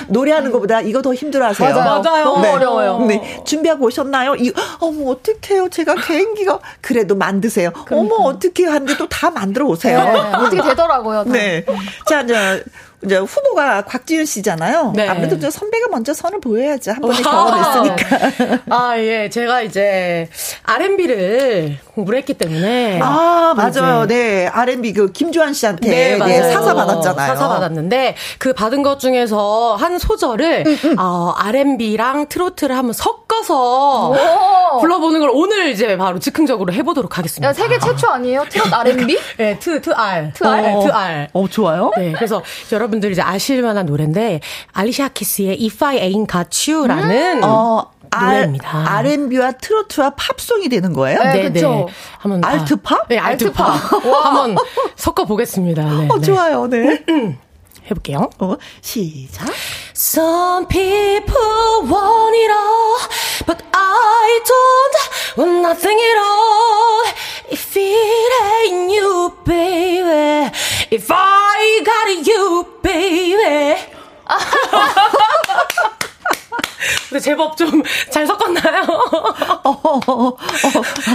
노래하는 0.08 0.52
것보다 0.52 0.82
이거 0.82 1.02
더 1.02 1.14
힘들어 1.14 1.48
하세요. 1.48 1.74
맞아요. 1.74 2.02
맞아요. 2.02 2.24
너무 2.26 2.42
네. 2.42 2.50
어려워요. 2.52 3.00
네. 3.08 3.42
준비하고 3.46 3.86
오셨나요? 3.86 4.36
이 4.36 4.52
어머 4.80 5.12
어떡해요. 5.12 5.70
제가 5.70 5.96
개인기가 5.96 6.60
그래도 6.82 7.16
만드세요. 7.16 7.72
그러니까. 7.72 8.16
어머 8.16 8.30
어떻게 8.30 8.66
하는데 8.66 8.98
또 8.98 9.08
다 9.12 9.30
만들어 9.30 9.66
오세요. 9.68 10.02
네. 10.04 10.20
어떻게 10.20 10.58
되더라고요. 10.82 11.24
다. 11.24 11.32
네. 11.32 11.66
자 12.08 12.22
이제 12.22 12.64
이제 13.04 13.18
후보가 13.18 13.84
곽지윤 13.86 14.26
씨잖아요. 14.26 14.94
네. 14.96 15.08
아무래도 15.08 15.40
저 15.40 15.50
선배가 15.50 15.88
먼저 15.90 16.14
선을 16.14 16.40
보여야지 16.40 16.92
한 16.92 17.02
번에 17.02 17.22
경험했으니까. 17.22 18.60
아 18.70 18.98
예, 19.00 19.30
제가 19.30 19.62
이제 19.62 20.30
R&B를 20.64 21.78
공부를 21.96 22.20
했기 22.20 22.34
때문에. 22.34 23.00
아 23.02 23.54
맞아요. 23.56 24.06
네 24.08 24.48
R&B 24.48 24.94
그 24.94 25.12
김주환 25.12 25.54
씨한테 25.54 25.90
네, 25.90 26.18
네, 26.18 26.52
사사 26.54 26.74
받았잖아요. 26.74 27.28
사사 27.28 27.48
받았는데 27.48 28.16
그 28.38 28.54
받은 28.54 28.84
것 28.84 29.00
중에서 29.00 29.76
한 29.76 29.98
소절을 29.98 30.64
음, 30.68 30.78
음. 30.86 30.96
어, 31.00 31.34
R&B랑 31.38 32.28
트로트를 32.28 32.76
한번 32.78 32.94
섞어서 32.94 34.14
불러보는 34.80 35.20
걸 35.20 35.30
오늘 35.34 35.70
이제 35.70 35.98
바로 35.98 36.20
즉흥적으로 36.20 36.72
해보도록 36.74 37.18
하겠습니다. 37.18 37.50
야, 37.50 37.54
세계 37.54 37.80
최초 37.80 38.08
아니에요? 38.08 38.46
트롯 38.50 38.72
R&B? 38.74 39.18
네, 39.38 39.58
트, 39.60 39.82
트, 39.82 39.92
R. 39.92 40.32
트, 40.34 40.46
R? 40.46 40.62
네, 40.62 40.86
트, 40.86 40.92
R. 40.92 41.28
어, 41.34 41.48
좋아요. 41.48 41.92
네, 41.98 42.12
그래서 42.14 42.42
여러분 42.72 42.91
여러분들 42.92 43.12
이제 43.12 43.22
아실 43.22 43.62
만한 43.62 43.86
노래인데 43.86 44.42
알리샤 44.74 45.10
키스의 45.10 45.58
If 45.62 45.84
I 45.84 45.98
Ain't 46.12 46.30
Got 46.30 46.72
You라는 46.72 47.38
음. 47.38 47.44
어. 47.44 47.92
노래입니다. 48.14 48.98
R&B와 48.98 49.54
트로트와 49.54 50.12
팝송이 50.18 50.68
되는 50.68 50.92
거예요? 50.92 51.24
네, 51.24 51.50
네. 51.50 51.62
네. 51.62 51.86
한번 52.18 52.44
알트팝? 52.44 53.08
네, 53.08 53.18
알트팝. 53.18 53.94
한번 54.26 54.58
섞어 54.98 55.24
보겠습니다. 55.24 55.84
네, 55.84 56.08
어, 56.10 56.20
네. 56.20 56.26
좋아요. 56.26 56.68
네. 56.68 57.06
해볼게요. 57.86 58.30
어, 58.40 58.58
시작. 58.82 59.48
Some 59.96 60.68
people 60.68 61.84
want 61.84 62.36
it 62.36 62.52
all, 62.52 63.00
but 63.46 63.64
I 63.74 64.42
don't 64.44 65.38
want 65.38 65.62
nothing 65.62 65.98
at 65.98 66.18
all. 66.18 67.06
If 67.52 67.76
it 67.76 68.34
ain't 68.72 68.92
you, 68.92 69.38
baby. 69.44 70.56
If 70.90 71.08
I 71.12 71.82
got 71.84 72.26
you, 72.26 72.66
baby. 72.82 73.82
근데 77.10 77.20
제법 77.20 77.56
좀 77.58 77.82
잘 78.12 78.28
섞었나요? 78.28 78.84
어, 79.64 79.70
어, 79.70 80.00
어, 80.08 80.38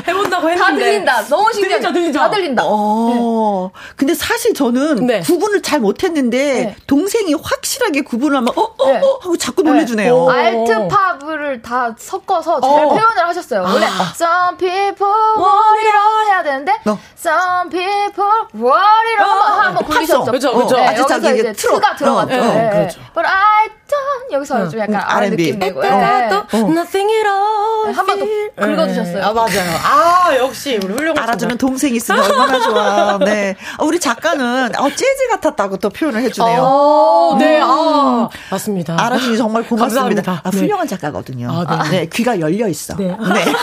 해본다고 0.06 0.48
했는데. 0.50 0.56
다 0.56 0.74
들린다. 0.74 1.22
너무 1.28 1.52
신기하죠. 1.52 1.92
들리죠. 1.92 2.18
다 2.18 2.30
들린다. 2.30 2.62
어. 2.64 3.70
네. 3.74 3.80
근데 3.96 4.14
사실 4.14 4.54
저는 4.54 5.06
네. 5.06 5.20
구분을 5.20 5.62
잘 5.62 5.80
못했는데 5.80 6.38
네. 6.38 6.76
동생이 6.86 7.34
확실하게 7.34 8.02
구분을 8.02 8.36
하면 8.38 8.48
어, 8.56 8.62
어, 8.78 8.86
네. 8.86 8.98
어 9.00 9.18
하고 9.20 9.36
자꾸 9.36 9.62
놀래주네요. 9.62 10.30
알트 10.30 10.88
팝을 10.88 11.62
다 11.62 11.94
섞어서 11.98 12.60
잘 12.60 12.70
어. 12.70 12.88
표현을 12.88 13.26
하셨어요. 13.28 13.66
아. 13.66 13.72
원래 13.72 13.86
Some 14.14 14.56
people 14.56 15.12
want 15.36 15.86
it 15.86 15.96
all 15.96 16.26
해야 16.28 16.42
되는데 16.42 16.72
어. 16.86 16.98
Some 17.18 17.70
people 17.70 18.46
want 18.54 19.06
it 19.10 19.22
all 19.22 19.60
한번 19.60 19.84
굴리셨죠. 19.84 20.24
그렇죠, 20.24 20.52
그렇죠. 20.54 20.76
네, 20.76 20.96
여기서 20.98 21.34
이제 21.34 21.52
트가 21.52 21.96
들어갔죠. 21.96 22.28
네. 22.28 22.70
그렇죠. 22.70 23.00
But 23.14 23.26
I 23.28 23.68
don't 23.88 24.32
여기서 24.32 24.68
좀 24.68 24.80
약간 24.80 24.96
R&B 25.26 25.36
느낌 25.36 25.58
내고. 25.58 25.80
또 25.80 26.58
nothing 26.58 27.10
at 27.12 27.26
all. 27.28 27.92
한 27.94 28.06
번 28.06 28.18
더 28.18 28.66
긁어주셨어요. 28.66 29.22
아 29.24 29.32
맞아요. 29.32 29.70
아 29.84 30.36
역시 30.36 30.78
우리 30.82 30.92
훌륭한 30.94 31.22
알아주는 31.22 31.56
동생 31.58 31.94
있으면 31.94 32.22
얼마나 32.24 32.60
좋아. 32.60 33.18
네. 33.18 33.54
우리 33.80 34.00
작가는 34.00 34.70
어 34.76 34.88
재즈 34.90 35.28
같았다고 35.30 35.76
또 35.78 35.90
표현을 35.90 36.20
해주네요. 36.22 36.60
오, 36.62 37.36
네. 37.38 37.58
음. 37.58 37.62
아 37.64 38.28
맞습니다. 38.50 38.96
알아주니 38.98 39.36
정말 39.36 39.62
고맙습니다. 39.62 40.42
아, 40.42 40.50
훌륭한 40.50 40.86
작가거든요. 40.88 41.48
아, 41.66 41.82
네. 41.84 41.90
네. 42.00 42.06
귀가 42.06 42.38
열려 42.40 42.66
있어. 42.68 42.96
네. 42.96 43.06
네. 43.08 43.16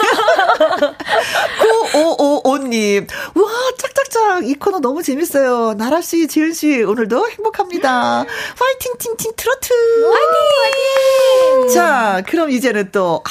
9555님. 2.73 3.07
와, 3.35 3.43
짝짝짝. 3.77 4.47
이 4.47 4.55
코너 4.55 4.79
너무 4.79 5.03
재밌어요. 5.03 5.75
나라씨, 5.75 6.27
지은씨, 6.27 6.83
오늘도 6.83 7.29
행복합니다. 7.29 8.25
파이팅, 8.57 8.93
팅팅, 8.97 9.31
트로트. 9.37 9.73
파이팅! 11.61 11.73
자, 11.73 12.23
그럼 12.27 12.49
이제는 12.49 12.89
또, 12.91 13.23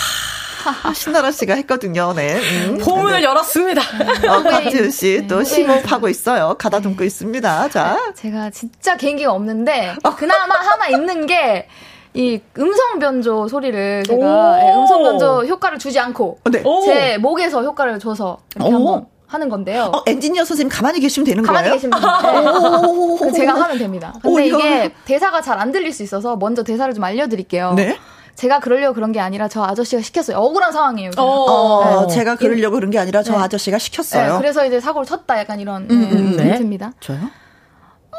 아, 0.85 0.93
신나라 0.95 1.33
씨가 1.33 1.55
했거든요. 1.55 2.13
네. 2.15 2.37
음. 2.69 2.79
포문을 2.79 3.19
네. 3.19 3.25
열었습니다. 3.25 3.83
어, 4.29 4.43
박지은 4.45 4.91
씨또 4.93 5.39
네. 5.39 5.45
심호흡하고 5.45 6.09
있어요. 6.09 6.55
가다듬고 6.59 7.03
있습니다. 7.03 7.69
자. 7.71 7.99
제가 8.15 8.51
진짜 8.51 8.97
개인기가 8.97 9.33
없는데, 9.33 9.97
그나마 10.17 10.55
하나 10.55 10.89
있는 10.89 11.27
게, 11.27 11.67
이 12.15 12.39
음성 12.59 12.99
변조 12.99 13.49
소리를 13.49 14.03
제가 14.07 14.57
네, 14.59 14.75
음성 14.75 15.03
변조 15.03 15.47
효과를 15.47 15.79
주지 15.79 15.99
않고 15.99 16.41
네. 16.51 16.63
제 16.85 17.17
목에서 17.17 17.63
효과를 17.63 17.99
줘서 17.99 18.37
이렇게 18.55 18.71
한번 18.71 19.07
하는 19.33 19.49
건데요. 19.49 19.91
어, 19.95 20.03
엔지니어 20.07 20.45
선생님 20.45 20.69
가만히 20.71 21.01
계시면 21.01 21.25
되는 21.27 21.43
가만히 21.43 21.71
거예요? 21.71 21.91
가만히 21.91 22.05
계시면 22.21 23.19
돼요. 23.21 23.33
제가 23.33 23.55
하면 23.55 23.79
됩니다. 23.79 24.13
근데 24.23 24.29
오, 24.29 24.39
이게 24.41 24.95
대사가 25.05 25.41
잘 25.41 25.63
안 25.63 25.71
들릴 25.71 25.93
수 25.93 26.03
있어서 26.03 26.35
먼저 26.37 26.63
대사를 26.65 26.93
좀 26.93 27.05
알려드릴게요. 27.05 27.75
네. 27.75 27.97
제가 28.35 28.59
그러려고 28.61 28.95
그런 28.95 29.13
게 29.13 29.21
아니라 29.21 29.47
저 29.49 29.63
아저씨가 29.63 30.03
시켰어요. 30.03 30.39
억울한 30.39 30.73
상황이에요. 30.73 31.11
어, 31.19 31.23
어, 31.23 32.07
네. 32.07 32.15
제가 32.15 32.37
그러려고 32.37 32.77
그런 32.77 32.91
게 32.91 32.99
아니라 32.99 33.23
저 33.23 33.33
네. 33.33 33.39
아저씨가 33.45 33.79
시켰어요. 33.79 34.33
네, 34.33 34.39
그래서 34.39 34.65
이제 34.67 34.81
사고를 34.81 35.07
쳤다 35.07 35.39
약간 35.39 35.61
이런 35.61 35.83
음, 35.91 36.09
음, 36.11 36.37
네. 36.37 36.45
멘트입니다. 36.45 36.93
저요? 37.01 37.19
어, 37.19 38.17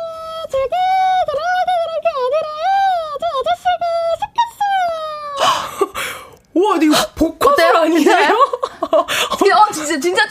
저기 0.49 0.63
들어가게 0.69 1.71
그렇게 1.83 2.07
아니라 2.15 2.47
저 3.19 3.25
아저씨가 3.39 3.83
우와, 6.55 6.77
이거 6.81 6.95
복화들 7.15 7.75
아니에요? 7.77 8.37
어, 8.97 9.71
진짜, 9.71 9.99
진짜, 9.99 9.99
진짜. 9.99 10.21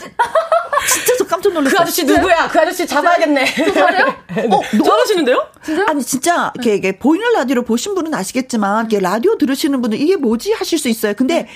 진짜 0.89 1.15
저 1.19 1.27
깜짝 1.27 1.53
놀랐어요. 1.53 1.77
그 1.77 1.83
아저씨 1.83 2.05
누구야? 2.05 2.49
그 2.49 2.61
아저씨 2.61 2.87
잡아야겠네. 2.87 3.45
잘해요? 3.73 4.07
어, 4.51 4.83
잘하시는데요? 4.85 5.47
진짜? 5.65 5.87
아니, 5.89 6.03
진짜, 6.03 6.53
이게, 6.59 6.75
이게 6.75 6.99
보이는 6.99 7.33
라디오로 7.33 7.63
보신 7.63 7.95
분은 7.95 8.15
아시겠지만, 8.15 8.87
이게 8.87 9.01
라디오 9.01 9.37
들으시는 9.39 9.81
분은 9.83 9.99
이게 9.99 10.17
뭐지? 10.17 10.53
하실 10.53 10.79
수 10.79 10.89
있어요. 10.89 11.15
근데, 11.15 11.49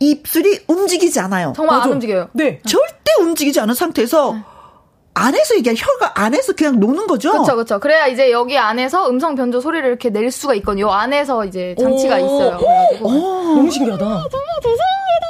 입술이 0.00 0.60
움직이지 0.68 1.18
않아요. 1.20 1.52
정말 1.56 1.78
맞아. 1.78 1.86
안 1.88 1.92
움직여요. 1.94 2.28
네. 2.32 2.60
절대 2.66 3.12
움직이지 3.20 3.58
않은 3.60 3.74
상태에서, 3.74 4.32
네. 4.34 4.42
안에서 5.14 5.54
이게 5.54 5.74
혀가 5.74 6.12
안에서 6.14 6.52
그냥 6.52 6.78
노는 6.78 7.08
거죠. 7.08 7.32
그렇죠, 7.32 7.54
그렇죠. 7.56 7.80
그래야 7.80 8.06
이제 8.06 8.30
여기 8.30 8.56
안에서 8.56 9.08
음성 9.10 9.34
변조 9.34 9.60
소리를 9.60 9.84
이렇게 9.88 10.10
낼 10.10 10.30
수가 10.30 10.54
있거든요. 10.54 10.86
요 10.86 10.90
안에서 10.92 11.44
이제 11.44 11.74
장치가 11.80 12.14
오, 12.16 12.18
있어요. 12.18 12.58
오, 13.02 13.10
너무 13.10 13.68
신기하다. 13.68 14.04
아, 14.04 14.28
정말 14.30 14.48
죄송합니다, 14.62 15.26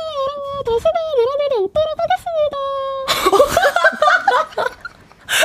이런 0.72 1.32
일이 1.46 1.54
없도록 1.64 1.96
하겠습니다. 1.98 2.56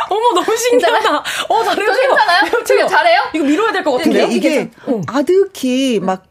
어머 0.10 0.34
너무 0.42 0.58
신기하다. 0.58 1.24
어 1.50 1.64
잘해요. 1.64 1.92
괜찮아요? 1.92 2.64
지금 2.66 2.88
잘해요? 2.88 3.22
이거 3.34 3.44
밀어야 3.46 3.72
될 3.72 3.84
것 3.84 3.92
같은데요? 3.98 4.28
이게 4.28 4.70
어. 4.86 5.02
아득히 5.08 6.00
막 6.02 6.24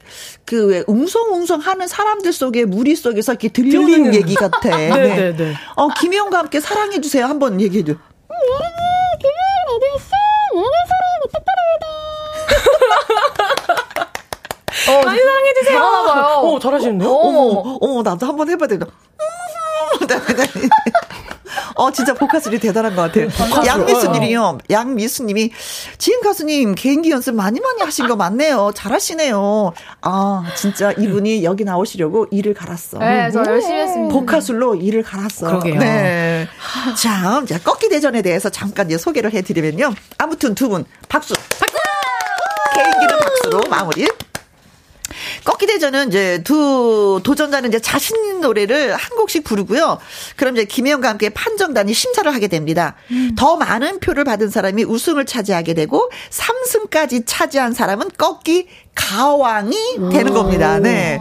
그왜 0.46 0.84
웅성웅성 0.86 1.60
하는 1.60 1.86
사람들 1.86 2.32
속에 2.32 2.64
무리 2.64 2.94
속에서 2.96 3.32
이렇게 3.32 3.48
들리는 3.48 3.86
들리는. 3.86 4.14
얘기 4.14 4.34
같아. 4.34 4.60
네. 4.76 4.88
네, 4.90 5.14
네, 5.16 5.36
네. 5.36 5.54
어 5.76 5.88
김혜영과 5.88 6.38
함께 6.38 6.60
사랑해 6.60 7.00
주세요. 7.00 7.26
한번 7.26 7.60
얘기해 7.60 7.84
줘. 7.84 7.92
여러분 7.92 8.66
김혜영 9.20 9.76
어디 9.76 9.86
있어? 9.96 10.10
오늘 10.54 10.68
어, 14.88 15.02
많이 15.04 15.18
사랑해주세요. 15.20 15.78
잘하나봐요. 15.78 16.24
어, 16.36 16.58
잘하시는데요? 16.58 17.08
어머, 17.10 17.38
어머, 17.40 17.78
어머, 17.80 18.02
나도 18.02 18.26
한번 18.26 18.48
해봐야 18.50 18.68
되나. 18.68 18.86
어, 21.74 21.90
진짜 21.90 22.12
보카슬이 22.14 22.58
대단한 22.58 22.94
것 22.94 23.02
같아요. 23.02 23.28
양미수님이요. 23.66 24.58
양미수님이 24.70 25.50
지은 25.98 26.20
가수님 26.20 26.74
개인기 26.74 27.10
연습 27.10 27.34
많이 27.34 27.60
많이 27.60 27.80
하신 27.82 28.08
거 28.08 28.16
맞네요. 28.16 28.72
잘하시네요. 28.74 29.72
아, 30.02 30.44
진짜 30.56 30.92
이분이 30.92 31.44
여기 31.44 31.64
나오시려고 31.64 32.26
일을 32.30 32.54
갈았어. 32.54 32.98
네, 32.98 33.30
저 33.30 33.44
열심히 33.46 33.78
했습니다. 33.80 34.12
보카술로 34.14 34.74
일을 34.76 35.02
갈았어. 35.02 35.46
그러게요. 35.48 35.78
네. 35.78 36.46
자, 36.96 37.42
자, 37.46 37.58
꺾기 37.62 37.88
대전에 37.88 38.22
대해서 38.22 38.48
잠깐 38.50 38.86
이제 38.88 38.98
소개를 38.98 39.32
해드리면요. 39.32 39.94
아무튼 40.18 40.54
두 40.54 40.68
분 40.68 40.84
박수. 41.08 41.34
박수! 41.34 41.76
개인기는 42.74 43.18
박수로 43.20 43.60
마무리. 43.68 44.06
꺾기 45.44 45.66
대전은 45.66 46.08
이제 46.08 46.42
두 46.44 47.20
도전자는 47.24 47.70
이제 47.70 47.80
자신 47.80 48.40
노래를 48.40 48.94
한 48.94 49.16
곡씩 49.16 49.44
부르고요. 49.44 49.98
그럼 50.36 50.56
이제 50.56 50.64
김혜영과 50.64 51.08
함께 51.08 51.28
판정단이 51.30 51.92
심사를 51.94 52.32
하게 52.32 52.48
됩니다. 52.48 52.94
음. 53.10 53.34
더 53.36 53.56
많은 53.56 54.00
표를 54.00 54.24
받은 54.24 54.50
사람이 54.50 54.84
우승을 54.84 55.26
차지하게 55.26 55.74
되고 55.74 56.10
3승까지 56.30 57.24
차지한 57.26 57.72
사람은 57.72 58.10
꺾기 58.16 58.68
가왕이 58.94 59.76
되는 60.12 60.32
겁니다. 60.32 60.78
네. 60.78 61.20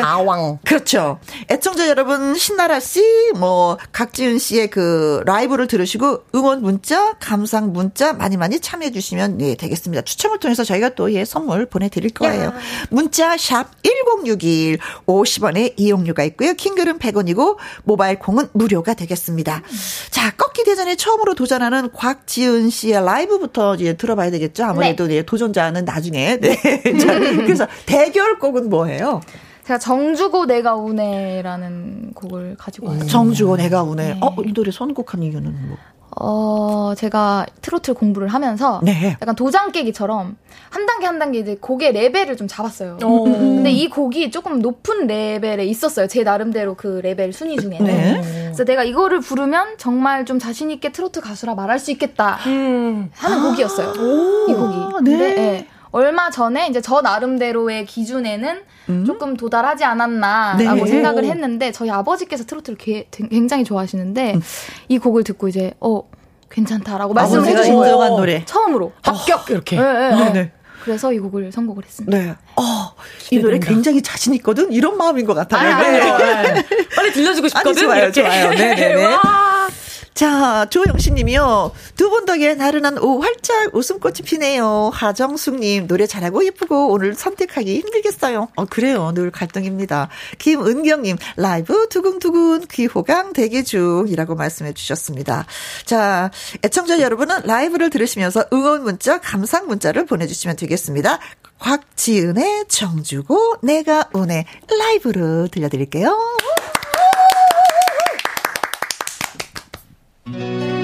가왕. 0.00 0.58
그렇죠. 0.64 1.18
애청자 1.50 1.88
여러분, 1.88 2.34
신나라 2.36 2.80
씨, 2.80 3.02
뭐, 3.36 3.78
각지은 3.92 4.38
씨의 4.38 4.70
그 4.70 5.22
라이브를 5.26 5.66
들으시고 5.66 6.24
응원 6.34 6.62
문자, 6.62 7.14
감상 7.14 7.72
문자 7.72 8.12
많이 8.12 8.36
많이 8.36 8.60
참여해 8.60 8.92
주시면 8.92 9.40
예, 9.40 9.54
되겠습니다. 9.54 10.02
추첨을 10.02 10.38
통해서 10.38 10.64
저희가 10.64 10.90
또 10.90 11.12
예, 11.12 11.24
선물 11.24 11.66
보내드릴 11.66 12.10
거예요. 12.10 12.44
야. 12.44 12.54
문자 12.90 13.36
샵 13.36 13.70
1061, 13.82 14.78
50원의 15.06 15.74
이용료가 15.76 16.24
있고요. 16.24 16.54
킹글은 16.54 16.98
100원이고, 16.98 17.56
모바일 17.84 18.18
콩은 18.18 18.48
무료가 18.52 18.94
되겠습니다. 18.94 19.62
자, 20.10 20.30
꺾기 20.36 20.64
대전에 20.64 20.96
처음으로 20.96 21.34
도전하는 21.34 21.90
곽지은 21.92 22.70
씨의 22.70 23.04
라이브부터 23.04 23.74
이제 23.74 23.94
들어봐야 23.94 24.30
되겠죠. 24.30 24.64
아무래도 24.64 25.06
네. 25.06 25.16
예, 25.16 25.22
도전자는 25.22 25.84
나중에. 25.84 26.38
네. 26.40 26.56
자, 27.12 27.18
그래서 27.42 27.66
대결곡은 27.86 28.68
뭐예요? 28.68 29.20
제가 29.64 29.78
정주고 29.78 30.46
내가 30.46 30.74
우네라는 30.74 32.12
곡을 32.14 32.56
가지고 32.58 32.88
왔어요. 32.88 33.06
정주고 33.06 33.56
내가 33.56 33.82
우네. 33.82 34.14
네. 34.14 34.20
어, 34.20 34.34
이 34.44 34.52
노래 34.52 34.70
선곡한 34.70 35.22
이유는 35.22 35.68
뭐? 35.68 35.76
어, 36.20 36.94
제가 36.96 37.46
트로트 37.62 37.94
공부를 37.94 38.28
하면서 38.28 38.80
네. 38.82 39.16
약간 39.20 39.34
도장 39.34 39.72
깨기처럼 39.72 40.36
한 40.68 40.86
단계 40.86 41.06
한 41.06 41.18
단계 41.18 41.38
이제 41.38 41.56
곡의 41.60 41.92
레벨을 41.92 42.36
좀 42.36 42.48
잡았어요. 42.48 42.98
오. 43.02 43.24
근데 43.24 43.70
이 43.70 43.88
곡이 43.88 44.30
조금 44.30 44.60
높은 44.60 45.06
레벨에 45.06 45.64
있었어요. 45.64 46.08
제 46.08 46.22
나름대로 46.22 46.74
그 46.74 47.00
레벨 47.02 47.32
순위 47.32 47.56
중에는. 47.56 47.86
네. 47.86 48.20
그래서 48.44 48.64
내가 48.64 48.84
이거를 48.84 49.20
부르면 49.20 49.78
정말 49.78 50.26
좀 50.26 50.38
자신 50.38 50.70
있게 50.70 50.92
트로트 50.92 51.20
가수라 51.20 51.54
말할 51.54 51.78
수 51.78 51.90
있겠다 51.90 52.38
음. 52.46 53.10
하는 53.14 53.38
아. 53.38 53.42
곡이었어요. 53.48 53.92
오. 53.98 54.50
이 54.50 54.54
곡이. 54.54 55.04
근데 55.04 55.16
네. 55.34 55.68
네. 55.92 55.98
얼마 55.98 56.30
전에 56.30 56.68
이제 56.68 56.80
저 56.80 57.00
나름대로의 57.00 57.86
기준에는 57.86 58.62
음? 58.88 59.04
조금 59.04 59.36
도달하지 59.36 59.84
않았나라고 59.84 60.84
네. 60.84 60.86
생각을 60.86 61.24
했는데 61.24 61.72
저희 61.72 61.90
아버지께서 61.90 62.44
트로트를 62.44 62.78
게, 62.78 63.06
굉장히 63.10 63.64
좋아하시는데 63.64 64.34
음. 64.34 64.42
이 64.88 64.98
곡을 64.98 65.24
듣고 65.24 65.48
이제 65.48 65.74
어 65.80 66.02
괜찮다라고 66.50 67.14
말씀을 67.14 67.46
해주신 67.46 67.74
거예요. 67.74 67.96
노래 68.08 68.44
처음으로 68.44 68.92
합격 69.02 69.50
이렇게. 69.50 69.76
네, 69.76 70.10
네, 70.10 70.32
네. 70.32 70.52
그래서 70.84 71.12
이 71.12 71.18
곡을 71.18 71.52
선곡을 71.52 71.84
했습니다. 71.84 72.18
네. 72.18 72.34
어, 72.56 72.94
이 73.30 73.38
노래 73.38 73.58
굉장히 73.60 74.02
자신 74.02 74.34
있거든. 74.34 74.72
이런 74.72 74.96
마음인 74.96 75.24
것 75.24 75.34
같아요. 75.34 75.74
아, 75.74 76.42
네. 76.42 76.66
빨리 76.94 77.12
들려주고 77.12 77.48
싶거든. 77.48 77.70
아니, 77.70 77.80
좋아요, 77.80 78.02
이렇게. 78.02 78.22
좋아요. 78.22 78.50
네, 78.50 78.74
네, 78.74 78.94
네. 78.94 79.16
자, 80.14 80.66
조영신 80.70 81.14
님이요. 81.14 81.72
두 81.96 82.12
분 82.12 82.26
덕에 82.26 82.54
나른한 82.54 82.98
오후 82.98 83.22
활짝 83.22 83.74
웃음꽃이 83.74 84.16
피네요. 84.24 84.90
하정숙 84.92 85.60
님, 85.60 85.86
노래 85.86 86.06
잘하고 86.06 86.44
예쁘고 86.44 86.88
오늘 86.92 87.14
선택하기 87.14 87.78
힘들겠어요. 87.80 88.48
어, 88.54 88.64
그래요. 88.66 89.12
늘 89.14 89.30
갈등입니다. 89.30 90.10
김은경 90.38 91.02
님, 91.02 91.16
라이브 91.36 91.88
두근두근 91.88 92.66
귀호강 92.70 93.32
대기 93.32 93.64
중이라고 93.64 94.34
말씀해 94.34 94.74
주셨습니다. 94.74 95.46
자, 95.86 96.30
애청자 96.62 97.00
여러분은 97.00 97.42
라이브를 97.44 97.88
들으시면서 97.88 98.44
응원 98.52 98.82
문자, 98.84 99.18
감상 99.18 99.66
문자를 99.66 100.04
보내주시면 100.04 100.56
되겠습니다. 100.56 101.18
곽지은의 101.58 102.66
정주고 102.68 103.56
내가 103.62 104.10
운의 104.12 104.44
라이브로 104.78 105.48
들려드릴게요. 105.48 106.14
사 110.30 110.81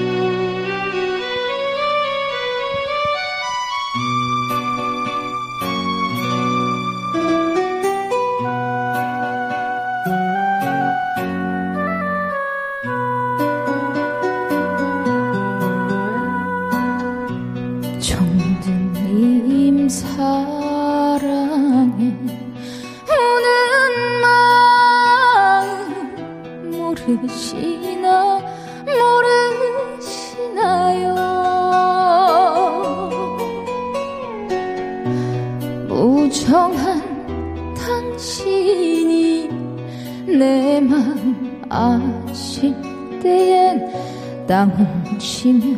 땅을 44.49 44.75
치며 45.19 45.77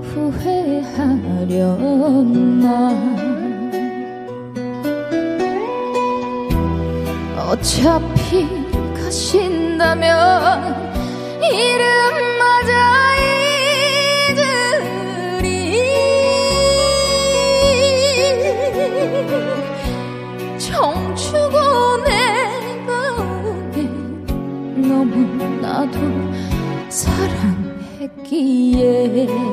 후회하려나? 0.00 1.36
어차피 7.36 8.48
가신다면 8.94 10.08
이름마저 11.42 12.72
잊으리 15.42 15.76
청추고 20.58 21.56
내 22.06 22.10
가운데 22.86 23.82
너무나도 24.88 26.25
사랑 28.36 29.45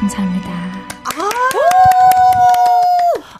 감사합니다. 0.00 0.50
아~ 1.04 1.30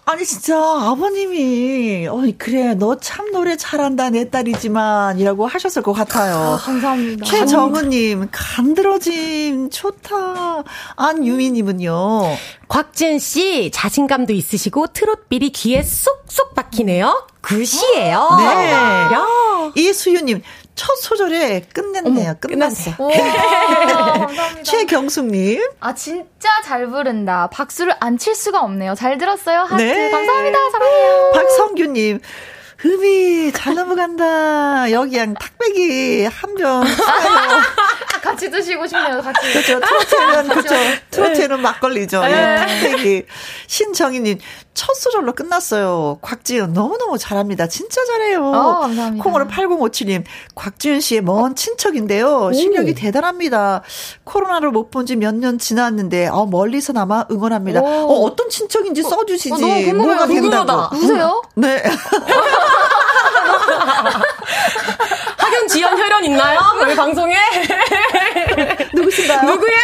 아니 0.04 0.24
진짜 0.26 0.56
아버님이 0.58 2.06
어 2.08 2.20
그래 2.36 2.74
너 2.74 2.96
참 3.00 3.30
노래 3.32 3.56
잘한다 3.56 4.10
내 4.10 4.28
딸이지만이라고 4.28 5.46
하셨을 5.46 5.82
것 5.82 5.92
같아요. 5.94 6.34
아, 6.36 6.56
감사합니다. 6.58 7.24
최정은님 7.24 8.28
간드러짐 8.30 9.70
좋다. 9.70 10.64
안유미님은요. 10.96 12.36
곽지은 12.68 13.18
씨 13.20 13.70
자신감도 13.72 14.32
있으시고 14.32 14.88
트롯비리 14.88 15.50
귀에 15.50 15.82
쏙쏙 15.82 16.54
박히네요. 16.54 17.26
굿이에요. 17.40 18.28
네. 18.38 18.72
야. 18.72 19.26
이수유님 19.76 20.42
첫 20.80 20.94
소절에 20.96 21.66
끝냈네요. 21.74 22.36
끝났어. 22.40 22.92
최경숙님. 24.64 25.62
아 25.80 25.94
진짜 25.94 26.48
잘 26.64 26.86
부른다. 26.86 27.48
박수를 27.52 27.94
안 28.00 28.16
칠 28.16 28.34
수가 28.34 28.60
없네요. 28.62 28.94
잘 28.94 29.18
들었어요. 29.18 29.60
하트 29.60 29.74
네. 29.82 30.10
감사합니다. 30.10 30.58
사랑해요. 30.72 31.32
박성규님. 31.34 32.20
흠이 32.78 33.52
잘 33.52 33.74
넘어간다. 33.74 34.90
여기 34.90 35.18
양 35.18 35.34
탁배기 35.34 36.24
한 36.24 36.54
병 36.54 36.82
같이 38.40 38.50
드시고 38.50 38.86
싶네요. 38.86 39.20
같이. 39.20 39.52
그렇죠. 39.52 39.78
트로트에는 39.80 40.48
그렇죠. 40.48 40.74
트로트에는 41.10 41.56
네. 41.56 41.62
막걸리죠. 41.62 42.22
네. 42.22 42.30
예, 42.30 42.56
탁배기. 42.56 43.26
신정희님 43.66 44.38
첫 44.72 44.94
소절로 44.94 45.34
끝났어요. 45.34 46.20
곽지은 46.22 46.72
너무너무 46.72 47.18
잘합니다. 47.18 47.66
진짜 47.66 48.02
잘해요. 48.06 48.42
어, 48.46 48.80
감사합니다. 48.80 49.22
콩으로 49.22 49.44
8057님 49.46 50.24
곽지은 50.54 51.00
씨의 51.00 51.20
먼 51.20 51.54
친척인데요. 51.54 52.50
실력이 52.54 52.92
오. 52.92 52.94
대단합니다. 52.94 53.82
코로나를 54.24 54.70
못 54.70 54.90
본 54.90 55.04
지 55.04 55.16
몇 55.16 55.34
년 55.34 55.58
지났는데 55.58 56.28
어, 56.28 56.46
멀리서나마 56.46 57.26
응원합니다. 57.30 57.80
어, 57.82 58.06
어떤 58.24 58.48
친척인지 58.48 59.02
써주시지. 59.02 59.52
어, 59.52 59.58
너무 59.92 60.06
뭐가 60.06 60.26
된다고. 60.26 60.94
누구세요? 60.96 61.42
네. 61.56 61.82
지연 65.70 65.96
혈연 65.98 66.24
있나요? 66.24 66.60
왜 66.86 66.94
방송에? 66.94 67.36
누구신가요? 68.94 69.42
누구야? 69.50 69.76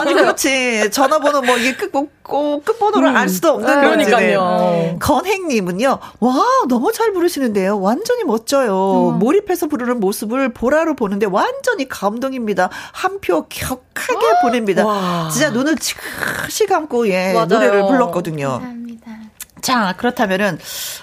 아니 0.00 0.14
그렇지. 0.14 0.90
전화번호 0.90 1.42
뭐 1.42 1.56
이게 1.56 1.74
끝, 1.74 1.90
꼭 1.92 2.64
끝번호를 2.64 3.08
음. 3.08 3.16
알 3.16 3.28
수도 3.28 3.50
없는 3.54 3.68
아, 3.70 3.80
그러니까요. 3.80 4.58
네. 4.60 4.96
건행님은요. 5.00 5.98
와 6.20 6.34
너무 6.68 6.92
잘 6.92 7.12
부르시는데요. 7.12 7.80
완전히 7.80 8.24
멋져요. 8.24 9.10
음. 9.14 9.18
몰입해서 9.18 9.66
부르는 9.66 10.00
모습을 10.00 10.52
보라로 10.52 10.94
보는데 10.94 11.26
완전히 11.26 11.88
감동입니다. 11.88 12.70
한 12.92 13.18
표 13.20 13.46
격하게 13.48 14.26
아, 14.26 14.42
보냅니다. 14.42 14.86
와. 14.86 15.28
진짜 15.32 15.50
눈을 15.50 15.76
지그시 15.76 16.66
감고 16.66 17.08
예 17.08 17.32
맞아요. 17.32 17.46
노래를 17.46 17.82
불렀거든요. 17.86 18.48
감사합니다. 18.48 19.10
자 19.60 19.94
그렇다면은 19.96 20.58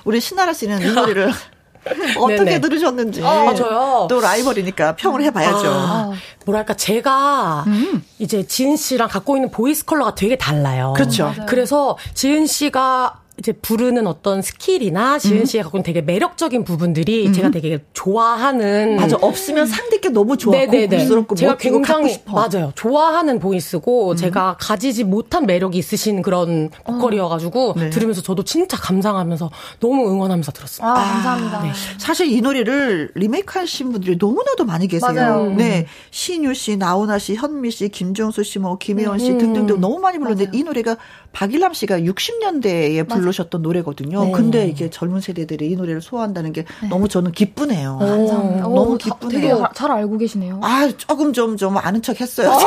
우리 0.06 0.22
신나라 0.22 0.54
씨는 0.54 0.82
이 0.82 0.92
노래를 0.94 1.34
어떻게 2.18 2.38
네네. 2.44 2.62
들으셨는지. 2.62 3.24
아, 3.24 3.54
저요. 3.54 4.08
또 4.10 4.20
라이벌이니까 4.20 4.96
평을 4.96 5.24
해봐야죠. 5.24 5.68
아, 5.68 6.12
뭐랄까, 6.46 6.74
제가 6.74 7.64
음. 7.68 8.04
이제 8.20 8.46
지은 8.46 8.76
씨랑 8.76 9.10
갖고 9.10 9.36
있는 9.38 9.52
voice 9.52 9.86
color가 9.86 10.16
되게 10.16 10.36
달라요. 10.38 10.94
그렇죠. 10.96 11.26
맞아요. 11.26 11.46
그래서 11.48 11.98
지은 12.14 12.48
씨가 12.48 13.20
이제 13.38 13.52
부르는 13.52 14.08
어떤 14.08 14.42
skill이나 14.42 15.20
지은 15.20 15.42
음. 15.42 15.46
씨가 15.46 15.64
갖고 15.64 15.78
있는 15.78 15.84
되게 15.86 16.02
매력적인 16.02 16.64
부분들이 16.64 17.28
음. 17.28 17.34
제가 17.34 17.52
되게 17.52 17.84
좋아하는 17.94 18.96
맞아 18.96 19.18
없으면 19.20 19.68
상대께 19.68 20.10
너무 20.10 20.38
좋아 20.38 20.56
네네네 20.56 21.08
제가 21.36 21.58
굉장히 21.58 22.18
맞아요 22.26 22.72
좋아하는 22.76 23.40
보이스고 23.40 24.12
음. 24.12 24.16
제가 24.16 24.58
가지지 24.60 25.04
못한 25.04 25.46
매력이 25.46 25.78
있으신 25.78 26.22
그런 26.22 26.70
어. 26.86 26.94
보컬이어가지고 26.94 27.74
네. 27.78 27.90
들으면서 27.90 28.22
저도 28.22 28.44
진짜 28.44 28.78
감상하면서 28.78 29.52
너무 29.80 30.10
응원하면서 30.10 30.52
들었어요. 30.52 30.88
아, 30.88 30.94
감사합니다. 30.94 31.64
네. 31.64 31.72
사실 31.98 32.32
이 32.32 32.42
노래를 32.42 33.12
리메이크하신 33.16 33.92
분들이 33.92 34.18
너무나도 34.20 34.66
많이 34.66 34.88
계세요. 34.88 35.12
맞아요. 35.14 35.54
네 35.56 35.88
신유 36.12 36.54
씨, 36.54 36.78
나훈아 36.78 37.20
씨, 37.20 37.36
현미 37.36 37.72
씨, 37.72 37.90
김종수 37.90 38.44
씨, 38.44 38.60
뭐 38.60 38.78
김혜원 38.78 39.20
씨 39.20 39.32
음. 39.32 39.38
등등등 39.38 39.82
너무 39.82 40.00
많이 40.00 40.18
불렀는데 40.18 40.46
맞아요. 40.46 40.60
이 40.60 40.64
노래가 40.64 40.98
박일남 41.36 41.74
씨가 41.74 42.00
60년대에 42.00 43.08
불 43.10 43.22
부르셨던 43.22 43.62
노래거든요. 43.62 44.24
네. 44.24 44.32
근데 44.32 44.66
이게 44.68 44.90
젊은 44.90 45.20
세대들이 45.20 45.70
이 45.70 45.76
노래를 45.76 46.02
소화한다는 46.02 46.54
게 46.54 46.64
네. 46.82 46.88
너무 46.88 47.10
저는 47.10 47.34
기쁘네요. 47.34 47.98
감사합니다. 48.00 48.62
너무 48.62 48.98
기쁘네요. 48.98 49.58
되게 49.58 49.64
잘 49.74 49.92
알고 49.92 50.18
계시네요. 50.18 50.62
아, 50.64 50.90
조금 50.96 51.34
좀, 51.34 51.58
좀 51.58 51.78
아는 51.78 52.02
척 52.02 52.22
했어요. 52.22 52.52
어. 52.52 52.60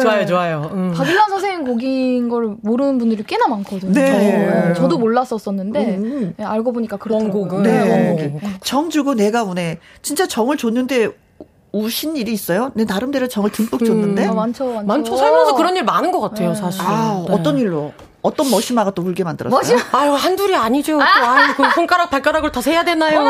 좋아요, 0.00 0.26
좋아요. 0.26 0.70
음. 0.72 0.92
박일란 0.92 1.28
선생님 1.28 1.66
곡인 1.66 2.28
걸 2.28 2.56
모르는 2.62 2.98
분들이 2.98 3.22
꽤나 3.22 3.46
많거든요. 3.46 3.92
네. 3.92 4.10
네. 4.10 4.74
저도 4.74 4.98
몰랐었었는데 4.98 5.96
음. 5.98 6.34
네, 6.36 6.44
알고 6.44 6.72
보니까 6.72 6.96
그런 6.96 7.30
곡은 7.30 7.62
네. 7.62 8.40
정 8.64 8.90
주고 8.90 9.14
내가 9.14 9.44
운해 9.44 9.78
진짜 10.00 10.26
정을 10.26 10.56
줬는데 10.56 11.10
우신 11.72 12.16
일이 12.16 12.32
있어요? 12.32 12.70
내 12.74 12.84
나름대로 12.84 13.28
정을 13.28 13.50
듬뿍 13.50 13.84
줬는데. 13.84 14.26
음, 14.26 14.30
아, 14.30 14.34
많죠, 14.34 14.66
많죠. 14.66 14.86
많죠. 14.86 15.16
살면서 15.16 15.54
그런 15.56 15.76
일 15.76 15.84
많은 15.84 16.12
것 16.12 16.20
같아요, 16.20 16.50
네. 16.50 16.54
사실. 16.54 16.82
아, 16.82 17.24
네. 17.26 17.32
어떤 17.34 17.58
일로? 17.58 17.92
어떤 18.22 18.50
머시마가 18.50 18.92
또 18.92 19.02
울게 19.02 19.24
만들었어요? 19.24 19.58
머시마. 19.58 19.80
아유, 19.92 20.12
한둘이 20.12 20.54
아니죠. 20.54 20.98
또, 20.98 21.02
아유, 21.26 21.54
그 21.56 21.64
손가락, 21.74 22.10
발가락을 22.10 22.52
다 22.52 22.60
세야 22.60 22.84
되나요? 22.84 23.22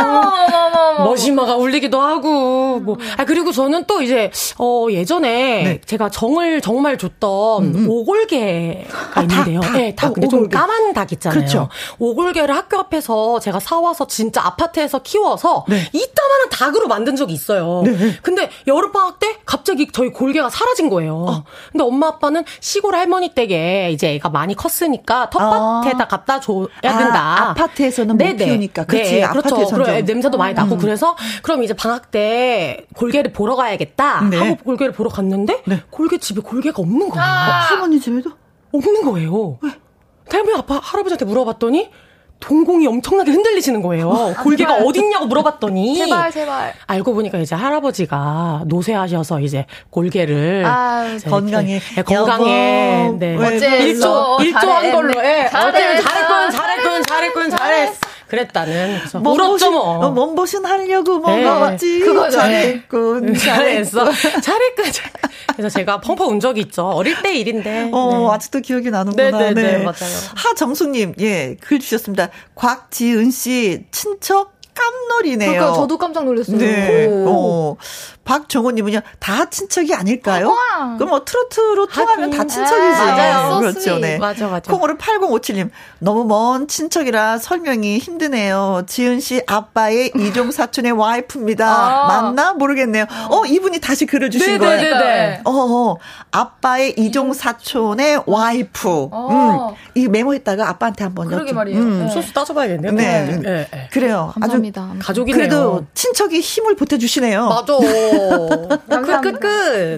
머시마가 0.98 1.56
울리기도 1.56 2.00
하고, 2.00 2.78
뭐. 2.80 2.98
아, 3.16 3.24
그리고 3.24 3.52
저는 3.52 3.84
또 3.86 4.02
이제, 4.02 4.30
어, 4.58 4.86
예전에 4.90 5.62
네. 5.64 5.80
제가 5.86 6.10
정을 6.10 6.60
정말 6.60 6.98
줬던 6.98 7.64
음, 7.64 7.74
음. 7.74 7.86
오골개가 7.88 9.12
아, 9.14 9.22
있는데요. 9.22 9.60
닭, 9.60 9.66
닭. 9.68 9.76
네, 9.78 9.94
닭. 9.94 10.12
근데 10.12 10.26
오, 10.26 10.30
좀 10.30 10.48
까만 10.48 10.92
닭 10.92 11.10
있잖아요. 11.12 11.38
그렇죠. 11.38 11.68
오골개를 11.98 12.54
학교 12.54 12.78
앞에서 12.78 13.40
제가 13.40 13.60
사와서 13.60 14.06
진짜 14.06 14.44
아파트에서 14.44 14.98
키워서 14.98 15.64
네. 15.68 15.88
이따만한 15.92 16.50
닭으로 16.50 16.86
만든 16.88 17.16
적이 17.16 17.32
있어요. 17.32 17.82
네. 17.84 18.18
근데 18.22 18.50
여름방학 18.66 19.18
때 19.18 19.36
갑자기 19.46 19.88
저희 19.90 20.10
골개가 20.10 20.50
사라진 20.50 20.90
거예요. 20.90 21.24
어. 21.28 21.44
근데 21.70 21.84
엄마 21.84 22.08
아빠는 22.08 22.44
시골 22.60 22.94
할머니 22.94 23.30
댁에 23.30 23.90
이제 23.92 24.14
애가 24.14 24.28
많이 24.28 24.54
컸으니까 24.82 25.30
텃밭에다 25.30 26.04
아. 26.04 26.08
갖다 26.08 26.40
줘야 26.40 26.66
된다. 26.80 27.20
아, 27.20 27.50
아파트에서는 27.50 28.16
못 28.16 28.18
네네. 28.18 28.44
키우니까. 28.44 28.84
그치, 28.84 29.20
네, 29.20 29.26
그렇죠. 29.28 29.66
그래, 29.68 30.02
냄새도 30.02 30.36
많이 30.36 30.54
나고 30.54 30.74
음. 30.74 30.78
그래서 30.78 31.16
그럼 31.42 31.62
이제 31.62 31.74
방학 31.74 32.10
때 32.10 32.84
골개를 32.96 33.32
보러 33.32 33.54
가야겠다 33.56 34.22
네. 34.28 34.36
하고 34.36 34.56
골개를 34.56 34.92
보러 34.92 35.08
갔는데 35.08 35.62
네. 35.66 35.82
골개 35.90 36.18
집에 36.18 36.40
골개가 36.40 36.82
없는 36.82 37.08
거예요. 37.08 37.24
아. 37.24 37.60
할머니 37.68 38.00
집에도? 38.00 38.32
없는 38.72 39.04
거예요. 39.04 39.58
왜? 39.60 39.70
할머니 40.30 40.58
아빠 40.58 40.80
할아버지한테 40.82 41.24
물어봤더니 41.24 41.90
동공이 42.42 42.86
엄청나게 42.86 43.30
흔들리시는 43.30 43.80
거예요. 43.82 44.10
아, 44.12 44.42
골개가 44.42 44.74
어딨냐고 44.76 45.26
물어봤더니 45.26 45.96
제발 46.04 46.30
제발 46.30 46.74
알고 46.86 47.14
보니까 47.14 47.38
이제 47.38 47.54
할아버지가 47.54 48.64
노쇠하셔서 48.66 49.40
이제 49.40 49.64
골개를 49.90 50.64
아, 50.66 51.16
건강에 51.24 51.78
네, 51.78 52.02
건강에 52.02 53.10
네. 53.18 53.36
일조 53.84 54.38
일조한 54.40 54.92
걸로 54.92 55.24
예. 55.24 55.46
어제 55.46 56.00
잘했군 56.02 56.50
잘했군 56.50 57.02
잘했군 57.04 57.50
잘했 57.50 58.11
그랬다는. 58.32 58.98
울었죠 59.22 59.70
뭐. 59.70 60.10
몸보신 60.10 60.64
하려고 60.64 61.18
먹어봤지. 61.18 61.98
네. 61.98 62.04
그거 62.06 62.30
잘했군. 62.30 63.28
음, 63.28 63.34
잘했어. 63.34 64.10
잘했군. 64.40 64.84
그래서 65.54 65.68
제가 65.68 66.00
펑펑 66.00 66.30
운 66.30 66.40
적이 66.40 66.62
있죠. 66.62 66.86
어릴 66.86 67.20
때 67.20 67.34
일인데. 67.34 67.90
어, 67.92 68.28
네. 68.30 68.34
아직도 68.34 68.60
기억이 68.60 68.90
나는구나. 68.90 69.38
네네네, 69.38 69.52
네, 69.54 69.62
네, 69.62 69.78
네. 69.78 69.84
맞아요. 69.84 70.16
하정숙님, 70.34 71.16
예, 71.20 71.56
글 71.60 71.78
주셨습니다. 71.78 72.30
곽지은 72.54 73.30
씨, 73.30 73.84
친척 73.90 74.52
깜놀이네요. 74.74 75.50
그러니까 75.50 75.74
저도 75.74 75.98
깜짝 75.98 76.24
놀랐어요. 76.24 76.56
네. 76.56 77.06
어. 77.26 77.76
박정호님은요, 78.24 79.00
다 79.18 79.50
친척이 79.50 79.94
아닐까요? 79.94 80.48
와. 80.50 80.96
그럼 80.96 81.10
뭐 81.10 81.24
트로트로 81.24 81.86
통하면 81.86 82.30
다 82.30 82.44
친척이지. 82.46 83.00
아, 83.00 83.04
맞아요. 83.16 83.58
그렇죠. 83.60 83.98
네. 83.98 84.18
맞아, 84.18 84.46
맞아. 84.48 84.70
콩으로 84.72 84.96
8057님, 84.96 85.70
너무 85.98 86.24
먼 86.24 86.68
친척이라 86.68 87.38
설명이 87.38 87.98
힘드네요. 87.98 88.82
지은 88.86 89.20
씨 89.20 89.42
아빠의 89.46 90.12
이종 90.16 90.50
사촌의 90.52 90.92
와이프입니다. 90.92 91.66
아. 91.66 92.06
맞나? 92.06 92.52
모르겠네요. 92.52 93.06
어, 93.30 93.44
이분이 93.44 93.80
다시 93.80 94.06
글을 94.06 94.30
주신 94.30 94.58
네네네네. 94.58 94.78
거예요. 94.90 94.98
네네. 94.98 95.40
어, 95.44 95.50
어, 95.50 95.96
아빠의 96.30 96.94
이종 96.96 97.32
사촌의 97.32 98.22
와이프. 98.26 99.08
어. 99.10 99.74
음, 99.74 99.76
이 99.94 100.08
메모했다가 100.08 100.68
아빠한테 100.68 101.04
한번 101.04 101.28
그러게. 101.28 101.52
말이에요. 101.52 101.78
음. 101.78 102.06
네. 102.06 102.12
소스 102.12 102.32
따져봐야겠네요. 102.32 102.92
네. 102.92 103.02
네. 103.26 103.36
네. 103.38 103.68
네. 103.70 103.88
그래요. 103.92 104.32
감사합니다. 104.34 104.82
아주 104.82 104.98
가족이네요. 105.00 105.36
그래도 105.36 105.84
친척이 105.94 106.40
힘을 106.40 106.76
보태주시네요. 106.76 107.48
맞아. 107.48 107.72
끝, 108.88 109.20
끝, 109.22 109.40
끝. 109.40 109.96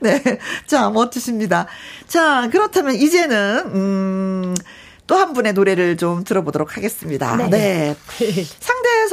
네. 0.00 0.22
자, 0.66 0.88
멋지십니다. 0.90 1.66
자, 2.06 2.48
그렇다면 2.50 2.94
이제는, 2.94 3.58
음, 3.74 4.54
또 5.06 5.16
한 5.16 5.32
분의 5.34 5.52
노래를 5.52 5.96
좀 5.96 6.24
들어보도록 6.24 6.76
하겠습니다. 6.76 7.36
네. 7.36 7.48
네. 7.50 7.96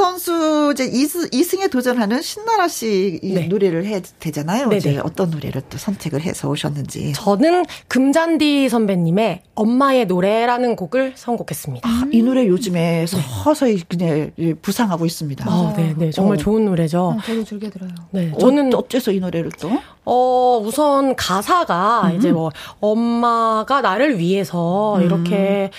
선수 0.02 0.74
이제 0.74 0.90
2승, 0.90 1.62
에 1.62 1.68
도전하는 1.68 2.24
신나라 2.24 2.68
씨 2.68 3.20
네. 3.22 3.46
노래를 3.48 3.86
해야 3.86 4.02
되잖아요. 4.20 4.70
네네. 4.70 4.78
이제 4.78 4.98
어떤 4.98 5.30
노래를 5.30 5.62
또 5.70 5.78
선택을 5.78 6.22
해서 6.22 6.50
오셨는지. 6.50 7.14
저는 7.14 7.66
금잔디 7.88 8.68
선배님의 8.68 9.44
엄마의 9.54 10.08
노래라는 10.08 10.76
곡을 10.76 11.14
선곡했습니다. 11.16 11.88
아, 11.88 12.06
이 12.12 12.24
노래 12.24 12.48
요즘에 12.48 13.06
네. 13.06 13.22
서서히 13.44 13.84
그냥 13.88 14.32
부상하고 14.64 15.06
있습니다. 15.06 15.46
아, 15.48 15.74
네, 15.78 15.94
네. 15.96 16.10
정말 16.10 16.38
어. 16.38 16.38
좋은 16.38 16.66
노래죠. 16.66 17.18
아, 17.20 17.24
저도 17.24 17.44
즐겨 17.44 17.70
들어요. 17.70 17.92
네. 18.10 18.32
저는 18.40 18.74
어, 18.74 18.80
어째서 18.80 19.12
이 19.12 19.20
노래를 19.20 19.52
또? 19.60 19.70
어, 20.04 20.60
우선 20.66 21.16
가사가 21.16 22.10
음. 22.10 22.18
이제 22.18 22.32
뭐 22.32 22.50
엄마가 22.80 23.82
나를 23.82 24.18
위해서 24.18 24.96
음. 24.96 25.04
이렇게 25.04 25.70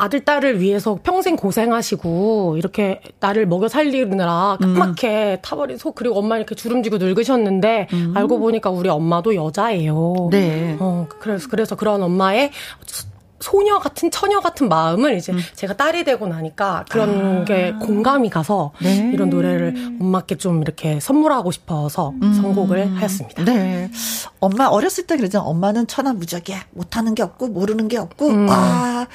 아들, 0.00 0.24
딸을 0.24 0.60
위해서 0.60 0.98
평생 1.02 1.36
고생하시고, 1.36 2.56
이렇게 2.56 3.00
나를 3.20 3.46
먹여 3.46 3.68
살리느라 3.68 4.58
까맣게 4.60 5.32
음. 5.32 5.42
타버린 5.42 5.76
속, 5.76 5.94
그리고 5.94 6.18
엄마 6.18 6.36
이렇게 6.36 6.54
주름지고 6.54 6.98
늙으셨는데, 6.98 7.88
음. 7.92 8.12
알고 8.16 8.38
보니까 8.38 8.70
우리 8.70 8.88
엄마도 8.88 9.34
여자예요. 9.34 10.28
네. 10.30 10.76
어, 10.80 11.06
그래서, 11.20 11.48
그래서 11.48 11.76
그런 11.76 12.02
엄마의 12.02 12.50
소녀 13.40 13.78
같은 13.78 14.10
처녀 14.10 14.40
같은 14.40 14.68
마음을 14.68 15.16
이제 15.16 15.32
음. 15.32 15.38
제가 15.54 15.74
딸이 15.74 16.04
되고 16.04 16.26
나니까 16.26 16.84
그런 16.90 17.40
아. 17.40 17.44
게 17.44 17.72
공감이 17.80 18.28
가서 18.28 18.72
네. 18.82 19.10
이런 19.12 19.30
노래를 19.30 19.96
엄마께 20.00 20.36
좀 20.36 20.60
이렇게 20.60 21.00
선물하고 21.00 21.50
싶어서 21.50 22.12
음. 22.22 22.34
선곡을 22.34 22.96
하였습니다. 22.96 23.44
네. 23.44 23.90
엄마 24.40 24.66
어렸을 24.66 25.06
때 25.06 25.16
그러죠. 25.16 25.40
엄마는 25.40 25.86
천하무적이야. 25.86 26.66
못하는 26.72 27.14
게 27.14 27.22
없고 27.22 27.48
모르는 27.48 27.88
게 27.88 27.96
없고 27.96 28.28
음. 28.28 28.46
아 28.50 29.06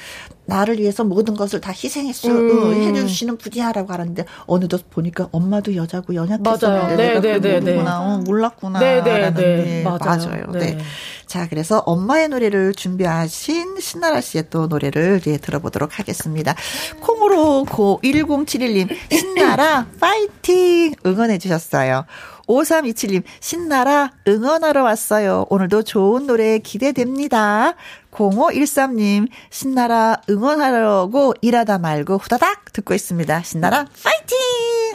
나를 0.46 0.78
위해서 0.78 1.04
모든 1.04 1.34
것을 1.34 1.60
다 1.60 1.72
희생했어 1.72 2.28
음. 2.28 2.96
해주시는 2.96 3.36
분이야라고 3.38 3.92
하는데 3.92 4.24
어느덧 4.46 4.88
보니까 4.90 5.28
엄마도 5.32 5.74
여자고 5.76 6.14
연약했었는데 6.14 6.96
네, 6.96 7.20
내가 7.20 7.20
네, 7.20 7.40
네, 7.40 7.60
네. 7.60 7.80
어, 7.80 8.22
몰랐구나. 8.24 8.78
네, 8.78 9.02
네, 9.02 9.32
네. 9.32 9.82
맞아요. 9.82 9.98
맞아요. 10.00 10.44
네. 10.52 10.58
네. 10.58 10.78
자, 11.26 11.48
그래서 11.48 11.80
엄마의 11.80 12.28
노래를 12.28 12.72
준비하신 12.72 13.80
신나라 13.80 14.20
씨의 14.20 14.44
또 14.48 14.68
노래를 14.68 15.20
예, 15.26 15.38
들어보도록 15.38 15.98
하겠습니다. 15.98 16.54
콩으로 17.00 17.64
고 17.64 18.00
1071님 18.04 18.88
신나라 19.10 19.86
파이팅 19.98 20.94
응원해 21.04 21.38
주셨어요. 21.38 22.04
5327님, 22.46 23.22
신나라 23.40 24.12
응원하러 24.26 24.82
왔어요. 24.82 25.46
오늘도 25.50 25.82
좋은 25.82 26.26
노래 26.26 26.58
기대됩니다. 26.58 27.74
0513님, 28.12 29.28
신나라 29.50 30.20
응원하려고 30.30 31.34
일하다 31.40 31.78
말고 31.78 32.18
후다닥 32.18 32.72
듣고 32.72 32.94
있습니다. 32.94 33.42
신나라 33.42 33.84
파이팅! 34.02 34.36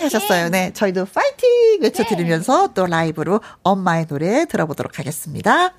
하셨어요. 0.01 0.49
네. 0.49 0.71
저희도 0.73 1.05
파이팅! 1.05 1.81
외쳐드리면서 1.81 2.69
또 2.73 2.87
라이브로 2.87 3.41
엄마의 3.63 4.07
노래 4.07 4.45
들어보도록 4.45 4.97
하겠습니다. 4.97 5.73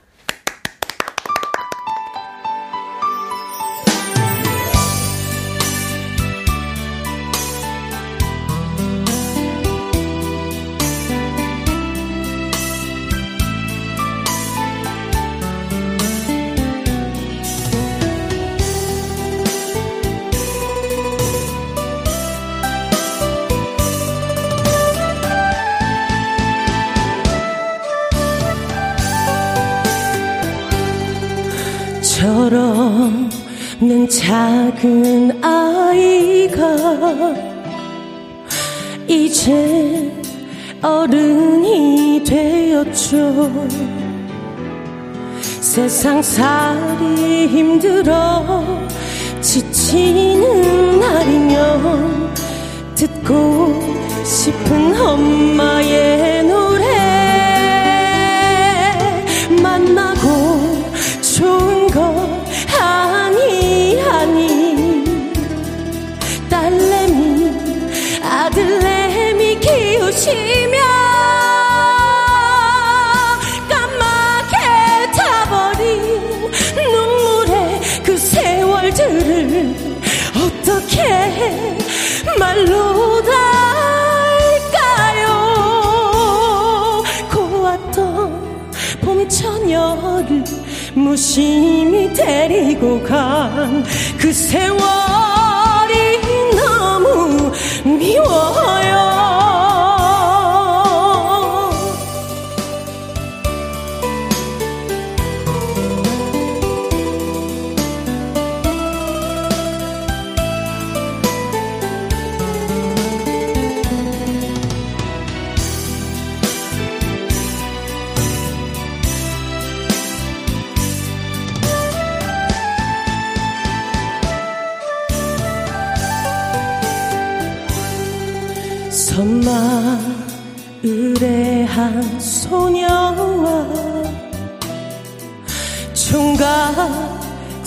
는 34.03 34.09
작은 34.09 35.45
아이가 35.45 36.77
이제 39.07 40.11
어른이 40.83 42.25
되었죠. 42.25 43.69
세상 45.41 46.21
살이 46.21 47.47
힘들어 47.47 48.67
지치는 49.41 50.99
날이면 50.99 52.35
듣고 52.97 53.81
싶은 54.25 55.01
엄마의 55.01 56.42
무심히 91.23 92.13
데리고 92.13 93.01
간 93.05 93.85
그 94.19 94.33
세월 94.33 95.02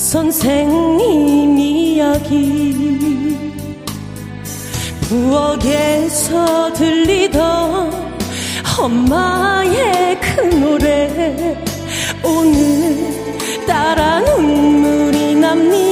선생님 0.06 1.58
이야기. 1.58 3.36
부엌에서 5.01 6.74
들리던 6.74 7.91
엄마의 8.80 10.20
그 10.22 10.41
노래. 10.58 11.58
오늘 12.24 13.66
따라 13.66 14.20
눈물이 14.20 15.36
납니다 15.36 15.84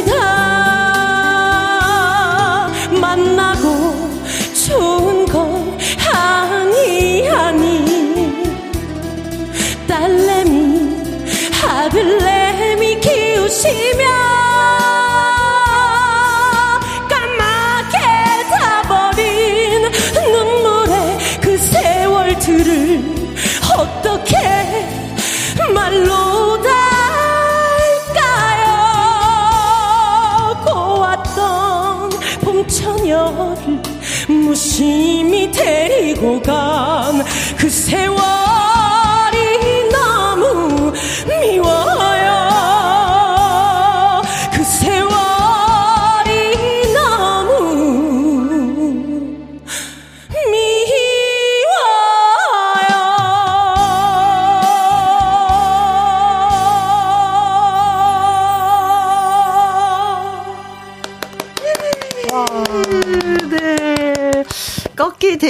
데리고 36.24 36.42
간 36.42 37.22
그 37.58 37.70
세월 37.70 38.33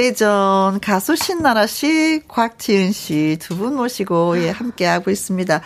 대전 0.04 0.82
가수 0.82 1.16
신나라 1.16 1.66
씨, 1.66 2.22
곽지은 2.28 2.92
씨 2.92 3.38
두 3.40 3.56
분 3.56 3.78
모시고 3.78 4.38
예, 4.44 4.50
함께 4.50 4.86
하고 4.86 5.12
있습니다. 5.12 5.62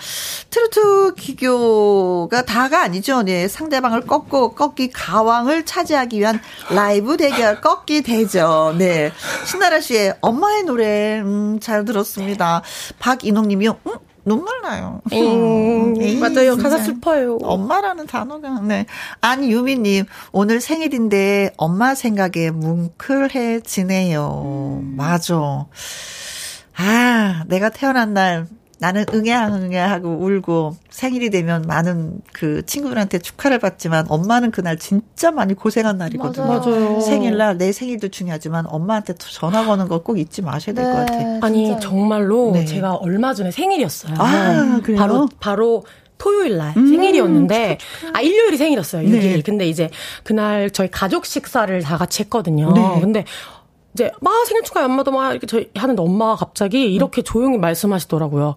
트로트 0.51 1.15
기교가 1.15 2.43
다가 2.43 2.83
아니죠. 2.83 3.23
네, 3.23 3.47
상대방을 3.47 4.01
꺾고 4.01 4.53
꺾기 4.53 4.91
가왕을 4.91 5.65
차지하기 5.65 6.19
위한 6.19 6.39
라이브 6.69 7.17
대결 7.17 7.61
꺾기 7.61 8.03
대전. 8.03 8.77
네. 8.77 9.11
신나라 9.47 9.79
씨의 9.81 10.17
엄마의 10.21 10.63
노래 10.65 11.19
음, 11.19 11.59
잘 11.59 11.83
들었습니다. 11.83 12.61
박인홍 12.99 13.47
님이요. 13.47 13.79
음, 13.87 13.93
눈물 14.27 14.61
나요. 14.61 15.01
음, 15.13 15.95
에이, 16.01 16.17
맞아요. 16.17 16.57
가사 16.57 16.79
슬퍼요. 16.79 17.37
엄마라는 17.41 18.07
단어가, 18.07 18.59
네. 18.59 18.85
안유미님, 19.21 20.03
오늘 20.33 20.59
생일인데 20.59 21.53
엄마 21.55 21.95
생각에 21.95 22.51
뭉클해지네요. 22.51 24.43
음. 24.83 24.95
맞아. 24.97 25.65
아, 26.75 27.43
내가 27.47 27.69
태어난 27.69 28.13
날 28.13 28.47
나는 28.79 29.05
응애 29.13 29.33
응애 29.35 29.77
하고 29.77 30.09
울고 30.21 30.75
생일이 30.89 31.29
되면 31.29 31.63
많은 31.67 32.19
그 32.31 32.65
친구들한테 32.65 33.19
축하를 33.19 33.57
받지만 33.59 34.05
엄마는 34.09 34.51
그날 34.51 34.77
진짜 34.77 35.31
많이 35.31 35.53
고생한 35.55 35.97
날이거든요. 35.97 36.45
맞아요. 36.45 36.99
생일날 37.01 37.57
내 37.57 37.71
생일도 37.71 38.09
중요하지만 38.09 38.65
엄마한테 38.67 39.13
전화 39.17 39.65
거는 39.65 39.87
거 39.87 39.97
꼭 40.07 40.19
잊지 40.19 40.41
마셔야 40.43 40.75
될것 40.75 40.93
네, 40.93 40.99
같아요. 41.05 41.39
아니 41.41 41.65
진짜요. 41.65 41.79
정말로 41.81 42.51
네. 42.53 42.65
제가 42.65 42.93
얼마 42.95 43.33
전에 43.33 43.49
생일이었어요. 43.51 44.13
아, 44.19 44.79
그래요? 44.83 44.99
바로 44.99 45.27
바로 45.39 45.83
토요일 46.19 46.57
날 46.57 46.73
음, 46.77 46.87
생일이었는데 46.87 47.77
아 48.13 48.21
일요일이 48.21 48.57
생일이었어요. 48.57 49.07
6일. 49.07 49.11
네. 49.21 49.41
근데 49.41 49.67
이제 49.67 49.89
그날 50.23 50.69
저희 50.71 50.89
가족 50.89 51.25
식사를 51.25 51.81
다 51.81 51.97
같이 51.97 52.23
했거든요. 52.23 52.71
네. 52.73 53.01
근데 53.01 53.25
이제 53.93 54.11
막 54.21 54.45
생일 54.45 54.63
축하해 54.63 54.85
엄마도 54.85 55.11
막 55.11 55.31
이렇게 55.31 55.47
저희 55.47 55.69
하는데 55.75 56.01
엄마가 56.01 56.35
갑자기 56.35 56.93
이렇게 56.93 57.21
음. 57.21 57.23
조용히 57.23 57.57
말씀하시더라고요. 57.57 58.55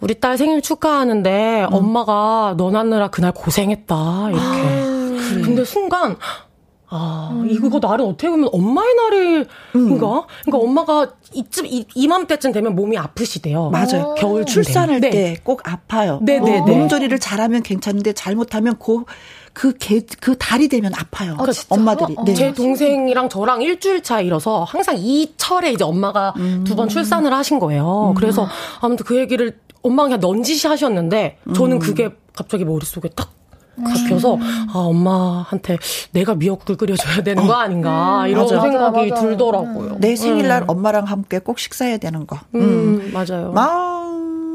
우리 0.00 0.20
딸 0.20 0.38
생일 0.38 0.62
축하하는데 0.62 1.66
음. 1.70 1.74
엄마가 1.74 2.54
너 2.56 2.70
낳느라 2.70 3.08
그날 3.08 3.32
고생했다 3.32 4.30
이렇게. 4.30 4.44
아, 4.44 5.42
근데 5.44 5.64
순간 5.64 6.16
아, 6.90 7.30
음. 7.32 7.48
이거 7.50 7.78
나를 7.80 8.04
어떻게 8.04 8.30
보면 8.30 8.48
엄마의 8.52 8.94
날인가? 8.94 9.50
음. 9.74 9.98
그러니까 9.98 10.58
엄마가 10.58 11.10
이쯤 11.32 11.66
이, 11.66 11.84
이맘때쯤 11.94 12.52
되면 12.52 12.74
몸이 12.74 12.96
아프시대요. 12.96 13.70
맞아요. 13.70 14.14
겨울 14.16 14.46
출산할 14.46 15.00
네. 15.00 15.10
때꼭 15.10 15.68
아파요. 15.68 16.20
네네네. 16.22 16.60
어, 16.60 16.62
몸조리를 16.62 17.18
잘하면 17.18 17.62
괜찮은데 17.62 18.14
잘못하면 18.14 18.76
고 18.78 19.04
그, 19.52 19.72
개, 19.78 20.00
그 20.20 20.36
달이 20.36 20.68
되면 20.68 20.92
아파요. 20.94 21.36
아, 21.38 21.44
엄마들이. 21.68 22.14
어, 22.16 22.24
네. 22.24 22.34
제 22.34 22.52
동생이랑 22.52 23.28
저랑 23.28 23.62
일주일 23.62 24.02
차이라서 24.02 24.64
항상 24.64 24.96
이 24.98 25.32
철에 25.36 25.72
이제 25.72 25.84
엄마가 25.84 26.34
음. 26.36 26.64
두번 26.64 26.88
출산을 26.88 27.32
하신 27.32 27.58
거예요. 27.58 28.10
음. 28.10 28.14
그래서 28.14 28.48
아무튼 28.80 29.04
그 29.04 29.16
얘기를 29.16 29.58
엄마가 29.82 30.08
그냥 30.08 30.20
넌지시 30.20 30.66
하셨는데 30.66 31.38
저는 31.54 31.76
음. 31.76 31.78
그게 31.78 32.10
갑자기 32.34 32.64
머릿속에 32.64 33.08
딱 33.10 33.32
잡혀서 33.86 34.34
음. 34.34 34.40
아 34.72 34.78
엄마한테 34.78 35.78
내가 36.12 36.34
미역국을 36.34 36.76
끓여줘야 36.76 37.22
되는 37.22 37.46
거 37.46 37.52
어. 37.52 37.56
아닌가 37.56 38.22
음, 38.24 38.28
이런 38.28 38.42
맞아. 38.42 38.60
생각이 38.60 38.96
맞아, 38.96 39.14
맞아. 39.14 39.22
들더라고요. 39.22 39.96
내 39.98 40.16
생일날 40.16 40.62
음. 40.62 40.70
엄마랑 40.70 41.04
함께 41.04 41.38
꼭 41.38 41.58
식사해야 41.58 41.98
되는 41.98 42.26
거. 42.26 42.38
음, 42.54 42.60
음. 42.60 43.10
맞아요. 43.12 43.52
마 43.52 44.08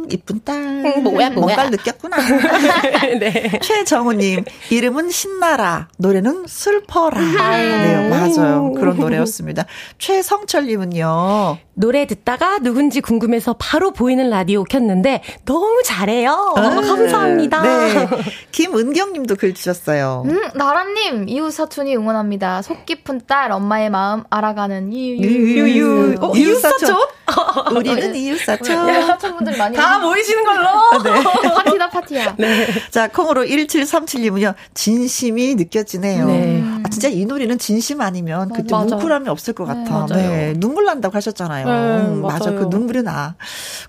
음 0.04 0.08
이쁜 0.12 0.42
딸. 0.44 0.58
음, 0.58 1.04
뭐야 1.04 1.30
뭐야. 1.30 1.30
뭔가를 1.32 1.72
느꼈구나. 1.72 2.18
네. 3.20 3.60
최정우님 3.62 4.44
이름은 4.70 5.10
신나라 5.10 5.88
노래는 5.98 6.46
슬퍼라. 6.48 7.20
네 7.20 8.10
맞아요 8.10 8.74
그런 8.74 8.98
노래였습니다. 9.00 9.66
최성철님은요. 9.98 11.58
노래 11.76 12.06
듣다가 12.06 12.60
누군지 12.60 13.02
궁금해서 13.02 13.56
바로 13.58 13.92
보이는 13.92 14.30
라디오 14.30 14.64
켰는데 14.64 15.24
너무 15.46 15.82
잘해요. 15.84 16.54
아, 16.56 16.62
감사합니다. 16.62 17.62
네. 17.64 18.08
김은경 18.52 19.14
님도 19.14 19.36
글 19.36 19.56
주셨어요. 19.56 20.24
음, 20.28 20.40
나라님, 20.54 21.28
이웃 21.30 21.50
사촌이 21.50 21.96
응원합니다. 21.96 22.62
속 22.62 22.86
깊은 22.86 23.22
딸, 23.28 23.52
엄마의 23.52 23.90
마음 23.90 24.24
알아가는 24.30 24.94
이유 24.94 25.16
유유. 25.18 26.16
어, 26.22 26.32
이웃 26.36 26.60
사촌? 26.60 26.96
우리는 27.76 28.16
이웃 28.16 28.38
사촌. 28.40 28.86
네, 28.86 29.02
사촌분들 29.08 29.58
많이. 29.58 29.76
다 29.76 29.93
모이시는 30.00 30.44
걸로. 30.44 30.68
아, 30.68 31.04
네. 31.04 31.12
파티다, 31.64 31.90
파티야. 31.90 32.36
네. 32.38 32.68
자, 32.92 33.08
콩으로 33.08 33.44
1737님은요, 33.44 34.54
진심이 34.74 35.56
느껴지네요. 35.56 36.26
네. 36.26 36.64
아, 36.84 36.90
진짜 36.90 37.08
이 37.08 37.26
노래는 37.26 37.58
진심 37.60 38.02
아니면 38.02 38.52
그때 38.54 38.76
뭉클함이 38.76 39.30
없을 39.30 39.54
것 39.54 39.66
네, 39.72 39.84
같아. 39.84 40.06
네. 40.16 40.54
눈물 40.58 40.86
난다고 40.86 41.16
하셨잖아요. 41.16 41.66
네, 41.66 42.08
음, 42.08 42.22
맞아. 42.22 42.52
그 42.52 42.68
눈물이 42.70 43.04
나. 43.04 43.36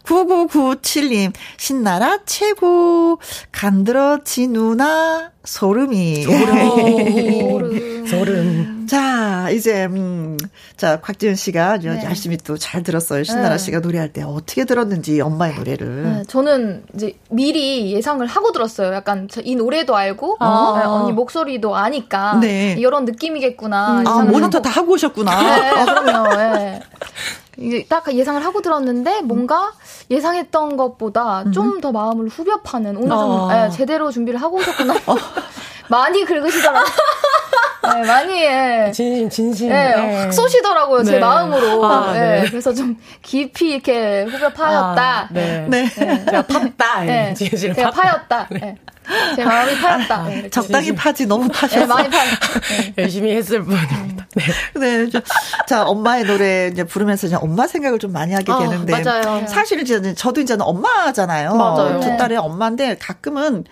9997님, 0.05 1.33
신나라 1.57 2.19
최고. 2.27 3.19
간들어 3.53 4.21
지 4.25 4.47
누나 4.47 5.31
소름이. 5.45 6.23
소름. 6.23 8.07
소름. 8.07 8.35
음. 8.37 8.74
자, 8.89 9.51
이제, 9.51 9.87
음, 9.87 10.37
자, 10.77 11.01
곽지은 11.01 11.35
씨가 11.37 11.79
네. 11.79 12.05
열심히 12.05 12.37
또 12.37 12.57
잘 12.59 12.83
들었어요. 12.83 13.25
신나라 13.25 13.57
네. 13.57 13.59
씨가 13.59 13.81
노래할 13.81 14.13
때 14.13 14.23
어떻게 14.23 14.65
들었는지 14.65 15.21
엄마의 15.21 15.55
노래를. 15.57 16.03
네, 16.03 16.23
저는 16.29 16.85
이제 16.95 17.17
미리 17.31 17.93
예상을 17.93 18.25
하고 18.27 18.53
들었어요. 18.53 18.93
약간 18.95 19.29
이 19.43 19.55
노래도 19.57 19.97
알고, 19.97 20.37
아. 20.41 20.75
네, 20.79 20.85
언니 20.85 21.13
목소리도 21.13 21.77
아니까. 21.77 22.35
네. 22.41 22.77
이런 22.79 23.05
느낌이겠구나. 23.05 24.01
음. 24.01 24.07
아, 24.07 24.23
모니터 24.23 24.59
하고. 24.59 24.63
다 24.63 24.71
하고 24.71 24.93
오셨구나. 24.93 25.43
네, 25.43 25.85
그럼요. 25.85 26.37
네. 26.37 26.81
이게 27.57 27.87
딱 27.87 28.13
예상을 28.13 28.45
하고 28.45 28.63
들었는데 28.63 29.21
뭔가 29.23 29.73
예상했던 30.11 30.77
것보다 30.77 31.43
음. 31.43 31.53
좀더 31.53 31.93
마음을 31.93 32.29
후벼 32.29 32.63
파는 32.63 32.97
오늘 32.97 33.09
좀 33.11 33.19
어. 33.19 33.49
예, 33.53 33.71
제대로 33.71 34.11
준비를 34.11 34.43
하고 34.43 34.57
오셨구나. 34.57 34.95
어. 35.07 35.17
많이 35.89 36.25
긁으시더라고요. 36.25 36.85
네, 37.93 38.07
많이 38.07 38.43
예. 38.43 38.91
진심 38.93 39.29
진심 39.29 39.71
예, 39.71 39.75
네. 39.75 40.23
확 40.25 40.33
쏘시더라고요 40.33 41.03
네. 41.03 41.13
제 41.13 41.19
마음으로. 41.19 41.85
아, 41.85 42.13
예, 42.15 42.21
네. 42.21 42.45
그래서 42.49 42.73
좀 42.73 42.97
깊이 43.23 43.73
이렇게 43.73 44.25
후벼 44.25 44.53
파였다. 44.53 45.03
아, 45.03 45.29
네. 45.31 45.67
네. 45.69 45.89
네. 45.97 46.25
제가 46.25 46.43
팠다. 46.43 47.05
네. 47.05 47.35
제가 47.35 47.91
파였다. 47.91 48.49
네. 48.51 48.77
제 49.37 49.45
마음이 49.45 49.79
파였다. 49.81 50.15
아, 50.17 50.29
네, 50.29 50.49
적당히 50.49 50.95
파지 50.95 51.27
너무 51.27 51.49
파셨어. 51.49 51.81
네, 51.81 51.87
많이 51.87 52.09
파. 52.09 52.17
네. 52.25 52.95
열심히 53.03 53.37
했을 53.37 53.63
뿐입니다. 53.63 54.27
네. 54.35 54.45
네. 54.81 55.11
저, 55.11 55.21
자, 55.67 55.85
엄마의 55.85 56.25
노래 56.25 56.69
이제 56.69 56.85
부르면서 56.85 57.27
이제 57.27 57.37
엄마 57.37 57.67
생각을 57.67 57.99
좀 57.99 58.13
많이 58.13 58.33
하게 58.33 58.51
아, 58.51 58.59
되는데. 58.59 59.03
맞아요. 59.03 59.47
사실 59.47 59.81
이제 59.81 60.15
저도 60.15 60.41
이제는 60.41 60.65
엄마잖아요. 60.65 61.55
맞아요. 61.55 62.01
두 62.01 62.17
딸의 62.17 62.39
엄마인데 62.39 62.97
가끔은 62.99 63.65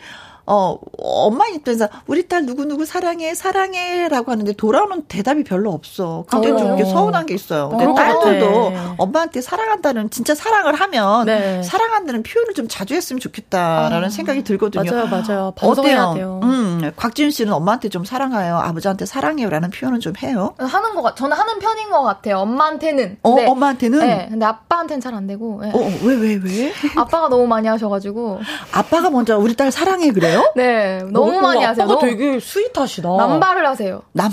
어, 0.46 0.76
엄마 0.98 1.46
입장에서 1.46 1.88
우리 2.06 2.26
딸 2.28 2.44
누구누구 2.44 2.84
사랑해, 2.84 3.34
사랑해 3.34 4.08
라고 4.08 4.32
하는데 4.32 4.52
돌아오는 4.52 5.02
대답이 5.02 5.44
별로 5.44 5.70
없어. 5.72 6.24
그게 6.28 6.50
어. 6.50 6.56
좀 6.56 6.66
이렇게 6.68 6.84
서운한 6.84 7.26
게 7.26 7.34
있어요. 7.34 7.68
근데 7.68 7.84
어. 7.84 7.94
딸들도 7.94 8.70
네. 8.70 8.76
엄마한테 8.98 9.40
사랑한다는, 9.40 10.10
진짜 10.10 10.34
사랑을 10.34 10.74
하면 10.74 11.26
네. 11.26 11.62
사랑한다는 11.62 12.22
표현을 12.24 12.54
좀 12.54 12.66
자주 12.68 12.94
했으면 12.94 13.20
좋겠다라는 13.20 14.06
아. 14.06 14.10
생각이 14.10 14.42
들거든요. 14.42 14.90
맞아요, 14.90 15.06
맞아요. 15.06 15.54
어때요? 15.60 16.12
돼요. 16.14 16.40
음, 16.42 16.90
곽지윤 16.96 17.30
씨는 17.30 17.52
엄마한테 17.52 17.88
좀 17.88 18.04
사랑해요, 18.04 18.56
아버지한테 18.56 19.06
사랑해요 19.06 19.48
라는 19.48 19.70
표현을 19.70 20.00
좀 20.00 20.14
해요? 20.22 20.54
하는 20.58 20.94
것 20.94 21.02
같, 21.02 21.16
저는 21.16 21.36
하는 21.36 21.58
편인 21.60 21.90
것 21.90 22.02
같아요. 22.02 22.38
엄마한테는. 22.38 23.18
어, 23.22 23.34
네. 23.36 23.46
엄마한테는? 23.46 23.98
네. 24.00 24.26
근데 24.30 24.44
아빠한테는 24.46 25.00
잘 25.00 25.12
안 25.12 25.26
되고. 25.26 25.60
네. 25.62 25.70
어, 25.74 25.78
왜, 26.04 26.14
왜, 26.14 26.40
왜? 26.42 26.72
아빠가 26.96 27.28
너무 27.28 27.46
많이 27.46 27.68
하셔가지고. 27.68 28.40
아빠가 28.72 29.10
먼저 29.10 29.36
우리 29.38 29.54
딸 29.54 29.70
사랑해 29.70 30.10
그래 30.10 30.31
요? 30.34 30.52
네, 30.56 31.02
너무 31.10 31.38
어, 31.38 31.40
많이 31.40 31.62
하세요. 31.64 31.84
아빠가 31.84 32.00
되게 32.00 32.38
스윗하시다. 32.40 33.08
남발을 33.08 33.66
하세요. 33.66 34.02
남. 34.12 34.30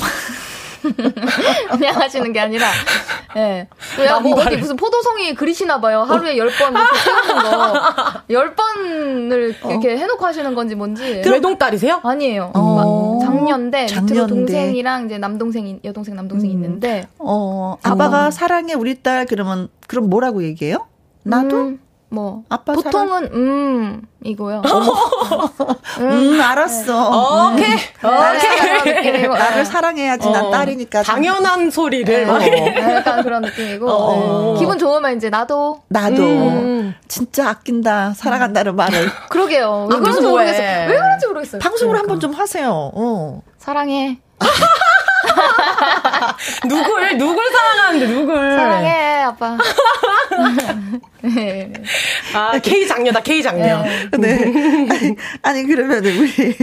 그냥 1.72 2.00
하시는 2.00 2.32
게 2.32 2.40
아니라, 2.40 2.66
예. 3.36 3.40
네. 3.40 3.68
뭐 4.24 4.40
어디 4.40 4.56
무슨 4.58 4.76
포도송이 4.78 5.36
그리시나 5.36 5.82
봐요. 5.82 6.04
하루에 6.04 6.38
열 6.38 6.50
번 6.58 6.74
세우는 6.74 7.44
거. 7.52 8.22
열 8.30 8.56
번을 8.56 9.56
어. 9.62 9.70
이렇게 9.72 9.98
해놓고 9.98 10.26
하시는 10.26 10.56
건지 10.56 10.76
뭔지. 10.76 11.22
외동딸이세요? 11.26 12.00
아니에요. 12.04 12.52
어. 12.56 13.20
작년대, 13.22 13.88
작년대. 13.88 14.28
동생이랑 14.28 15.06
이제 15.08 15.18
남동생, 15.18 15.80
여동생, 15.84 16.16
남동생 16.16 16.50
음. 16.50 16.54
있는데. 16.56 17.08
어, 17.18 17.76
아빠가 17.84 18.32
사랑해 18.32 18.74
우리 18.74 19.02
딸 19.02 19.26
그러면, 19.26 19.68
그럼 19.88 20.10
뭐라고 20.10 20.44
얘기해요? 20.44 20.88
나도? 21.24 21.58
음. 21.58 21.80
뭐 22.12 22.44
아빠 22.50 22.74
보통은 22.74 23.08
사랑? 23.08 23.24
음 23.34 24.02
이거요. 24.24 24.62
음, 26.00 26.02
음, 26.02 26.42
알았어. 26.42 27.50
음. 27.52 27.56
오케이 27.56 27.76
오케이. 28.82 29.28
나를 29.28 29.64
사랑해야지 29.66 30.28
어, 30.28 30.32
난 30.32 30.52
딸이니까. 30.52 31.04
당연한 31.04 31.70
소리를 31.70 32.26
네, 32.26 32.50
네, 32.50 32.96
약간 32.96 33.24
그런 33.24 33.42
느낌이고 33.44 33.88
어. 33.90 34.54
네. 34.54 34.60
기분 34.60 34.80
좋으면 34.80 35.18
이제 35.18 35.30
나도 35.30 35.82
나도 35.88 36.24
음. 36.24 36.96
진짜 37.08 37.50
아낀다 37.50 38.14
사랑한다는 38.16 38.76
말을. 38.76 39.10
그러게요. 39.30 39.88
왜 39.92 40.00
그런지 40.00 40.22
모르겠어요. 40.22 40.90
왜 40.90 40.96
그런지 40.98 41.28
모르겠어요. 41.28 41.60
방송을 41.60 41.94
그러니까. 41.94 42.14
한번 42.14 42.20
좀 42.20 42.34
하세요. 42.34 42.72
어. 42.94 43.42
사랑해. 43.60 44.18
누굴 46.68 47.18
누굴 47.18 47.46
사랑하는데 47.52 48.08
누굴 48.08 48.36
사랑해 48.58 49.22
아빠. 49.24 49.58
네. 51.22 51.72
아 52.34 52.60
K 52.60 52.88
장녀다 52.88 53.22
K 53.22 53.42
장녀. 53.44 53.84
네. 53.84 54.10
네. 54.18 54.86
아니, 54.90 55.16
아니 55.42 55.64
그러면 55.64 56.06
우리 56.06 56.56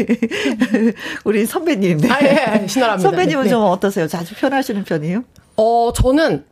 우리 1.24 1.46
선배님. 1.46 1.98
네. 1.98 2.08
아, 2.10 2.18
예, 2.22 2.66
신나랍니다. 2.66 3.08
선배님은 3.10 3.44
네. 3.44 3.50
좀 3.50 3.62
어떠세요? 3.62 4.06
자주 4.08 4.34
표현하시는 4.34 4.84
편이에요? 4.84 5.24
어 5.56 5.92
저는 5.94 6.44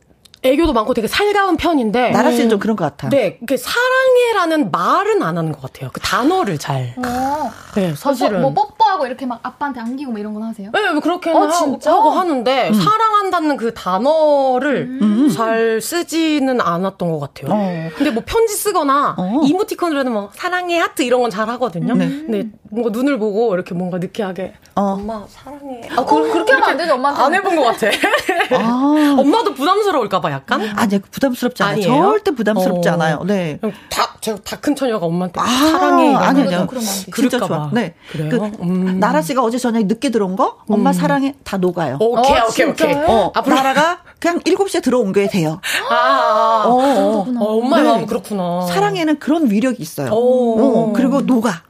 애교도 0.45 0.73
많고 0.73 0.93
되게 0.93 1.07
살가운 1.07 1.57
편인데. 1.57 2.11
나라 2.11 2.31
씨는 2.31 2.49
좀 2.49 2.59
그런 2.59 2.75
것 2.75 2.85
같아. 2.85 3.09
네, 3.09 3.39
그 3.45 3.57
사랑해라는 3.57 4.71
말은 4.71 5.21
안 5.23 5.37
하는 5.37 5.51
것 5.51 5.61
같아요. 5.61 5.89
그 5.93 5.99
단어를 5.99 6.57
잘. 6.57 6.93
어. 6.97 7.51
네, 7.75 7.93
사실은. 7.95 8.41
뭐, 8.41 8.51
뭐 8.51 8.67
뽀뽀하고 8.67 9.05
이렇게 9.05 9.25
막 9.25 9.39
아빠한테 9.43 9.79
안기고 9.81 10.11
뭐 10.11 10.19
이런 10.19 10.33
건 10.33 10.43
하세요? 10.43 10.69
네, 10.73 10.91
뭐 10.91 11.01
그렇게는 11.01 11.41
어, 11.41 11.47
하고, 11.47 11.79
하고, 11.85 12.09
하는데 12.11 12.69
음. 12.69 12.73
사랑한다는 12.73 13.57
그 13.57 13.73
단어를 13.73 14.97
음. 15.01 15.29
잘 15.29 15.81
쓰지는 15.81 16.61
않았던 16.61 17.11
것 17.11 17.19
같아요. 17.19 17.51
어. 17.53 17.89
근데 17.97 18.11
뭐 18.11 18.23
편지 18.25 18.53
쓰거나 18.55 19.15
어. 19.17 19.41
이모티콘으로는 19.43 20.11
뭐 20.11 20.29
사랑해 20.33 20.79
하트 20.79 21.01
이런 21.01 21.21
건 21.21 21.25
잘 21.35 21.49
하거든요. 21.49 21.95
네. 21.95 22.07
근데 22.07 22.47
뭔가 22.69 22.91
눈을 22.91 23.17
보고 23.19 23.53
이렇게 23.55 23.73
뭔가 23.73 23.97
느끼하게 23.97 24.53
어. 24.75 24.81
엄마 24.93 25.25
사랑해. 25.27 25.81
아, 25.95 26.05
그, 26.05 26.15
렇게 26.15 26.53
하면 26.53 26.69
안 26.69 26.77
되죠, 26.77 26.93
엄마한테. 26.93 27.21
안 27.23 27.33
해본 27.33 27.55
것 27.57 27.63
같아. 27.63 27.87
아. 28.55 29.15
엄마도 29.19 29.53
부담스러울까봐 29.53 30.31
약간? 30.35 30.61
아니, 30.77 30.99
부담스럽지 30.99 31.63
않아요. 31.63 31.73
아니에요? 31.75 32.01
절대 32.11 32.31
부담스럽지 32.31 32.89
어. 32.89 32.93
않아요. 32.93 33.23
네. 33.25 33.59
다, 33.89 34.15
제가 34.21 34.37
다 34.43 34.55
큰 34.57 34.75
처녀가 34.75 35.05
엄마한테 35.05 35.39
아, 35.39 35.45
사랑해. 35.45 36.15
아니, 36.15 36.41
아니요. 36.41 36.67
진짜 37.15 37.39
좋아. 37.39 37.69
네. 37.73 37.93
그래요? 38.11 38.29
그, 38.29 38.51
음. 38.63 38.99
나라 38.99 39.21
씨가 39.21 39.43
어제 39.43 39.57
저녁에 39.57 39.85
늦게 39.85 40.09
들어온 40.09 40.35
거? 40.35 40.57
엄마 40.67 40.89
음. 40.91 40.93
사랑해. 40.93 41.35
다 41.43 41.57
녹아요. 41.57 41.97
오케이, 41.99 42.37
어, 42.39 42.45
오케이, 42.49 42.65
오케이. 42.65 42.93
어, 42.95 43.31
앞으로 43.35 43.55
나라가 43.55 43.99
그냥 44.19 44.39
7시에 44.39 44.81
들어온 44.81 45.11
게 45.13 45.27
돼요. 45.27 45.59
아, 45.89 45.93
아, 45.93 46.63
아. 46.63 46.67
어, 46.67 46.71
어, 46.71 47.25
어, 47.39 47.57
엄마의 47.59 47.83
네. 47.83 47.89
마음 47.89 48.05
그렇구나. 48.07 48.65
사랑에는 48.67 49.19
그런 49.19 49.49
위력이 49.51 49.81
있어요. 49.81 50.09
어, 50.11 50.93
그리고 50.95 51.21
녹아. 51.21 51.61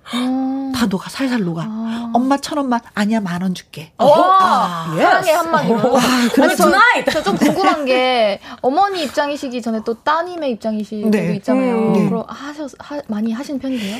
다 0.76 0.86
녹아, 0.88 1.10
살살 1.10 1.42
녹아. 1.42 1.64
아. 1.66 2.12
엄마 2.14 2.38
천 2.38 2.58
원만, 2.58 2.80
아니야, 2.94 3.20
만 3.22 3.42
원 3.42 3.54
줄게. 3.54 3.92
어, 3.98 4.10
아, 4.40 4.94
사랑해 4.96 5.32
한마디로. 5.32 5.98
아, 5.98 6.02
그래서 6.34 6.72
저좀 7.12 7.38
궁금한 7.38 7.86
게, 7.86 8.40
어머니 8.62 9.04
입장이시기 9.04 9.62
전에 9.62 9.80
또 9.86 9.94
따님의 9.94 10.52
입장이시기 10.52 11.10
네. 11.10 11.36
있잖아요. 11.36 11.76
음, 11.76 11.94
네. 11.94 12.10
그럼 12.10 12.26
하셔, 12.28 12.68
하, 12.80 13.02
많이 13.08 13.32
하신 13.32 13.60
편이세요? 13.60 13.98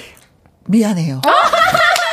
미안해요. 0.68 1.22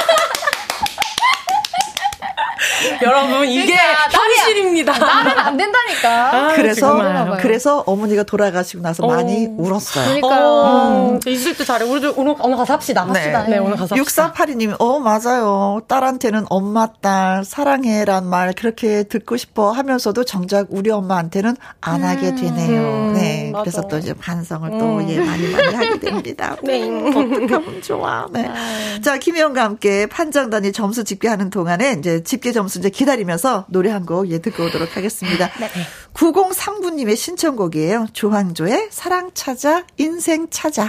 여러분 3.02 3.48
이게 3.48 3.74
그러니까, 3.74 4.08
현실입니다. 4.10 4.98
나는 4.98 5.38
안 5.38 5.56
된다니까. 5.56 6.34
아, 6.34 6.52
그래서 6.54 7.36
그래서 7.40 7.82
어머니가 7.86 8.22
돌아가시고 8.24 8.82
나서 8.82 9.04
어. 9.04 9.08
많이 9.08 9.46
울었어요. 9.56 10.04
그러니까요. 10.04 10.46
어. 10.46 11.10
음. 11.12 11.20
있을 11.26 11.56
때 11.56 11.64
잘해. 11.64 11.84
우리 11.84 12.06
오늘 12.16 12.34
오늘 12.40 12.56
가서 12.56 12.74
합시다. 12.74 13.04
네. 13.04 13.12
합시다. 13.12 13.44
네, 13.48 13.58
오늘 13.58 13.76
가서 13.76 13.96
합시다. 13.96 14.32
6482님, 14.32 14.76
어 14.78 14.98
맞아요. 14.98 15.80
딸한테는 15.88 16.46
엄마 16.50 16.86
딸 17.00 17.44
사랑해란 17.44 18.26
말 18.26 18.52
그렇게 18.52 19.04
듣고 19.04 19.36
싶어 19.36 19.70
하면서도 19.70 20.24
정작 20.24 20.68
우리 20.70 20.90
엄마한테는 20.90 21.56
안 21.80 22.02
음. 22.02 22.06
하게 22.06 22.34
되네요. 22.34 22.80
음, 22.80 23.12
네. 23.14 23.50
맞아. 23.52 23.62
그래서 23.62 23.88
또 23.88 23.98
이제 23.98 24.14
반성을 24.14 24.70
또 24.78 24.98
음. 24.98 25.08
예, 25.08 25.18
많이 25.20 25.48
많이 25.48 25.74
하게 25.74 25.98
됩니다. 25.98 26.56
네. 26.64 26.88
어떻게 26.88 27.54
하면 27.54 27.82
좋아. 27.82 28.26
네. 28.30 28.46
아. 28.46 29.00
자 29.02 29.18
김혜영과 29.18 29.62
함께 29.62 30.06
판정단이 30.06 30.72
점수 30.72 31.04
집계하는 31.04 31.50
동안에 31.50 31.96
이제 31.98 32.22
집계 32.22 32.52
점수 32.52 32.71
이제 32.78 32.90
기다리면서 32.90 33.66
노래 33.68 33.90
한 33.90 34.04
곡 34.06 34.28
예, 34.30 34.38
듣고 34.40 34.64
오도록 34.64 34.96
하겠습니다. 34.96 35.50
네. 35.60 35.70
9039님의 36.14 37.16
신청곡이에요. 37.16 38.08
조항조의 38.12 38.88
사랑 38.90 39.30
찾아, 39.34 39.84
인생 39.96 40.48
찾아. 40.50 40.88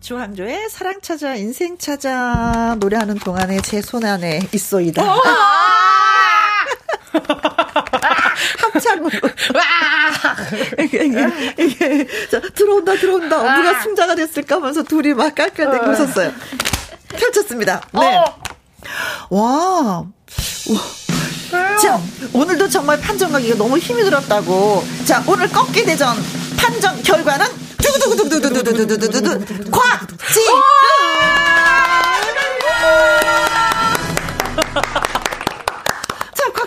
조항조의 0.00 0.68
사랑 0.70 1.00
찾아, 1.00 1.34
인생 1.36 1.78
찾아 1.78 2.76
노래하는 2.78 3.16
동안에 3.18 3.60
제 3.62 3.80
손 3.82 4.04
안에 4.04 4.40
있어이다. 4.52 5.02
합창으로. 8.60 9.10
이게, 10.80 11.04
이게, 11.06 11.54
이게, 11.58 12.06
자, 12.28 12.40
들어온다, 12.54 12.94
들어온다. 12.94 13.56
누가 13.56 13.80
승자가 13.82 14.14
됐을까 14.14 14.56
하면서 14.56 14.82
둘이 14.82 15.14
막 15.14 15.34
깔깔대고 15.34 15.86
웃었어요. 15.90 16.32
펼쳤습니다. 17.08 17.80
네. 17.92 18.16
어. 18.16 18.24
와, 19.30 20.04
자, 21.80 22.00
오늘도 22.32 22.68
정말 22.68 23.00
판정하기가 23.00 23.56
너무 23.56 23.78
힘이 23.78 24.02
들었다고. 24.02 24.84
자, 25.04 25.22
오늘 25.26 25.48
꺾기 25.48 25.84
대전 25.84 26.16
판정 26.56 27.00
결과는 27.02 27.46
두구두구두구두구두구두구두구 27.78 29.70
곽지. 29.70 30.40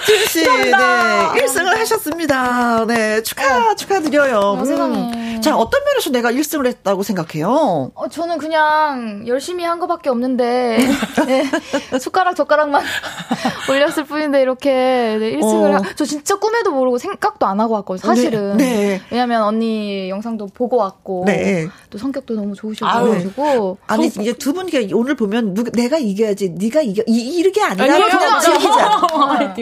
자, 0.10 0.16
곽지윤 0.16 0.28
씨, 0.28 0.44
네, 0.44 0.72
1승을 0.72 1.66
하셨습니다. 1.78 2.86
네, 2.88 3.22
축하, 3.22 3.72
어. 3.72 3.76
축하드려요. 3.76 4.38
어, 4.38 4.54
음. 4.56 5.42
자, 5.42 5.56
어떤 5.56 5.84
면에서 5.84 6.10
내가 6.10 6.32
1승을 6.32 6.66
했다고 6.66 7.04
생각해요? 7.04 7.92
어, 7.94 8.08
저는 8.10 8.40
그냥 8.40 9.24
열심히 9.28 9.64
한 9.64 9.80
것밖에 9.80 10.10
없는데, 10.10 10.80
네, 11.28 12.00
숟가락, 12.00 12.36
젓가락만 12.36 12.84
올렸을 13.70 14.06
뿐인데, 14.06 14.42
이렇게 14.42 14.70
네, 14.72 15.38
1승을. 15.38 15.72
어. 15.72 15.76
하, 15.76 15.96
저 15.96 16.06
진짜 16.06 16.36
꿈에도 16.36 16.72
모르고 16.72 16.98
생각도 16.98 17.46
안 17.46 17.60
하고 17.60 17.76
왔거든요, 17.76 18.08
사실은. 18.08 18.58
네. 18.58 18.70
네. 18.70 19.02
왜냐면 19.12 19.44
언니 19.44 20.10
영상도 20.10 20.48
보고 20.48 20.78
왔고, 20.78 21.24
네. 21.26 21.68
또 21.90 21.98
성격도 21.98 22.34
너무 22.34 22.56
좋으셔가지고. 22.56 23.78
아니, 23.88 24.10
성... 24.10 24.24
이제 24.24 24.34
두 24.34 24.54
분이 24.54 24.92
오늘 24.94 25.16
보면, 25.16 25.54
누가, 25.54 25.70
내가 25.72 25.98
이겨야지, 25.98 26.56
네가 26.58 26.82
이겨, 26.82 27.04
이, 27.06 27.38
이르게 27.38 27.62
아니라 27.62 27.84
아니요, 27.84 28.08
그냥 28.08 28.40
즐기자. 28.40 29.02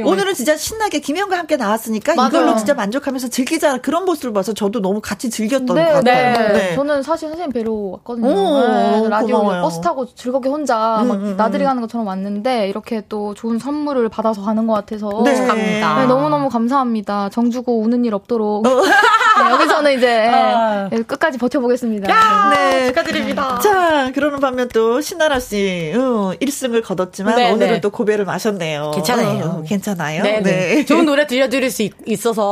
오늘은 0.05 0.33
진짜 0.37 0.55
신나게 0.55 0.99
김영과 0.99 1.35
함께 1.35 1.57
나왔으니까 1.57 2.13
맞아요. 2.13 2.29
이걸로 2.29 2.55
진짜 2.55 2.75
만족하면서 2.75 3.29
즐기자 3.29 3.79
그런 3.79 4.05
모습을 4.05 4.33
봐서 4.33 4.53
저도 4.53 4.81
너무 4.81 5.01
같이 5.01 5.31
즐겼던 5.31 5.75
네, 5.75 5.85
것 5.85 5.93
같아요. 5.93 6.37
네. 6.37 6.53
네. 6.53 6.75
저는 6.75 7.01
사실 7.01 7.27
선생님 7.29 7.51
뵈러 7.53 7.71
왔거든요. 7.73 8.27
오, 8.27 8.67
네, 8.67 9.09
라디오 9.09 9.39
고마워요. 9.39 9.63
버스 9.63 9.81
타고 9.81 10.05
즐겁게 10.13 10.47
혼자 10.47 11.01
음, 11.01 11.07
막 11.07 11.13
음, 11.15 11.25
음. 11.25 11.37
나들이 11.37 11.63
가는 11.63 11.81
것처럼 11.81 12.05
왔는데 12.05 12.69
이렇게 12.69 13.01
또 13.09 13.33
좋은 13.33 13.57
선물을 13.57 14.07
받아서 14.09 14.43
가는 14.43 14.67
것 14.67 14.73
같아서 14.75 15.09
네. 15.25 15.35
축하합니다. 15.35 15.99
네, 16.01 16.05
너무너무 16.05 16.49
감사합니다. 16.49 17.29
정 17.29 17.49
주고 17.49 17.79
우는 17.81 18.05
일 18.05 18.13
없도록. 18.13 18.67
어. 18.67 18.69
네, 19.37 19.51
여기서는 19.51 19.93
이제 19.97 20.27
아. 20.33 20.89
끝까지 20.89 21.37
버텨보겠습니다. 21.37 22.09
야, 22.11 22.49
네. 22.53 22.87
축하드립니다. 22.87 23.59
자, 23.59 24.11
그러는 24.13 24.39
반면 24.39 24.67
또 24.69 25.01
신나라 25.01 25.39
씨 25.39 25.93
어, 25.95 26.33
1승을 26.41 26.83
거뒀지만 26.83 27.35
네, 27.35 27.51
오늘은 27.51 27.73
네. 27.73 27.81
또 27.81 27.89
고배를 27.89 28.25
마셨네요. 28.25 28.91
괜찮아요. 28.93 29.45
어, 29.45 29.63
괜찮아요. 29.65 30.23
네, 30.33 30.41
네. 30.41 30.85
좋은 30.85 31.05
노래 31.05 31.25
들려드릴 31.27 31.71
수 31.71 31.83
있, 31.83 31.93
어서 32.27 32.43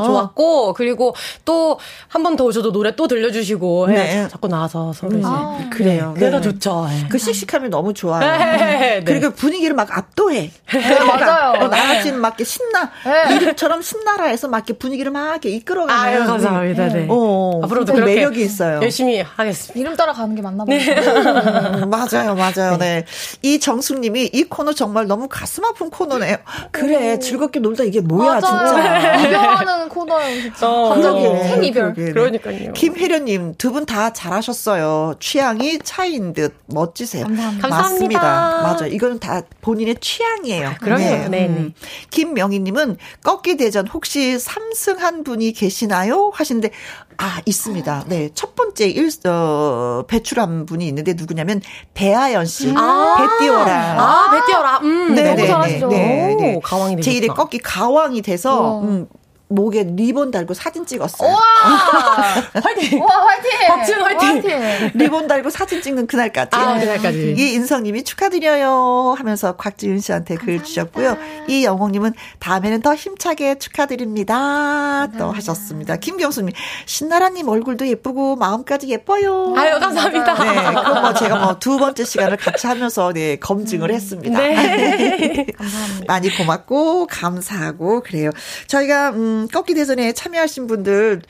어. 0.00 0.02
좋았고 0.04 0.72
그리고 0.74 1.14
또 1.44 1.78
한 2.08 2.22
번 2.22 2.36
더 2.36 2.44
오셔도 2.44 2.72
노래 2.72 2.94
또 2.94 3.08
들려주시고 3.08 3.86
네. 3.88 4.28
자꾸 4.28 4.46
나와서 4.48 4.92
서로 4.92 5.16
음. 5.16 5.22
아. 5.24 5.68
그래요. 5.70 6.12
그래서 6.16 6.40
좋죠. 6.40 6.86
그 7.08 7.18
씩씩함이 7.18 7.68
너무 7.68 7.92
좋아요. 7.94 8.20
네. 8.20 9.02
그리고 9.04 9.30
분위기를 9.30 9.74
막 9.74 9.96
압도해. 9.96 10.50
네, 10.72 10.98
맞아요. 11.04 11.52
어, 11.64 11.68
나같이 11.68 12.12
막 12.12 12.28
이렇게 12.28 12.44
신나 12.44 12.90
이름처럼 13.34 13.82
신나라 13.82 14.26
해서 14.26 14.48
막 14.48 14.58
이렇게 14.58 14.74
분위기를 14.78 15.10
막 15.12 15.30
이렇게 15.32 15.50
이끌어가는. 15.50 16.26
감사합니다. 16.26 16.88
네. 16.88 17.06
어, 17.08 17.60
앞으로도 17.64 17.92
그렇게 17.94 18.14
매력이 18.14 18.42
있어요. 18.42 18.80
열심히 18.82 19.20
하겠습니다. 19.20 19.78
이름 19.80 19.96
따라 19.96 20.12
가는 20.12 20.34
게 20.34 20.42
맞나 20.42 20.64
봐요. 20.64 20.78
네. 20.78 20.94
음, 20.94 21.90
맞아요, 21.90 22.34
맞아요. 22.34 22.76
네. 22.78 23.04
이 23.42 23.58
정숙님이 23.58 24.30
이 24.32 24.44
코너 24.44 24.72
정말 24.72 25.06
너무 25.06 25.28
가슴 25.28 25.64
아픈 25.64 25.90
코너네요. 25.90 26.36
그래, 26.70 27.18
즐겁게 27.22 27.60
놀다 27.60 27.84
이게 27.84 28.00
뭐야, 28.00 28.34
맞아. 28.34 28.46
진짜. 28.66 29.16
이별하는 29.26 29.88
코너예요, 29.88 30.42
진짜. 30.42 30.68
어, 30.70 30.88
갑자기 30.90 31.20
생이별. 31.48 31.94
그러니까요. 31.94 32.72
김혜련님 32.74 33.54
두 33.58 33.72
분 33.72 33.86
다 33.86 34.12
잘하셨어요. 34.12 35.14
취향이 35.18 35.78
차인 35.82 36.32
듯 36.34 36.54
멋지세요. 36.66 37.24
감사합니다. 37.24 37.68
맞습니다. 37.68 38.60
맞아. 38.62 38.86
이거는 38.86 39.18
다 39.18 39.42
본인의 39.62 39.96
취향이에요. 40.00 40.68
아, 40.68 40.74
그럼요. 40.74 41.02
네. 41.04 41.28
네. 41.28 41.46
음. 41.48 41.72
김명희님은 42.10 42.96
꺾기 43.24 43.56
대전 43.56 43.86
혹시 43.88 44.36
3승한 44.36 45.24
분이 45.24 45.52
계시나요? 45.52 46.30
하시는데 46.34 46.70
아, 47.18 47.40
있습니다. 47.44 48.04
네. 48.08 48.30
첫 48.34 48.54
번째 48.56 48.86
일, 48.88 49.08
어, 49.26 50.02
배출한 50.08 50.66
분이 50.66 50.86
있는데 50.88 51.12
누구냐면 51.14 51.60
배아연 51.94 52.46
씨. 52.46 52.68
음. 52.68 52.76
아, 52.76 53.16
배 53.38 53.44
띄워라. 53.44 53.96
아, 53.98 54.30
배 54.32 54.46
띄워라. 54.46 54.78
음, 54.82 55.14
네, 55.14 55.22
네, 55.22 55.34
네, 55.34 55.78
네, 55.88 56.34
네. 56.36 56.60
가왕이 56.62 56.96
제1의 57.02 57.34
꺾기 57.34 57.58
가왕이 57.58 58.22
돼서, 58.22 58.80
음, 58.80 59.06
목에 59.54 59.84
리본 59.84 60.30
달고 60.30 60.54
사진 60.54 60.84
찍었어요. 60.86 61.30
와! 61.30 61.38
화이팅! 62.62 63.02
와, 63.02 63.08
화이팅! 63.08 63.50
박준 63.68 64.02
화이팅! 64.02 64.28
화이팅! 64.28 64.90
리본 64.94 65.28
달고 65.28 65.50
사진 65.50 65.80
찍는 65.80 66.06
그날까지. 66.06 66.50
아, 66.52 66.78
그날까지. 66.78 67.34
이 67.38 67.52
인성님이 67.54 68.04
축하드려요 68.04 69.14
하면서 69.16 69.56
곽지윤 69.56 70.00
씨한테 70.00 70.34
감사합니다. 70.34 70.44
글 70.44 70.64
주셨고요. 70.64 71.16
이 71.48 71.64
영옥님은 71.64 72.12
다음에는 72.38 72.82
더 72.82 72.94
힘차게 72.94 73.58
축하드립니다. 73.58 74.34
감사합니다. 74.34 75.18
또 75.18 75.32
하셨습니다. 75.32 75.96
김경수님, 75.96 76.52
신나라님 76.86 77.48
얼굴도 77.48 77.86
예쁘고 77.88 78.36
마음까지 78.36 78.88
예뻐요. 78.88 79.54
아유, 79.56 79.78
감사합니다. 79.78 80.34
네, 80.34 80.72
그럼 80.80 81.02
뭐 81.02 81.14
제가 81.14 81.36
뭐 81.38 81.52
두 81.62 81.78
번째 81.78 82.04
시간을 82.04 82.38
같이 82.38 82.66
하면서 82.66 83.12
네, 83.12 83.36
검증을 83.36 83.90
음. 83.90 83.94
했습니다. 83.94 84.38
네. 84.38 85.46
감사합니다. 85.56 86.04
많이 86.08 86.28
고맙고 86.28 87.06
감사하고 87.06 88.00
그래요. 88.00 88.30
저희가 88.66 89.10
음, 89.10 89.41
꺾기 89.48 89.74
대전에 89.74 90.12
참여하신 90.12 90.66
분들, 90.66 91.22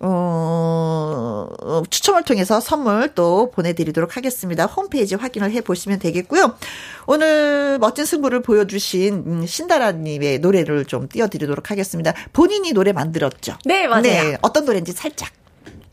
어, 0.00 1.48
어, 1.62 1.82
추첨을 1.90 2.24
통해서 2.24 2.60
선물 2.60 3.14
또 3.14 3.50
보내드리도록 3.50 4.16
하겠습니다. 4.16 4.66
홈페이지 4.66 5.14
확인을 5.14 5.50
해 5.50 5.60
보시면 5.60 5.98
되겠고요. 5.98 6.56
오늘 7.06 7.78
멋진 7.78 8.04
승부를 8.04 8.42
보여주신 8.42 9.24
음, 9.26 9.46
신나라님의 9.46 10.38
노래를 10.38 10.84
좀 10.86 11.08
띄워드리도록 11.08 11.70
하겠습니다. 11.70 12.14
본인이 12.32 12.72
노래 12.72 12.92
만들었죠? 12.92 13.56
네, 13.64 13.86
맞아요. 13.86 14.02
네, 14.02 14.38
어떤 14.42 14.64
노래인지 14.64 14.92
살짝. 14.92 15.39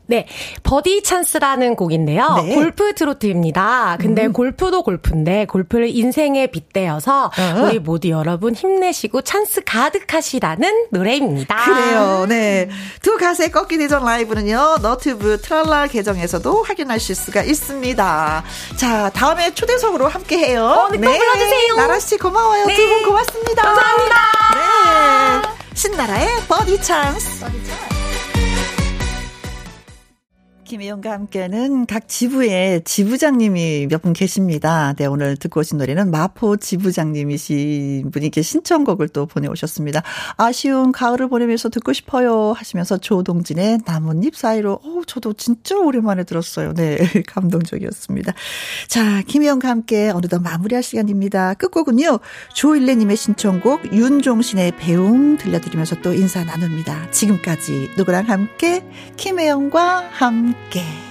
네. 0.07 0.25
버디 0.63 1.03
찬스라는 1.03 1.75
곡인데요. 1.75 2.43
네. 2.45 2.55
골프 2.55 2.95
트로트입니다. 2.95 3.97
근데 3.99 4.25
음. 4.25 4.34
골프도 4.34 4.84
골프인데 4.84 5.45
골프를 5.45 5.89
인생에 5.89 6.47
빗대어서 6.47 7.25
어. 7.25 7.61
우리 7.63 7.79
모두 7.79 8.09
여러분 8.09 8.55
힘내시고 8.55 9.21
찬스 9.21 9.61
가득하시라는 9.65 10.88
노래입니다. 10.91 11.55
그래요. 11.65 12.25
네. 12.27 12.69
두 13.01 13.17
가수의 13.17 13.51
꺾기 13.51 13.77
대전 13.77 14.03
라이브는요. 14.03 14.77
너튜브 14.81 15.39
트랄라 15.41 15.88
계정에서도 15.88 16.63
확인하실 16.63 17.15
수가 17.15 17.43
있습니다. 17.43 18.43
자, 18.77 19.09
다음에 19.09 19.53
초대석으로 19.53 20.07
함께 20.07 20.38
해요. 20.38 20.65
어, 20.65 20.89
네. 20.89 20.97
네. 20.97 21.17
불러주세요. 21.17 21.75
나라 21.75 21.99
씨 21.99 22.17
고마워요. 22.17 22.65
네. 22.65 22.75
두분 22.75 23.03
고맙습니다. 23.03 23.61
감사합니다. 23.61 24.15
네. 24.53 25.73
신나라의 25.73 26.27
버디 26.47 26.81
찬스. 26.81 27.41
버디 27.41 27.63
찬스. 27.65 27.97
김혜영과 30.68 31.11
함께하는 31.11 31.85
각 31.85 32.10
지부의 32.10 32.84
지부장님이 32.84 33.88
몇 33.89 34.02
분 34.02 34.14
계십니다. 34.14 34.94
네, 34.94 35.06
오늘 35.07 35.38
듣고 35.38 35.61
오신 35.61 35.80
노래는 35.80 36.11
마포 36.11 36.57
지부장님이신 36.57 38.11
분이 38.11 38.30
께 38.30 38.41
신청곡을 38.41 39.07
또 39.10 39.26
보내오셨습니다. 39.26 40.03
아쉬운 40.35 40.91
가을을 40.91 41.30
보내면서 41.30 41.69
듣고 41.69 41.94
싶어요 41.94 42.52
하시면서 42.52 42.98
조동진의 42.98 43.80
나뭇잎 43.85 44.35
사이로, 44.35 44.73
어 44.73 45.02
저도 45.07 45.34
진짜 45.34 45.77
오랜만에 45.77 46.26
들었어요. 46.26 46.73
네, 46.73 46.98
감동적이었습니다. 47.27 48.34
자, 48.88 49.22
김혜영과 49.23 49.69
함께 49.69 50.10
어느덧 50.10 50.41
마무리할 50.41 50.84
시간입니다. 50.84 51.53
끝곡은요, 51.56 52.19
조일레님의 52.53 53.15
신청곡 53.15 53.94
윤종신의 53.94 54.73
배웅 54.77 55.38
들려드리면서 55.38 56.02
또 56.02 56.14
인사 56.14 56.44
나눕니다. 56.44 57.10
지금까지 57.11 57.91
누구랑 57.98 58.30
함께 58.30 58.84
김혜영과 59.15 60.10
함께 60.11 60.56
함께 60.57 61.06